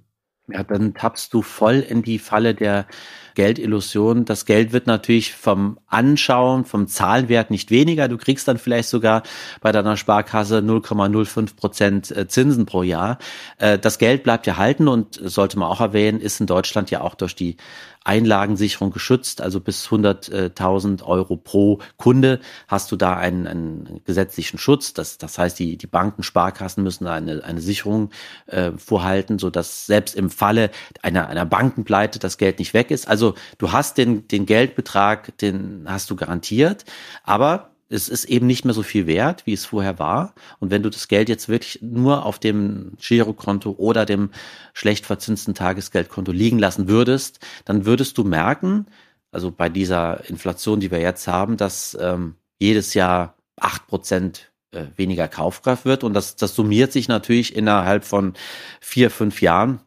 Ja, 0.52 0.62
dann 0.62 0.94
tappst 0.94 1.32
du 1.34 1.42
voll 1.42 1.80
in 1.80 2.02
die 2.02 2.18
Falle 2.18 2.54
der 2.54 2.86
Geldillusion. 3.34 4.24
Das 4.24 4.44
Geld 4.44 4.72
wird 4.72 4.86
natürlich 4.86 5.34
vom 5.34 5.78
Anschauen, 5.86 6.64
vom 6.64 6.88
Zahlenwert 6.88 7.50
nicht 7.50 7.70
weniger. 7.70 8.08
Du 8.08 8.18
kriegst 8.18 8.48
dann 8.48 8.58
vielleicht 8.58 8.88
sogar 8.88 9.22
bei 9.60 9.72
deiner 9.72 9.96
Sparkasse 9.96 10.58
0,05 10.58 11.56
Prozent 11.56 12.16
äh, 12.16 12.28
Zinsen 12.28 12.66
pro 12.66 12.82
Jahr. 12.82 13.18
Äh, 13.58 13.78
das 13.78 13.98
Geld 13.98 14.24
bleibt 14.24 14.46
ja 14.46 14.56
halten 14.56 14.88
und 14.88 15.14
sollte 15.22 15.58
man 15.58 15.68
auch 15.68 15.80
erwähnen, 15.80 16.20
ist 16.20 16.40
in 16.40 16.46
Deutschland 16.46 16.90
ja 16.90 17.00
auch 17.00 17.14
durch 17.14 17.34
die 17.34 17.56
Einlagensicherung 18.04 18.90
geschützt, 18.90 19.42
also 19.42 19.60
bis 19.60 19.86
100.000 19.88 21.02
Euro 21.04 21.36
pro 21.36 21.80
Kunde 21.96 22.40
hast 22.66 22.90
du 22.90 22.96
da 22.96 23.16
einen, 23.16 23.46
einen 23.46 24.00
gesetzlichen 24.04 24.58
Schutz. 24.58 24.94
Das, 24.94 25.18
das 25.18 25.36
heißt, 25.36 25.58
die, 25.58 25.76
die 25.76 25.86
Banken, 25.86 26.22
Sparkassen 26.22 26.82
müssen 26.82 27.04
da 27.04 27.12
eine, 27.12 27.44
eine 27.44 27.60
Sicherung 27.60 28.10
äh, 28.46 28.72
vorhalten, 28.72 29.38
so 29.38 29.50
dass 29.50 29.86
selbst 29.86 30.16
im 30.16 30.30
Falle 30.30 30.70
einer, 31.02 31.28
einer 31.28 31.44
Bankenpleite 31.44 32.18
das 32.18 32.38
Geld 32.38 32.58
nicht 32.58 32.72
weg 32.72 32.90
ist. 32.90 33.06
Also 33.06 33.34
du 33.58 33.72
hast 33.72 33.98
den, 33.98 34.26
den 34.28 34.46
Geldbetrag, 34.46 35.36
den 35.38 35.84
hast 35.86 36.10
du 36.10 36.16
garantiert, 36.16 36.84
aber 37.22 37.69
es 37.90 38.08
ist 38.08 38.24
eben 38.26 38.46
nicht 38.46 38.64
mehr 38.64 38.72
so 38.72 38.82
viel 38.82 39.06
wert, 39.06 39.46
wie 39.46 39.52
es 39.52 39.66
vorher 39.66 39.98
war. 39.98 40.34
Und 40.60 40.70
wenn 40.70 40.82
du 40.82 40.90
das 40.90 41.08
Geld 41.08 41.28
jetzt 41.28 41.48
wirklich 41.48 41.80
nur 41.82 42.24
auf 42.24 42.38
dem 42.38 42.92
Girokonto 42.98 43.74
oder 43.76 44.06
dem 44.06 44.30
schlecht 44.72 45.04
verzinsten 45.04 45.54
Tagesgeldkonto 45.54 46.30
liegen 46.32 46.58
lassen 46.58 46.88
würdest, 46.88 47.40
dann 47.64 47.84
würdest 47.84 48.16
du 48.16 48.24
merken, 48.24 48.86
also 49.32 49.50
bei 49.50 49.68
dieser 49.68 50.28
Inflation, 50.28 50.80
die 50.80 50.90
wir 50.90 51.00
jetzt 51.00 51.26
haben, 51.26 51.56
dass 51.56 51.98
ähm, 52.00 52.36
jedes 52.58 52.94
Jahr 52.94 53.34
acht 53.56 53.86
Prozent 53.88 54.52
äh, 54.70 54.84
weniger 54.96 55.26
Kaufkraft 55.26 55.84
wird. 55.84 56.04
Und 56.04 56.14
das, 56.14 56.36
das 56.36 56.54
summiert 56.54 56.92
sich 56.92 57.08
natürlich 57.08 57.56
innerhalb 57.56 58.04
von 58.04 58.34
vier, 58.80 59.10
fünf 59.10 59.42
Jahren 59.42 59.80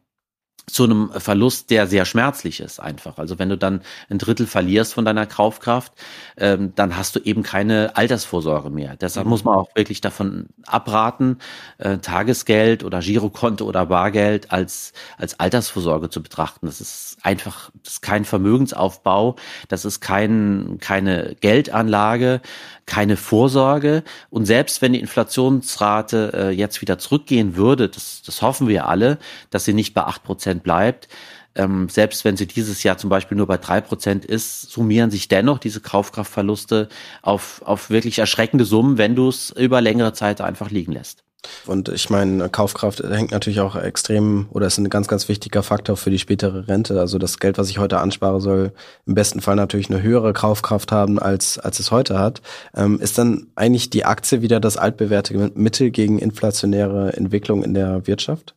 zu 0.66 0.84
einem 0.84 1.10
Verlust, 1.10 1.70
der 1.70 1.86
sehr 1.86 2.04
schmerzlich 2.04 2.60
ist 2.60 2.80
einfach. 2.80 3.18
Also 3.18 3.38
wenn 3.38 3.50
du 3.50 3.58
dann 3.58 3.82
ein 4.08 4.18
Drittel 4.18 4.46
verlierst 4.46 4.94
von 4.94 5.04
deiner 5.04 5.26
Kaufkraft, 5.26 5.92
ähm, 6.36 6.72
dann 6.74 6.96
hast 6.96 7.16
du 7.16 7.20
eben 7.20 7.42
keine 7.42 7.96
Altersvorsorge 7.96 8.70
mehr. 8.70 8.96
Deshalb 8.96 9.26
mhm. 9.26 9.30
muss 9.30 9.44
man 9.44 9.56
auch 9.56 9.68
wirklich 9.74 10.00
davon 10.00 10.46
abraten, 10.66 11.38
äh, 11.78 11.98
Tagesgeld 11.98 12.82
oder 12.82 13.00
Girokonto 13.00 13.66
oder 13.66 13.86
Bargeld 13.86 14.52
als, 14.52 14.92
als 15.18 15.38
Altersvorsorge 15.38 16.08
zu 16.08 16.22
betrachten. 16.22 16.66
Das 16.66 16.80
ist 16.80 17.18
einfach, 17.22 17.70
das 17.82 17.94
ist 17.94 18.02
kein 18.02 18.24
Vermögensaufbau, 18.24 19.36
das 19.68 19.84
ist 19.84 20.00
kein, 20.00 20.78
keine 20.80 21.36
Geldanlage, 21.40 22.40
keine 22.86 23.16
Vorsorge. 23.16 24.02
Und 24.30 24.46
selbst 24.46 24.82
wenn 24.82 24.92
die 24.92 25.00
Inflationsrate 25.00 26.32
äh, 26.34 26.50
jetzt 26.50 26.80
wieder 26.80 26.98
zurückgehen 26.98 27.56
würde, 27.56 27.88
das, 27.88 28.22
das 28.24 28.40
hoffen 28.42 28.68
wir 28.68 28.88
alle, 28.88 29.18
dass 29.50 29.64
sie 29.64 29.74
nicht 29.74 29.94
bei 29.94 30.04
acht 30.04 30.22
Prozent 30.22 30.53
bleibt, 30.60 31.08
ähm, 31.54 31.88
selbst 31.88 32.24
wenn 32.24 32.36
sie 32.36 32.46
dieses 32.46 32.82
Jahr 32.82 32.98
zum 32.98 33.10
Beispiel 33.10 33.36
nur 33.36 33.46
bei 33.46 33.58
drei 33.58 33.80
Prozent 33.80 34.24
ist, 34.24 34.70
summieren 34.70 35.10
sich 35.10 35.28
dennoch 35.28 35.58
diese 35.58 35.80
Kaufkraftverluste 35.80 36.88
auf, 37.22 37.62
auf 37.64 37.90
wirklich 37.90 38.18
erschreckende 38.18 38.64
Summen, 38.64 38.98
wenn 38.98 39.14
du 39.14 39.28
es 39.28 39.50
über 39.50 39.80
längere 39.80 40.12
Zeit 40.12 40.40
einfach 40.40 40.70
liegen 40.70 40.92
lässt. 40.92 41.22
Und 41.66 41.90
ich 41.90 42.08
meine, 42.08 42.48
Kaufkraft 42.48 43.00
hängt 43.00 43.30
natürlich 43.30 43.60
auch 43.60 43.76
extrem 43.76 44.46
oder 44.50 44.66
ist 44.66 44.78
ein 44.78 44.88
ganz, 44.88 45.08
ganz 45.08 45.28
wichtiger 45.28 45.62
Faktor 45.62 45.96
für 45.96 46.10
die 46.10 46.18
spätere 46.18 46.68
Rente. 46.68 46.98
Also 46.98 47.18
das 47.18 47.38
Geld, 47.38 47.58
was 47.58 47.68
ich 47.68 47.78
heute 47.78 47.98
anspare, 47.98 48.40
soll 48.40 48.72
im 49.06 49.14
besten 49.14 49.42
Fall 49.42 49.56
natürlich 49.56 49.90
eine 49.90 50.02
höhere 50.02 50.32
Kaufkraft 50.32 50.90
haben, 50.90 51.18
als, 51.18 51.58
als 51.58 51.80
es 51.80 51.90
heute 51.90 52.18
hat. 52.18 52.40
Ähm, 52.74 52.98
ist 52.98 53.18
dann 53.18 53.48
eigentlich 53.56 53.90
die 53.90 54.04
Aktie 54.04 54.42
wieder 54.42 54.58
das 54.58 54.76
altbewährte 54.76 55.52
Mittel 55.54 55.90
gegen 55.90 56.18
inflationäre 56.18 57.12
Entwicklung 57.14 57.62
in 57.62 57.74
der 57.74 58.06
Wirtschaft? 58.06 58.53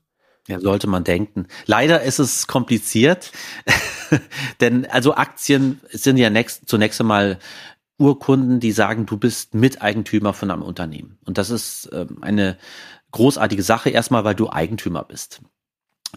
Ja, 0.48 0.60
sollte 0.62 0.88
man 0.88 1.04
denken. 1.04 1.48
Leider 1.66 2.02
ist 2.02 2.20
es 2.20 2.48
kompliziert, 2.48 3.32
denn 4.62 4.86
also 4.86 5.14
Aktien 5.14 5.82
sind 5.89 6.18
ja 6.18 6.30
next, 6.30 6.70
zunächst 6.70 7.02
einmal 7.02 7.39
Urkunden, 7.98 8.60
die 8.60 8.72
sagen, 8.72 9.06
du 9.06 9.18
bist 9.18 9.56
Miteigentümer 9.56 10.34
von 10.34 10.52
einem 10.52 10.62
Unternehmen. 10.62 11.18
Und 11.26 11.38
das 11.38 11.50
ist 11.50 11.89
ähm, 11.91 12.20
eine 12.22 12.58
großartige 13.12 13.64
Sache, 13.64 13.89
erstmal, 13.89 14.24
weil 14.24 14.36
du 14.36 14.50
Eigentümer 14.50 15.04
bist. 15.04 15.41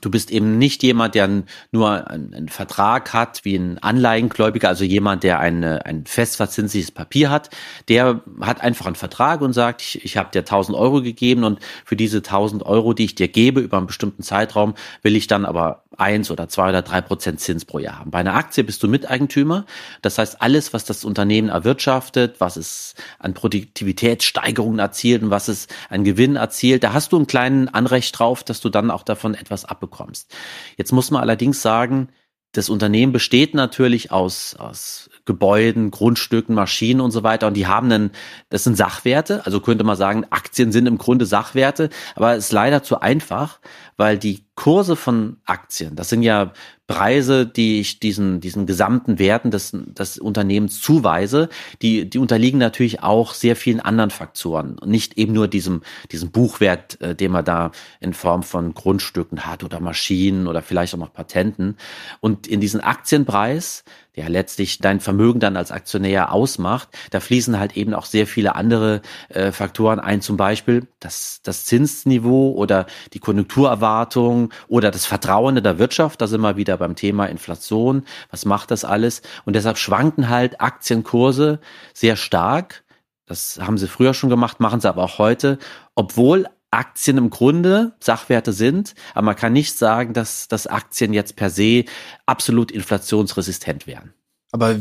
Du 0.01 0.11
bist 0.11 0.31
eben 0.31 0.59
nicht 0.59 0.83
jemand, 0.83 1.15
der 1.15 1.45
nur 1.73 2.11
einen, 2.11 2.49
Vertrag 2.49 3.13
hat, 3.13 3.45
wie 3.45 3.57
ein 3.57 3.79
Anleihengläubiger, 3.79 4.69
also 4.69 4.85
jemand, 4.85 5.23
der 5.23 5.41
eine, 5.41 5.85
ein 5.87 6.07
festverzinsliches 6.07 6.91
Papier 6.91 7.31
hat. 7.31 7.51
Der 7.89 8.23
hat 8.41 8.61
einfach 8.61 8.87
einen 8.87 8.95
Vertrag 8.95 9.41
und 9.41 9.53
sagt, 9.53 9.83
ich, 9.83 10.05
ich 10.05 10.17
habe 10.17 10.31
dir 10.31 10.41
1000 10.41 10.77
Euro 10.77 11.03
gegeben 11.03 11.45
und 11.45 11.61
für 11.85 11.97
diese 11.97 12.19
1000 12.19 12.65
Euro, 12.65 12.93
die 12.93 13.05
ich 13.05 13.15
dir 13.15 13.29
gebe 13.29 13.61
über 13.61 13.77
einen 13.77 13.87
bestimmten 13.87 14.23
Zeitraum, 14.23 14.75
will 15.03 15.17
ich 15.17 15.27
dann 15.27 15.45
aber 15.45 15.85
eins 16.01 16.31
oder 16.31 16.49
zwei 16.49 16.71
oder 16.71 16.83
drei 16.83 17.01
Prozent 17.01 17.41
Zins 17.41 17.65
pro 17.65 17.79
Jahr 17.79 17.99
haben. 17.99 18.11
Bei 18.11 18.19
einer 18.19 18.35
Aktie 18.35 18.65
bist 18.65 18.83
du 18.83 18.89
Miteigentümer. 18.89 19.67
Das 20.03 20.19
heißt, 20.19 20.41
alles, 20.41 20.73
was 20.73 20.85
das 20.85 21.05
Unternehmen 21.05 21.49
erwirtschaftet, 21.49 22.41
was 22.41 22.57
es 22.57 22.95
an 23.19 23.35
Produktivitätssteigerungen 23.35 24.79
erzielt 24.79 25.23
und 25.23 25.31
was 25.31 25.49
es 25.49 25.69
an 25.89 26.05
Gewinn 26.05 26.37
erzielt, 26.37 26.83
da 26.83 26.93
hast 26.93 27.13
du 27.13 27.17
einen 27.17 27.27
kleinen 27.27 27.69
Anrecht 27.69 28.19
drauf, 28.19 28.43
dass 28.43 28.61
du 28.61 28.69
dann 28.69 28.91
auch 28.91 29.03
davon 29.03 29.35
etwas 29.35 29.65
abbekommst. 29.65 30.35
Jetzt 30.77 30.93
muss 30.93 31.11
man 31.11 31.23
allerdings 31.23 31.63
sagen, 31.63 32.09
das 32.53 32.69
Unternehmen 32.69 33.13
besteht 33.13 33.55
natürlich 33.55 34.11
aus, 34.11 34.57
aus 34.57 35.09
Gebäuden, 35.25 35.93
Grundstücken, 35.93 36.55
Maschinen 36.55 37.01
und 37.01 37.13
so 37.13 37.23
weiter. 37.23 37.47
Und 37.47 37.55
die 37.55 37.69
haben 37.69 37.93
einen, 37.93 38.11
das 38.49 38.65
sind 38.65 38.77
Sachwerte. 38.77 39.47
Also 39.47 39.61
könnte 39.61 39.85
man 39.85 39.97
sagen, 39.97 40.27
Aktien 40.31 40.73
sind 40.73 40.87
im 40.87 40.99
Grunde 40.99 41.27
Sachwerte. 41.27 41.91
Aber 42.17 42.35
es 42.35 42.47
ist 42.47 42.53
leider 42.53 42.83
zu 42.83 43.01
einfach, 43.01 43.61
weil 43.97 44.19
die 44.19 44.47
Kurse 44.61 44.95
von 44.95 45.39
Aktien, 45.47 45.97
das 45.97 46.11
sind 46.11 46.23
ja 46.23 46.53
Preise, 46.91 47.47
die 47.47 47.79
ich 47.79 48.01
diesen, 48.01 48.41
diesen 48.41 48.67
gesamten 48.67 49.21
Werten 49.21 49.53
des, 49.53 49.71
des 49.73 50.19
Unternehmens 50.19 50.81
zuweise, 50.81 51.49
die, 51.83 52.11
die 52.11 52.19
unterliegen 52.19 52.59
natürlich 52.59 53.01
auch 53.01 53.33
sehr 53.33 53.55
vielen 53.55 53.79
anderen 53.79 54.11
Faktoren. 54.11 54.77
Nicht 54.85 55.17
eben 55.17 55.33
nur 55.33 55.47
diesem, 55.47 55.83
diesem 56.11 56.33
Buchwert, 56.33 57.01
äh, 57.01 57.15
den 57.15 57.31
man 57.31 57.45
da 57.45 57.71
in 58.01 58.13
Form 58.13 58.43
von 58.43 58.75
Grundstücken 58.75 59.47
hat 59.47 59.63
oder 59.63 59.79
Maschinen 59.79 60.49
oder 60.49 60.63
vielleicht 60.63 60.93
auch 60.93 60.99
noch 60.99 61.13
Patenten. 61.13 61.77
Und 62.19 62.49
in 62.49 62.61
diesen 62.61 62.81
Aktienpreis, 62.81 63.85
der 64.17 64.29
letztlich 64.29 64.81
dein 64.81 64.99
Vermögen 64.99 65.39
dann 65.39 65.57
als 65.57 65.71
Aktionär 65.71 66.33
ausmacht, 66.33 66.89
da 67.11 67.21
fließen 67.21 67.61
halt 67.61 67.77
eben 67.77 67.95
auch 67.95 68.05
sehr 68.05 68.27
viele 68.27 68.57
andere 68.57 69.01
äh, 69.29 69.53
Faktoren 69.53 70.01
ein, 70.01 70.23
zum 70.23 70.37
Beispiel 70.37 70.89
das, 70.99 71.41
das 71.45 71.67
Zinsniveau 71.67 72.51
oder 72.51 72.87
die 73.13 73.21
Konjunkturerwartung 73.21 74.50
oder 74.69 74.91
das 74.91 75.07
Vertrauen 75.07 75.57
in 75.57 75.65
der 75.65 75.79
Wirtschaft, 75.79 76.21
da 76.21 76.27
sind 76.27 76.41
wir 76.41 76.57
wieder 76.57 76.77
beim 76.77 76.97
Thema 76.97 77.27
Inflation. 77.27 78.05
Was 78.31 78.45
macht 78.45 78.71
das 78.71 78.85
alles? 78.85 79.23
Und 79.45 79.55
deshalb 79.55 79.79
schwanken 79.79 80.29
halt 80.29 80.61
Aktienkurse 80.61 81.61
sehr 81.95 82.17
stark. 82.17 82.85
Das 83.27 83.61
haben 83.61 83.79
sie 83.79 83.89
früher 83.89 84.15
schon 84.15 84.31
gemacht, 84.31 84.61
machen 84.61 84.81
sie 84.81 84.89
aber 84.89 85.05
auch 85.05 85.19
heute, 85.19 85.59
obwohl 85.95 86.47
Aktien 86.71 87.19
im 87.19 87.31
Grunde 87.31 87.93
Sachwerte 88.01 88.53
sind, 88.53 88.95
aber 89.15 89.27
man 89.27 89.37
kann 89.37 89.53
nicht 89.53 89.77
sagen, 89.77 90.13
dass, 90.13 90.47
dass 90.47 90.67
Aktien 90.67 91.13
jetzt 91.13 91.37
per 91.37 91.51
se 91.51 91.85
absolut 92.27 92.71
inflationsresistent 92.71 93.87
wären. 93.87 94.15
Aber 94.53 94.77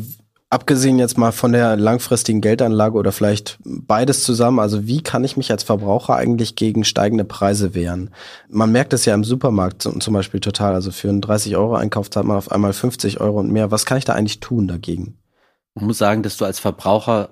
Abgesehen 0.51 0.97
jetzt 0.97 1.15
mal 1.15 1.31
von 1.31 1.51
der 1.51 1.77
langfristigen 1.77 2.41
Geldanlage 2.41 2.97
oder 2.97 3.11
vielleicht 3.11 3.59
beides 3.63 4.23
zusammen, 4.23 4.57
also 4.57 4.87
wie 4.87 5.03
kann 5.03 5.23
ich 5.23 5.37
mich 5.37 5.51
als 5.51 5.61
Verbraucher 5.61 6.15
eigentlich 6.15 6.55
gegen 6.55 6.83
steigende 6.83 7.23
Preise 7.23 7.75
wehren? 7.75 8.09
Man 8.49 8.71
merkt 8.71 8.93
es 8.93 9.05
ja 9.05 9.13
im 9.13 9.23
Supermarkt 9.23 9.83
zum 9.83 10.13
Beispiel 10.13 10.39
total. 10.39 10.73
Also 10.73 10.89
für 10.89 11.09
einen 11.09 11.21
30 11.21 11.55
Euro 11.55 11.75
Einkauf 11.75 12.09
zahlt 12.09 12.25
man 12.25 12.37
auf 12.37 12.51
einmal 12.51 12.73
50 12.73 13.21
Euro 13.21 13.39
und 13.39 13.51
mehr. 13.51 13.69
Was 13.69 13.85
kann 13.85 13.99
ich 13.99 14.05
da 14.05 14.13
eigentlich 14.13 14.39
tun 14.39 14.67
dagegen? 14.67 15.19
Ich 15.75 15.81
muss 15.81 15.97
sagen, 15.97 16.23
dass 16.23 16.37
du 16.37 16.45
als 16.45 16.59
Verbraucher 16.59 17.29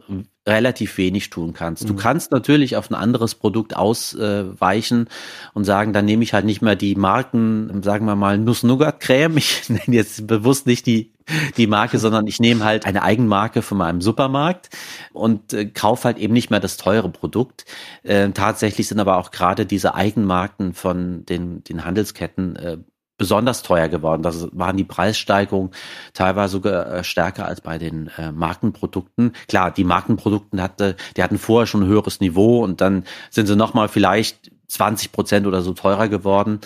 relativ 0.48 0.98
wenig 0.98 1.30
tun 1.30 1.54
kannst. 1.54 1.84
Mhm. 1.84 1.88
Du 1.88 1.96
kannst 1.96 2.32
natürlich 2.32 2.78
auf 2.78 2.90
ein 2.90 2.96
anderes 2.96 3.36
Produkt 3.36 3.76
ausweichen 3.76 5.10
und 5.54 5.66
sagen, 5.66 5.92
dann 5.92 6.06
nehme 6.06 6.24
ich 6.24 6.34
halt 6.34 6.46
nicht 6.46 6.62
mehr 6.62 6.76
die 6.76 6.96
Marken, 6.96 7.84
sagen 7.84 8.06
wir 8.06 8.16
mal 8.16 8.38
Nuss-Nougat-Creme. 8.38 9.38
Ich 9.38 9.70
nenne 9.70 9.96
jetzt 9.96 10.26
bewusst 10.26 10.66
nicht 10.66 10.86
die 10.86 11.14
die 11.58 11.68
Marke, 11.68 12.00
sondern 12.00 12.26
ich 12.28 12.40
nehme 12.40 12.64
halt 12.64 12.86
eine 12.86 13.04
Eigenmarke 13.04 13.62
von 13.62 13.78
meinem 13.78 14.02
Supermarkt 14.02 14.70
und 15.12 15.54
äh, 15.54 15.66
kaufe 15.66 16.06
halt 16.06 16.18
eben 16.18 16.34
nicht 16.34 16.50
mehr 16.50 16.62
das 16.62 16.78
teure 16.78 17.10
Produkt. 17.10 17.66
Äh, 18.04 18.30
tatsächlich 18.32 18.88
sind 18.88 19.00
aber 19.00 19.18
auch 19.18 19.32
gerade 19.32 19.66
diese 19.66 19.94
Eigenmarken 19.94 20.74
von 20.74 21.26
den, 21.26 21.66
den 21.66 21.84
Handelsketten 21.84 22.56
äh, 22.56 22.78
besonders 23.18 23.64
teuer 23.64 23.88
geworden. 23.88 24.22
Das 24.22 24.48
waren 24.52 24.78
die 24.78 24.84
Preissteigerungen 24.84 25.72
teilweise 26.14 26.54
sogar 26.54 26.88
äh, 26.88 27.04
stärker 27.04 27.46
als 27.46 27.62
bei 27.62 27.78
den 27.78 28.10
äh, 28.18 28.32
Markenprodukten. 28.32 29.34
Klar, 29.48 29.72
die 29.72 29.84
Markenprodukten 29.84 30.62
hatte, 30.62 30.96
die 31.16 31.24
hatten 31.24 31.38
vorher 31.38 31.68
schon 31.68 31.84
ein 31.84 31.88
höheres 31.88 32.20
Niveau 32.20 32.64
und 32.64 32.82
dann 32.82 33.04
sind 33.30 33.48
sie 33.48 33.56
nochmal 33.56 33.88
vielleicht 33.88 34.52
20 34.68 35.12
Prozent 35.12 35.48
oder 35.48 35.62
so 35.62 35.74
teurer 35.74 36.10
geworden. 36.10 36.60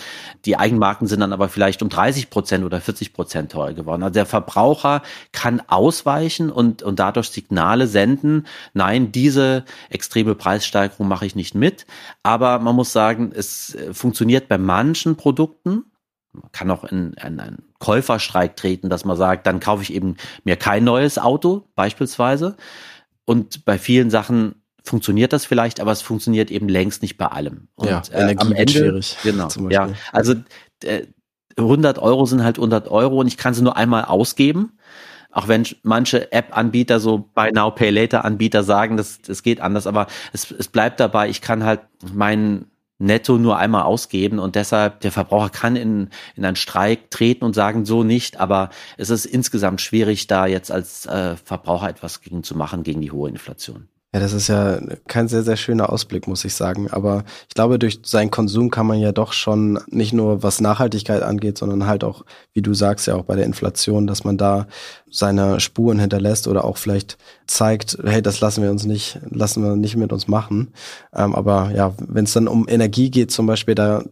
Die 0.44 0.56
Eigenmarken 0.56 1.06
sind 1.06 1.20
dann 1.20 1.32
aber 1.32 1.48
vielleicht 1.48 1.82
um 1.82 1.88
30 1.88 2.30
Prozent 2.30 2.64
oder 2.64 2.80
40 2.80 3.12
Prozent 3.12 3.52
teurer 3.52 3.74
geworden. 3.74 4.02
Also 4.02 4.14
der 4.14 4.26
Verbraucher 4.26 5.02
kann 5.30 5.62
ausweichen 5.68 6.50
und, 6.50 6.82
und 6.82 6.98
dadurch 6.98 7.30
Signale 7.30 7.86
senden. 7.86 8.46
Nein, 8.74 9.12
diese 9.12 9.64
extreme 9.88 10.34
Preissteigerung 10.34 11.06
mache 11.06 11.26
ich 11.26 11.36
nicht 11.36 11.54
mit. 11.54 11.86
Aber 12.22 12.58
man 12.58 12.74
muss 12.74 12.92
sagen, 12.92 13.30
es 13.34 13.74
äh, 13.74 13.94
funktioniert 13.94 14.48
bei 14.48 14.58
manchen 14.58 15.16
Produkten 15.16 15.84
man 16.32 16.50
kann 16.52 16.70
auch 16.70 16.84
in, 16.84 17.12
in 17.14 17.40
einen 17.40 17.62
Käuferstreik 17.78 18.56
treten, 18.56 18.88
dass 18.88 19.04
man 19.04 19.16
sagt, 19.16 19.46
dann 19.46 19.60
kaufe 19.60 19.82
ich 19.82 19.92
eben 19.92 20.16
mir 20.44 20.56
kein 20.56 20.84
neues 20.84 21.18
Auto, 21.18 21.68
beispielsweise. 21.74 22.56
Und 23.24 23.64
bei 23.64 23.78
vielen 23.78 24.10
Sachen 24.10 24.62
funktioniert 24.82 25.32
das 25.32 25.44
vielleicht, 25.44 25.80
aber 25.80 25.92
es 25.92 26.02
funktioniert 26.02 26.50
eben 26.50 26.68
längst 26.68 27.02
nicht 27.02 27.16
bei 27.16 27.26
allem. 27.26 27.68
Und 27.74 27.88
ja, 27.88 28.02
äh, 28.10 28.22
Energie 28.22 28.46
am 28.46 28.52
Ende, 28.52 28.72
schwierig. 28.72 29.16
Genau. 29.22 29.48
Ja, 29.68 29.90
also 30.10 30.34
äh, 30.82 31.06
100 31.56 31.98
Euro 31.98 32.24
sind 32.26 32.42
halt 32.42 32.56
100 32.56 32.88
Euro 32.88 33.20
und 33.20 33.26
ich 33.26 33.36
kann 33.36 33.54
sie 33.54 33.62
nur 33.62 33.76
einmal 33.76 34.06
ausgeben. 34.06 34.78
Auch 35.30 35.48
wenn 35.48 35.66
manche 35.82 36.30
App-Anbieter, 36.32 37.00
so 37.00 37.30
Buy 37.34 37.52
Now 37.52 37.70
Pay 37.70 37.90
Later 37.90 38.24
Anbieter 38.24 38.62
sagen, 38.64 38.96
das, 38.96 39.20
das 39.22 39.42
geht 39.42 39.60
anders, 39.60 39.86
aber 39.86 40.06
es, 40.32 40.50
es 40.50 40.68
bleibt 40.68 41.00
dabei, 41.00 41.28
ich 41.28 41.40
kann 41.40 41.64
halt 41.64 41.80
meinen 42.12 42.71
netto 43.02 43.36
nur 43.36 43.58
einmal 43.58 43.82
ausgeben 43.82 44.38
und 44.38 44.54
deshalb 44.54 45.00
der 45.00 45.12
Verbraucher 45.12 45.50
kann 45.50 45.76
in, 45.76 46.08
in 46.36 46.44
einen 46.44 46.56
Streik 46.56 47.10
treten 47.10 47.44
und 47.44 47.54
sagen 47.54 47.84
so 47.84 48.04
nicht, 48.04 48.38
aber 48.38 48.70
es 48.96 49.10
ist 49.10 49.26
insgesamt 49.26 49.80
schwierig, 49.80 50.26
da 50.26 50.46
jetzt 50.46 50.70
als 50.70 51.06
äh, 51.06 51.36
Verbraucher 51.36 51.90
etwas 51.90 52.20
gegen 52.20 52.42
zu 52.42 52.56
machen 52.56 52.82
gegen 52.82 53.00
die 53.00 53.10
hohe 53.10 53.28
Inflation. 53.28 53.88
Ja, 54.14 54.20
das 54.20 54.34
ist 54.34 54.48
ja 54.48 54.78
kein 55.08 55.26
sehr, 55.26 55.42
sehr 55.42 55.56
schöner 55.56 55.90
Ausblick, 55.90 56.28
muss 56.28 56.44
ich 56.44 56.52
sagen. 56.52 56.90
Aber 56.90 57.24
ich 57.48 57.54
glaube, 57.54 57.78
durch 57.78 58.00
seinen 58.04 58.30
Konsum 58.30 58.70
kann 58.70 58.86
man 58.86 58.98
ja 58.98 59.10
doch 59.10 59.32
schon 59.32 59.78
nicht 59.86 60.12
nur 60.12 60.42
was 60.42 60.60
Nachhaltigkeit 60.60 61.22
angeht, 61.22 61.56
sondern 61.56 61.86
halt 61.86 62.04
auch, 62.04 62.26
wie 62.52 62.60
du 62.60 62.74
sagst, 62.74 63.06
ja 63.06 63.14
auch 63.14 63.24
bei 63.24 63.36
der 63.36 63.46
Inflation, 63.46 64.06
dass 64.06 64.22
man 64.22 64.36
da 64.36 64.66
seine 65.10 65.60
Spuren 65.60 65.98
hinterlässt 65.98 66.46
oder 66.46 66.64
auch 66.64 66.76
vielleicht 66.76 67.16
zeigt, 67.46 67.96
hey, 68.04 68.20
das 68.20 68.40
lassen 68.40 68.62
wir 68.62 68.70
uns 68.70 68.84
nicht, 68.84 69.18
lassen 69.30 69.62
wir 69.62 69.76
nicht 69.76 69.96
mit 69.96 70.12
uns 70.12 70.28
machen. 70.28 70.74
Ähm, 71.14 71.34
aber 71.34 71.70
ja, 71.74 71.94
wenn 71.98 72.24
es 72.24 72.34
dann 72.34 72.48
um 72.48 72.68
Energie 72.68 73.10
geht 73.10 73.30
zum 73.30 73.46
Beispiel, 73.46 73.74
da 73.74 74.02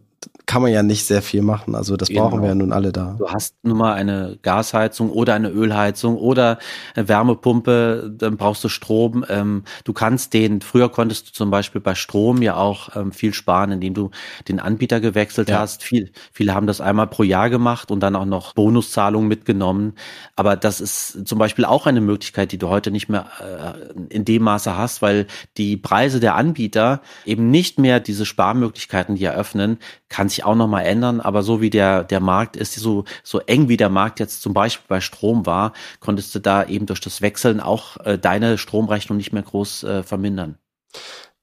kann 0.45 0.61
man 0.61 0.71
ja 0.71 0.83
nicht 0.83 1.05
sehr 1.05 1.21
viel 1.21 1.41
machen. 1.41 1.75
Also 1.75 1.97
das 1.97 2.09
genau. 2.09 2.29
brauchen 2.29 2.41
wir 2.41 2.49
ja 2.49 2.55
nun 2.55 2.71
alle 2.71 2.91
da. 2.91 3.15
Du 3.17 3.29
hast 3.29 3.55
nun 3.63 3.77
mal 3.77 3.93
eine 3.93 4.37
Gasheizung 4.41 5.09
oder 5.11 5.33
eine 5.33 5.49
Ölheizung 5.49 6.17
oder 6.17 6.57
eine 6.95 7.07
Wärmepumpe, 7.07 8.11
dann 8.17 8.37
brauchst 8.37 8.63
du 8.63 8.69
Strom. 8.69 9.25
Ähm, 9.29 9.63
du 9.83 9.93
kannst 9.93 10.33
den, 10.33 10.61
früher 10.61 10.89
konntest 10.89 11.29
du 11.29 11.31
zum 11.33 11.51
Beispiel 11.51 11.81
bei 11.81 11.95
Strom 11.95 12.41
ja 12.41 12.55
auch 12.55 12.95
ähm, 12.95 13.11
viel 13.11 13.33
sparen, 13.33 13.71
indem 13.71 13.93
du 13.93 14.11
den 14.47 14.59
Anbieter 14.59 14.99
gewechselt 14.99 15.49
ja. 15.49 15.59
hast. 15.59 15.83
Viel, 15.83 16.11
viele 16.31 16.53
haben 16.53 16.67
das 16.67 16.81
einmal 16.81 17.07
pro 17.07 17.23
Jahr 17.23 17.49
gemacht 17.49 17.91
und 17.91 17.99
dann 17.99 18.15
auch 18.15 18.25
noch 18.25 18.53
Bonuszahlungen 18.53 19.27
mitgenommen. 19.27 19.93
Aber 20.35 20.55
das 20.55 20.81
ist 20.81 21.27
zum 21.27 21.37
Beispiel 21.37 21.65
auch 21.65 21.85
eine 21.85 22.01
Möglichkeit, 22.01 22.51
die 22.51 22.57
du 22.57 22.69
heute 22.69 22.91
nicht 22.91 23.09
mehr 23.09 23.27
äh, 23.39 24.13
in 24.13 24.25
dem 24.25 24.43
Maße 24.43 24.75
hast, 24.77 25.01
weil 25.01 25.27
die 25.57 25.77
Preise 25.77 26.19
der 26.19 26.35
Anbieter 26.35 27.01
eben 27.25 27.51
nicht 27.51 27.79
mehr 27.79 27.99
diese 27.99 28.25
Sparmöglichkeiten, 28.25 29.15
die 29.15 29.25
eröffnen, 29.25 29.77
kann 30.09 30.27
sich 30.31 30.43
auch 30.43 30.55
nochmal 30.55 30.85
ändern, 30.85 31.21
aber 31.21 31.43
so 31.43 31.61
wie 31.61 31.69
der, 31.69 32.03
der 32.03 32.19
Markt 32.19 32.55
ist, 32.55 32.73
so, 32.73 33.05
so 33.23 33.39
eng 33.39 33.69
wie 33.69 33.77
der 33.77 33.89
Markt 33.89 34.19
jetzt 34.19 34.41
zum 34.41 34.53
Beispiel 34.53 34.85
bei 34.87 35.01
Strom 35.01 35.45
war, 35.45 35.73
konntest 35.99 36.33
du 36.33 36.39
da 36.39 36.63
eben 36.63 36.85
durch 36.85 37.01
das 37.01 37.21
Wechseln 37.21 37.59
auch 37.59 37.97
äh, 37.97 38.17
deine 38.17 38.57
Stromrechnung 38.57 39.17
nicht 39.17 39.33
mehr 39.33 39.43
groß 39.43 39.83
äh, 39.83 40.03
vermindern. 40.03 40.57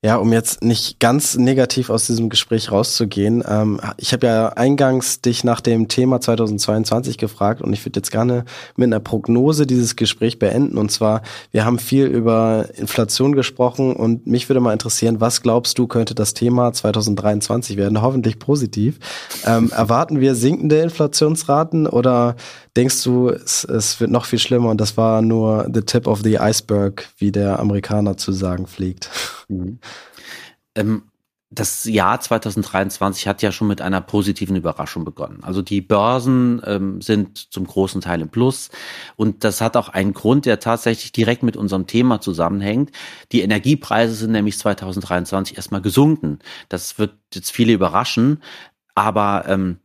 Ja, 0.04 0.14
um 0.14 0.32
jetzt 0.32 0.62
nicht 0.62 1.00
ganz 1.00 1.36
negativ 1.36 1.90
aus 1.90 2.06
diesem 2.06 2.28
Gespräch 2.28 2.70
rauszugehen. 2.70 3.42
Ähm, 3.44 3.80
ich 3.96 4.12
habe 4.12 4.28
ja 4.28 4.48
eingangs 4.50 5.22
dich 5.22 5.42
nach 5.42 5.60
dem 5.60 5.88
Thema 5.88 6.20
2022 6.20 7.18
gefragt 7.18 7.62
und 7.62 7.72
ich 7.72 7.84
würde 7.84 7.98
jetzt 7.98 8.12
gerne 8.12 8.44
mit 8.76 8.86
einer 8.86 9.00
Prognose 9.00 9.66
dieses 9.66 9.96
Gespräch 9.96 10.38
beenden. 10.38 10.78
Und 10.78 10.92
zwar, 10.92 11.22
wir 11.50 11.64
haben 11.64 11.80
viel 11.80 12.06
über 12.06 12.66
Inflation 12.76 13.32
gesprochen 13.32 13.92
und 13.96 14.24
mich 14.24 14.48
würde 14.48 14.60
mal 14.60 14.72
interessieren, 14.72 15.20
was 15.20 15.42
glaubst 15.42 15.76
du, 15.80 15.88
könnte 15.88 16.14
das 16.14 16.32
Thema 16.32 16.72
2023 16.72 17.76
werden? 17.76 18.00
Hoffentlich 18.00 18.38
positiv. 18.38 19.00
Ähm, 19.46 19.72
erwarten 19.72 20.20
wir 20.20 20.36
sinkende 20.36 20.78
Inflationsraten 20.78 21.88
oder 21.88 22.36
denkst 22.78 23.02
du, 23.02 23.28
es, 23.30 23.64
es 23.64 23.98
wird 23.98 24.10
noch 24.10 24.24
viel 24.24 24.38
schlimmer 24.38 24.70
und 24.70 24.80
das 24.80 24.96
war 24.96 25.20
nur 25.20 25.68
the 25.74 25.82
tip 25.82 26.06
of 26.06 26.20
the 26.22 26.38
iceberg, 26.38 27.08
wie 27.18 27.32
der 27.32 27.58
Amerikaner 27.58 28.16
zu 28.16 28.30
sagen 28.32 28.66
pflegt? 28.66 29.10
Mhm. 29.48 29.80
Ähm, 30.76 31.02
das 31.50 31.84
Jahr 31.84 32.20
2023 32.20 33.26
hat 33.26 33.40
ja 33.40 33.50
schon 33.50 33.68
mit 33.68 33.80
einer 33.80 34.02
positiven 34.02 34.54
Überraschung 34.54 35.04
begonnen. 35.04 35.42
Also 35.42 35.62
die 35.62 35.80
Börsen 35.80 36.60
ähm, 36.66 37.00
sind 37.00 37.52
zum 37.52 37.66
großen 37.66 38.02
Teil 38.02 38.20
im 38.20 38.28
Plus 38.28 38.68
und 39.16 39.44
das 39.44 39.60
hat 39.60 39.76
auch 39.76 39.88
einen 39.88 40.12
Grund, 40.12 40.44
der 40.44 40.60
tatsächlich 40.60 41.10
direkt 41.10 41.42
mit 41.42 41.56
unserem 41.56 41.86
Thema 41.86 42.20
zusammenhängt. 42.20 42.92
Die 43.32 43.40
Energiepreise 43.40 44.14
sind 44.14 44.32
nämlich 44.32 44.58
2023 44.58 45.56
erstmal 45.56 45.80
gesunken. 45.80 46.38
Das 46.68 46.98
wird 46.98 47.14
jetzt 47.34 47.50
viele 47.50 47.72
überraschen, 47.72 48.42
aber 48.94 49.46
ähm, 49.48 49.78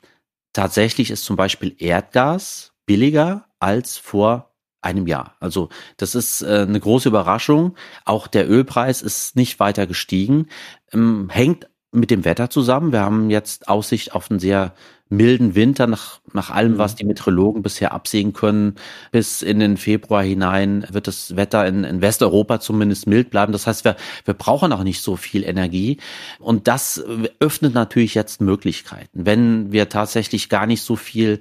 tatsächlich 0.52 1.12
ist 1.12 1.24
zum 1.24 1.38
Beispiel 1.38 1.76
Erdgas 1.80 2.73
billiger 2.86 3.46
als 3.60 3.98
vor 3.98 4.54
einem 4.82 5.08
Jahr. 5.08 5.36
Also 5.40 5.70
das 5.98 6.16
ist 6.16 6.42
äh, 6.42 6.66
eine 6.68 6.80
große 6.80 7.10
Überraschung. 7.10 7.76
Auch 8.06 8.28
der 8.28 8.50
Ölpreis 8.50 9.02
ist 9.02 9.36
nicht 9.36 9.60
weiter 9.60 9.88
gestiegen. 9.88 10.48
Ähm, 10.92 11.30
hängt 11.32 11.70
mit 11.92 12.12
dem 12.12 12.26
Wetter 12.26 12.50
zusammen. 12.50 12.92
Wir 12.92 13.02
haben 13.02 13.30
jetzt 13.30 13.68
Aussicht 13.68 14.14
auf 14.14 14.30
einen 14.30 14.40
sehr 14.40 14.74
milden 15.10 15.54
Winter 15.54 15.86
nach, 15.86 16.22
nach 16.34 16.50
allem, 16.50 16.80
was 16.80 16.94
mhm. 16.94 16.98
die 16.98 17.06
Meteorologen 17.06 17.62
bisher 17.62 17.94
absehen 17.94 18.34
können. 18.34 18.76
Bis 19.12 19.42
in 19.44 19.60
den 19.60 19.78
Februar 19.78 20.24
hinein 20.24 20.86
wird 20.90 21.08
das 21.08 21.36
Wetter 21.36 21.68
in, 21.68 21.84
in 21.84 22.02
Westeuropa 22.02 22.60
zumindest 22.60 23.06
mild 23.08 23.30
bleiben. 23.30 23.54
Das 23.54 23.68
heißt, 23.68 23.86
wir, 23.86 23.96
wir 24.26 24.34
brauchen 24.34 24.74
auch 24.74 24.84
nicht 24.84 25.02
so 25.02 25.16
viel 25.16 25.44
Energie. 25.44 25.98
Und 26.40 26.68
das 26.68 27.04
öffnet 27.40 27.76
natürlich 27.76 28.16
jetzt 28.16 28.42
Möglichkeiten. 28.42 29.26
Wenn 29.26 29.72
wir 29.72 29.88
tatsächlich 29.88 30.50
gar 30.50 30.66
nicht 30.66 30.82
so 30.82 30.96
viel 30.96 31.40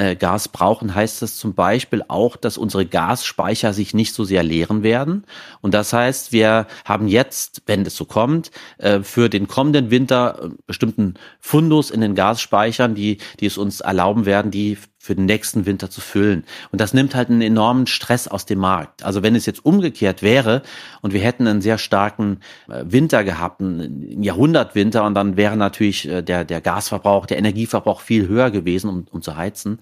äh, 0.00 0.16
Gas 0.16 0.48
brauchen, 0.48 0.94
heißt 0.94 1.20
das 1.20 1.36
zum 1.36 1.52
Beispiel 1.52 2.02
auch, 2.08 2.36
dass 2.36 2.56
unsere 2.56 2.86
Gasspeicher 2.86 3.74
sich 3.74 3.92
nicht 3.92 4.14
so 4.14 4.24
sehr 4.24 4.42
leeren 4.42 4.82
werden. 4.82 5.24
Und 5.60 5.74
das 5.74 5.92
heißt, 5.92 6.32
wir 6.32 6.66
haben 6.86 7.06
jetzt, 7.06 7.62
wenn 7.66 7.84
es 7.84 7.96
so 7.96 8.06
kommt, 8.06 8.50
äh, 8.78 9.00
für 9.00 9.28
den 9.28 9.46
kommenden 9.46 9.90
Winter 9.90 10.40
äh, 10.42 10.48
bestimmten 10.66 11.14
Fundus 11.38 11.90
in 11.90 12.00
den 12.00 12.14
Gasspeichern, 12.14 12.94
die, 12.94 13.18
die 13.40 13.46
es 13.46 13.58
uns 13.58 13.80
erlauben 13.80 14.24
werden, 14.24 14.50
die 14.50 14.78
für 15.02 15.14
den 15.14 15.24
nächsten 15.24 15.64
Winter 15.64 15.88
zu 15.88 16.02
füllen. 16.02 16.44
Und 16.72 16.80
das 16.82 16.92
nimmt 16.92 17.14
halt 17.14 17.30
einen 17.30 17.40
enormen 17.40 17.86
Stress 17.86 18.28
aus 18.28 18.44
dem 18.44 18.58
Markt. 18.58 19.02
Also 19.02 19.22
wenn 19.22 19.34
es 19.34 19.46
jetzt 19.46 19.64
umgekehrt 19.64 20.20
wäre 20.20 20.60
und 21.00 21.14
wir 21.14 21.22
hätten 21.22 21.46
einen 21.46 21.62
sehr 21.62 21.78
starken 21.78 22.40
äh, 22.68 22.84
Winter 22.84 23.24
gehabt, 23.24 23.62
einen 23.62 24.22
Jahrhundertwinter, 24.22 25.04
und 25.04 25.14
dann 25.14 25.38
wäre 25.38 25.56
natürlich 25.56 26.06
äh, 26.06 26.20
der, 26.20 26.44
der 26.44 26.60
Gasverbrauch, 26.60 27.24
der 27.24 27.38
Energieverbrauch 27.38 28.02
viel 28.02 28.28
höher 28.28 28.50
gewesen, 28.50 28.90
um, 28.90 29.06
um 29.10 29.22
zu 29.22 29.36
heizen. 29.36 29.78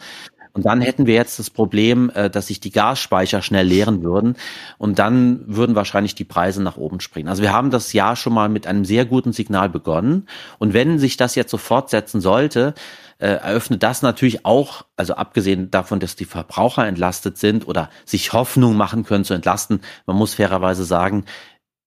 Und 0.52 0.66
dann 0.66 0.80
hätten 0.80 1.06
wir 1.06 1.14
jetzt 1.14 1.40
das 1.40 1.50
Problem, 1.50 2.10
äh, 2.14 2.30
dass 2.30 2.46
sich 2.46 2.60
die 2.60 2.70
Gasspeicher 2.70 3.42
schnell 3.42 3.66
leeren 3.66 4.04
würden. 4.04 4.36
Und 4.78 5.00
dann 5.00 5.42
würden 5.46 5.74
wahrscheinlich 5.74 6.14
die 6.14 6.24
Preise 6.24 6.62
nach 6.62 6.76
oben 6.76 7.00
springen. 7.00 7.28
Also 7.28 7.42
wir 7.42 7.52
haben 7.52 7.70
das 7.70 7.92
Jahr 7.92 8.14
schon 8.14 8.34
mal 8.34 8.48
mit 8.48 8.68
einem 8.68 8.84
sehr 8.84 9.04
guten 9.04 9.32
Signal 9.32 9.68
begonnen. 9.68 10.28
Und 10.58 10.74
wenn 10.74 11.00
sich 11.00 11.16
das 11.16 11.34
jetzt 11.34 11.50
so 11.50 11.58
fortsetzen 11.58 12.20
sollte, 12.20 12.74
äh, 13.18 13.26
eröffnet 13.26 13.82
das 13.82 14.02
natürlich 14.02 14.44
auch, 14.44 14.84
also 14.96 15.14
abgesehen 15.14 15.70
davon, 15.70 16.00
dass 16.00 16.16
die 16.16 16.24
Verbraucher 16.24 16.86
entlastet 16.86 17.38
sind 17.38 17.66
oder 17.66 17.90
sich 18.04 18.32
Hoffnung 18.32 18.76
machen 18.76 19.04
können 19.04 19.24
zu 19.24 19.34
entlasten, 19.34 19.80
man 20.06 20.16
muss 20.16 20.34
fairerweise 20.34 20.84
sagen, 20.84 21.24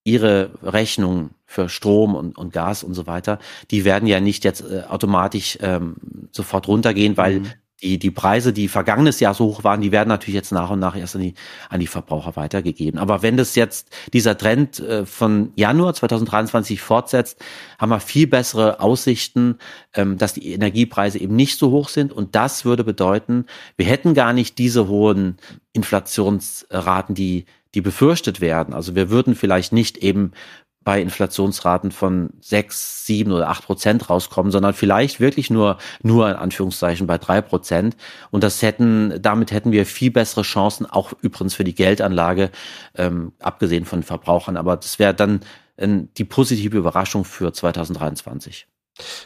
ihre 0.04 0.52
Rechnungen 0.64 1.32
für 1.46 1.70
Strom 1.70 2.16
und, 2.16 2.38
und 2.38 2.54
Gas 2.54 2.84
und 2.84 2.94
so 2.94 3.08
weiter, 3.08 3.40
die 3.70 3.86
werden 3.86 4.08
ja 4.08 4.20
nicht 4.20 4.44
jetzt 4.44 4.62
äh, 4.62 4.84
automatisch 4.90 5.58
ähm, 5.62 5.96
sofort 6.32 6.68
runtergehen, 6.68 7.18
weil 7.18 7.42
mhm 7.42 7.52
die, 7.82 7.98
die 7.98 8.12
Preise, 8.12 8.54
die 8.54 8.68
vergangenes 8.68 9.20
Jahr 9.20 9.34
so 9.34 9.46
hoch 9.46 9.64
waren, 9.64 9.82
die 9.82 9.92
werden 9.92 10.10
natürlich 10.10 10.36
jetzt 10.36 10.52
nach 10.52 10.70
und 10.70 10.80
nach 10.80 10.96
erst 10.96 11.16
an 11.16 11.22
die, 11.22 11.34
an 11.70 11.80
die 11.80 11.88
Verbraucher 11.88 12.36
weitergegeben. 12.36 13.00
Aber 13.00 13.22
wenn 13.22 13.38
das 13.38 13.56
jetzt 13.56 13.90
dieser 14.14 14.38
Trend 14.38 14.80
äh, 14.80 15.06
von 15.06 15.52
Januar 15.56 15.94
2023 15.94 16.82
fortsetzt, 16.82 17.40
haben 17.80 17.90
wir 17.90 18.00
viel 18.00 18.28
bessere 18.28 18.80
Aussichten, 18.80 19.58
ähm, 19.96 20.18
dass 20.18 20.34
die 20.34 20.54
Energiepreise 20.54 21.20
eben 21.20 21.36
nicht 21.36 21.58
so 21.58 21.72
hoch 21.72 21.90
sind. 21.90 22.14
Und 22.14 22.36
das 22.36 22.66
würde 22.66 22.84
bedeuten, 22.84 23.46
wir 23.78 23.86
hätten 23.86 24.14
gar 24.14 24.34
nicht 24.34 24.58
diese 24.58 24.88
hohen 24.88 25.38
Inflationsraten, 25.74 27.16
die 27.16 27.46
die 27.74 27.82
befürchtet 27.82 28.42
werden. 28.42 28.74
Also 28.74 28.96
wir 28.96 29.10
würden 29.10 29.36
vielleicht 29.36 29.72
nicht 29.72 29.98
eben 30.00 30.32
bei 30.84 31.02
Inflationsraten 31.02 31.92
von 31.92 32.32
sechs, 32.40 33.06
sieben 33.06 33.32
oder 33.32 33.50
acht 33.50 33.66
Prozent 33.66 34.10
rauskommen, 34.10 34.52
sondern 34.52 34.74
vielleicht 34.74 35.20
wirklich 35.20 35.50
nur, 35.50 35.78
nur 36.02 36.30
in 36.30 36.36
Anführungszeichen 36.36 37.06
bei 37.06 37.18
drei 37.18 37.42
Prozent. 37.42 37.96
Und 38.32 38.44
das 38.44 38.62
hätten, 38.62 39.22
damit 39.22 39.52
hätten 39.52 39.72
wir 39.72 39.86
viel 39.86 40.12
bessere 40.12 40.42
Chancen, 40.42 40.86
auch 40.86 41.14
übrigens 41.22 41.54
für 41.54 41.64
die 41.64 41.76
Geldanlage, 41.76 42.50
ähm, 42.96 43.34
abgesehen 43.40 43.86
von 43.86 44.02
Verbrauchern. 44.02 44.58
Aber 44.58 44.76
das 44.76 44.98
wäre 44.98 45.14
dann 45.14 45.42
äh, 45.78 45.88
die 46.18 46.26
positive 46.26 46.78
Überraschung 46.78 47.26
für 47.26 47.54
2023. 47.54 48.68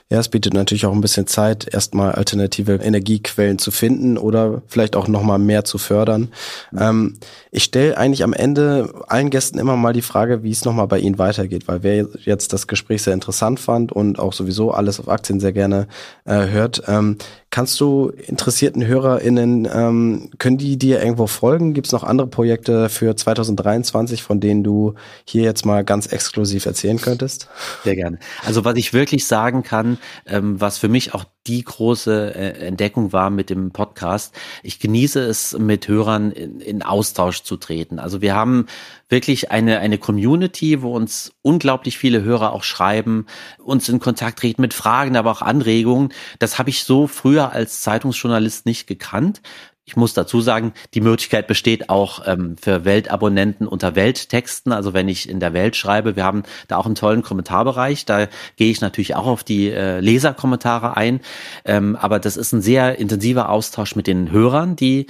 Ja, 0.09 0.19
es 0.19 0.29
bietet 0.29 0.53
natürlich 0.53 0.85
auch 0.85 0.93
ein 0.93 1.01
bisschen 1.01 1.27
Zeit, 1.27 1.73
erstmal 1.73 2.13
alternative 2.13 2.75
Energiequellen 2.75 3.59
zu 3.59 3.71
finden 3.71 4.17
oder 4.17 4.61
vielleicht 4.67 4.95
auch 4.95 5.07
nochmal 5.07 5.39
mehr 5.39 5.63
zu 5.63 5.77
fördern. 5.77 6.29
Ähm, 6.77 7.17
ich 7.51 7.63
stelle 7.63 7.97
eigentlich 7.97 8.23
am 8.23 8.33
Ende 8.33 8.93
allen 9.07 9.29
Gästen 9.29 9.59
immer 9.59 9.75
mal 9.75 9.93
die 9.93 10.01
Frage, 10.01 10.43
wie 10.43 10.51
es 10.51 10.65
nochmal 10.65 10.87
bei 10.87 10.99
Ihnen 10.99 11.17
weitergeht, 11.17 11.67
weil 11.67 11.83
wer 11.83 12.07
jetzt 12.23 12.53
das 12.53 12.67
Gespräch 12.67 13.03
sehr 13.03 13.13
interessant 13.13 13.59
fand 13.59 13.91
und 13.91 14.19
auch 14.19 14.33
sowieso 14.33 14.71
alles 14.71 14.99
auf 14.99 15.09
Aktien 15.09 15.39
sehr 15.39 15.53
gerne 15.53 15.87
äh, 16.25 16.47
hört, 16.47 16.83
ähm, 16.87 17.17
Kannst 17.55 17.79
du 17.79 18.09
interessierten 18.09 18.85
HörerInnen, 18.85 19.65
ähm, 19.73 20.29
können 20.39 20.57
die 20.57 20.77
dir 20.77 21.01
irgendwo 21.01 21.25
folgen? 21.25 21.73
Gibt 21.73 21.87
es 21.87 21.93
noch 21.93 22.03
andere 22.03 22.27
Projekte 22.27 22.89
für 22.89 23.15
2023, 23.15 24.23
von 24.23 24.41
denen 24.41 24.61
du 24.61 24.95
hier 25.23 25.43
jetzt 25.43 25.65
mal 25.65 25.85
ganz 25.85 26.07
exklusiv 26.07 26.65
erzählen 26.65 26.99
könntest? 26.99 27.47
Sehr 27.85 27.95
gerne. 27.95 28.19
Also 28.43 28.65
was 28.65 28.75
ich 28.75 28.91
wirklich 28.91 29.25
sagen 29.25 29.63
kann, 29.63 29.99
ähm, 30.25 30.59
was 30.59 30.79
für 30.79 30.89
mich 30.89 31.13
auch 31.13 31.23
die 31.47 31.63
große 31.63 32.33
äh, 32.35 32.65
Entdeckung 32.65 33.13
war 33.13 33.29
mit 33.29 33.49
dem 33.49 33.71
Podcast. 33.71 34.33
Ich 34.63 34.79
genieße 34.79 35.21
es, 35.21 35.57
mit 35.57 35.87
Hörern 35.87 36.31
in, 36.31 36.59
in, 36.59 36.81
Austausch 36.81 37.43
zu 37.43 37.57
treten. 37.57 37.99
Also 37.99 38.21
wir 38.21 38.35
haben 38.35 38.65
wirklich 39.09 39.51
eine, 39.51 39.79
eine 39.79 39.99
Community, 39.99 40.81
wo 40.81 40.95
uns 40.95 41.33
unglaublich 41.43 41.97
viele 41.97 42.23
Hörer 42.23 42.51
auch 42.51 42.63
schreiben, 42.63 43.27
uns 43.59 43.87
in 43.89 43.99
Kontakt 43.99 44.39
treten 44.39 44.61
mit 44.61 44.73
Fragen, 44.73 45.15
aber 45.15 45.31
auch 45.31 45.43
Anregungen. 45.43 46.09
Das 46.39 46.57
habe 46.57 46.71
ich 46.71 46.83
so 46.83 47.05
früher 47.05 47.44
als 47.51 47.81
Zeitungsjournalist 47.81 48.65
nicht 48.65 48.87
gekannt. 48.87 49.41
Ich 49.87 49.95
muss 49.95 50.15
dazu 50.15 50.41
sagen, 50.41 50.73
die 50.95 51.01
Möglichkeit 51.01 51.45
besteht 51.45 51.89
auch 51.89 52.23
ähm, 52.25 52.57
für 52.57 52.85
Weltabonnenten 52.85 53.67
unter 53.67 53.95
Welttexten. 53.95 54.71
Also 54.71 54.93
wenn 54.93 55.07
ich 55.07 55.29
in 55.29 55.39
der 55.39 55.53
Welt 55.53 55.75
schreibe, 55.75 56.15
wir 56.15 56.23
haben 56.23 56.41
da 56.67 56.77
auch 56.77 56.87
einen 56.87 56.95
tollen 56.95 57.21
Kommentarbereich. 57.21 58.03
Da 58.05 58.27
gehe 58.55 58.71
ich 58.71 58.81
natürlich 58.81 59.15
auch 59.15 59.27
auf 59.27 59.43
die 59.43 59.69
äh, 59.69 59.99
Leserkommentare 59.99 60.97
ein. 60.97 61.21
Ähm, 61.65 61.95
aber 61.95 62.17
das 62.17 62.35
ist 62.35 62.51
ein 62.51 62.63
sehr 62.63 62.97
intensiver 62.97 63.49
Austausch 63.49 63.95
mit 63.95 64.07
den 64.07 64.31
Hörern, 64.31 64.75
die 64.75 65.05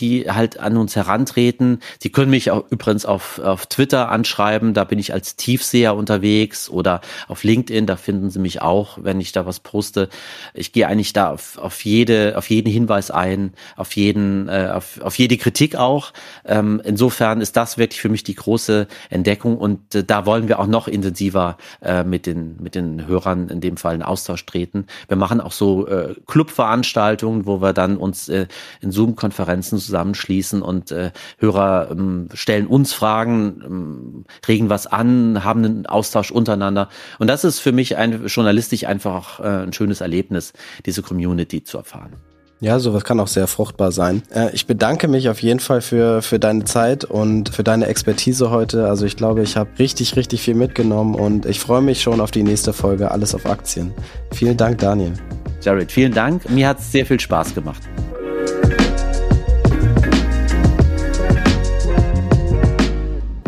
die 0.00 0.30
halt 0.30 0.60
an 0.60 0.76
uns 0.76 0.96
herantreten. 0.96 1.80
Sie 2.00 2.10
können 2.10 2.30
mich 2.30 2.50
auch 2.50 2.64
übrigens 2.70 3.04
auf, 3.04 3.38
auf 3.38 3.66
Twitter 3.66 4.10
anschreiben, 4.10 4.74
da 4.74 4.84
bin 4.84 4.98
ich 4.98 5.12
als 5.12 5.36
Tiefseher 5.36 5.96
unterwegs 5.96 6.70
oder 6.70 7.00
auf 7.26 7.44
LinkedIn, 7.44 7.86
da 7.86 7.96
finden 7.96 8.30
Sie 8.30 8.38
mich 8.38 8.62
auch, 8.62 8.98
wenn 9.02 9.20
ich 9.20 9.32
da 9.32 9.46
was 9.46 9.60
poste. 9.60 10.08
Ich 10.54 10.72
gehe 10.72 10.86
eigentlich 10.86 11.12
da 11.12 11.30
auf, 11.30 11.58
auf 11.58 11.84
jede, 11.84 12.36
auf 12.36 12.48
jeden 12.50 12.70
Hinweis 12.70 13.10
ein, 13.10 13.52
auf 13.76 13.92
jeden, 13.96 14.48
äh, 14.48 14.70
auf, 14.72 15.00
auf 15.02 15.18
jede 15.18 15.36
Kritik 15.36 15.76
auch. 15.76 16.12
Ähm, 16.44 16.80
insofern 16.84 17.40
ist 17.40 17.56
das 17.56 17.78
wirklich 17.78 18.00
für 18.00 18.08
mich 18.08 18.22
die 18.22 18.34
große 18.34 18.86
Entdeckung 19.10 19.58
und 19.58 19.94
äh, 19.94 20.04
da 20.04 20.26
wollen 20.26 20.48
wir 20.48 20.60
auch 20.60 20.66
noch 20.66 20.88
intensiver 20.88 21.56
äh, 21.82 22.04
mit 22.04 22.26
den, 22.26 22.56
mit 22.60 22.74
den 22.74 23.06
Hörern 23.06 23.48
in 23.48 23.60
dem 23.60 23.76
Fall 23.76 23.94
in 23.94 24.02
Austausch 24.02 24.46
treten. 24.46 24.86
Wir 25.08 25.16
machen 25.16 25.40
auch 25.40 25.52
so 25.52 25.86
äh, 25.86 26.14
Clubveranstaltungen, 26.26 27.46
wo 27.46 27.60
wir 27.60 27.72
dann 27.72 27.96
uns 27.96 28.28
äh, 28.28 28.46
in 28.80 28.92
Zoom-Konferenzen 28.92 29.78
zusammenschließen 29.88 30.62
und 30.62 30.92
äh, 30.92 31.10
Hörer 31.38 31.88
ähm, 31.90 32.28
stellen 32.34 32.66
uns 32.66 32.92
Fragen, 32.92 33.62
ähm, 33.64 34.24
regen 34.46 34.70
was 34.70 34.86
an, 34.86 35.44
haben 35.44 35.64
einen 35.64 35.86
Austausch 35.86 36.30
untereinander. 36.30 36.88
Und 37.18 37.28
das 37.28 37.44
ist 37.44 37.58
für 37.58 37.72
mich 37.72 37.96
ein, 37.96 38.26
journalistisch 38.26 38.84
einfach 38.84 39.18
auch, 39.18 39.40
äh, 39.40 39.62
ein 39.62 39.72
schönes 39.72 40.00
Erlebnis, 40.00 40.52
diese 40.86 41.02
Community 41.02 41.62
zu 41.64 41.78
erfahren. 41.78 42.12
Ja, 42.60 42.80
sowas 42.80 43.04
kann 43.04 43.20
auch 43.20 43.28
sehr 43.28 43.46
fruchtbar 43.46 43.92
sein. 43.92 44.22
Äh, 44.34 44.52
ich 44.52 44.66
bedanke 44.66 45.06
mich 45.06 45.28
auf 45.28 45.40
jeden 45.40 45.60
Fall 45.60 45.80
für, 45.80 46.22
für 46.22 46.40
deine 46.40 46.64
Zeit 46.64 47.04
und 47.04 47.50
für 47.50 47.62
deine 47.62 47.86
Expertise 47.86 48.50
heute. 48.50 48.88
Also 48.88 49.06
ich 49.06 49.16
glaube, 49.16 49.42
ich 49.42 49.56
habe 49.56 49.70
richtig, 49.78 50.16
richtig 50.16 50.42
viel 50.42 50.54
mitgenommen 50.54 51.14
und 51.14 51.46
ich 51.46 51.60
freue 51.60 51.82
mich 51.82 52.02
schon 52.02 52.20
auf 52.20 52.32
die 52.32 52.42
nächste 52.42 52.72
Folge 52.72 53.12
Alles 53.12 53.34
auf 53.34 53.46
Aktien. 53.46 53.92
Vielen 54.32 54.56
Dank, 54.56 54.78
Daniel. 54.78 55.12
Jared, 55.62 55.92
vielen 55.92 56.12
Dank. 56.12 56.50
Mir 56.50 56.68
hat 56.68 56.80
es 56.80 56.90
sehr 56.90 57.06
viel 57.06 57.20
Spaß 57.20 57.54
gemacht. 57.54 57.82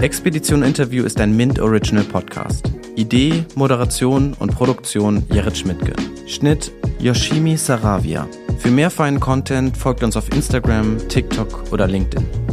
Expedition 0.01 0.63
Interview 0.63 1.05
ist 1.05 1.21
ein 1.21 1.37
Mint 1.37 1.59
Original 1.61 2.05
Podcast. 2.05 2.73
Idee, 2.97 3.45
Moderation 3.55 4.33
und 4.39 4.55
Produktion 4.55 5.27
Jared 5.31 5.59
Schmidtke. 5.59 5.93
Schnitt 6.27 6.73
Yoshimi 7.01 7.55
Saravia. 7.59 8.27
Für 8.61 8.71
mehr 8.71 8.91
feinen 8.91 9.21
Content 9.21 9.77
folgt 9.77 10.03
uns 10.03 10.17
auf 10.17 10.33
Instagram, 10.33 10.97
TikTok 11.09 11.71
oder 11.71 11.87
LinkedIn. 11.87 12.50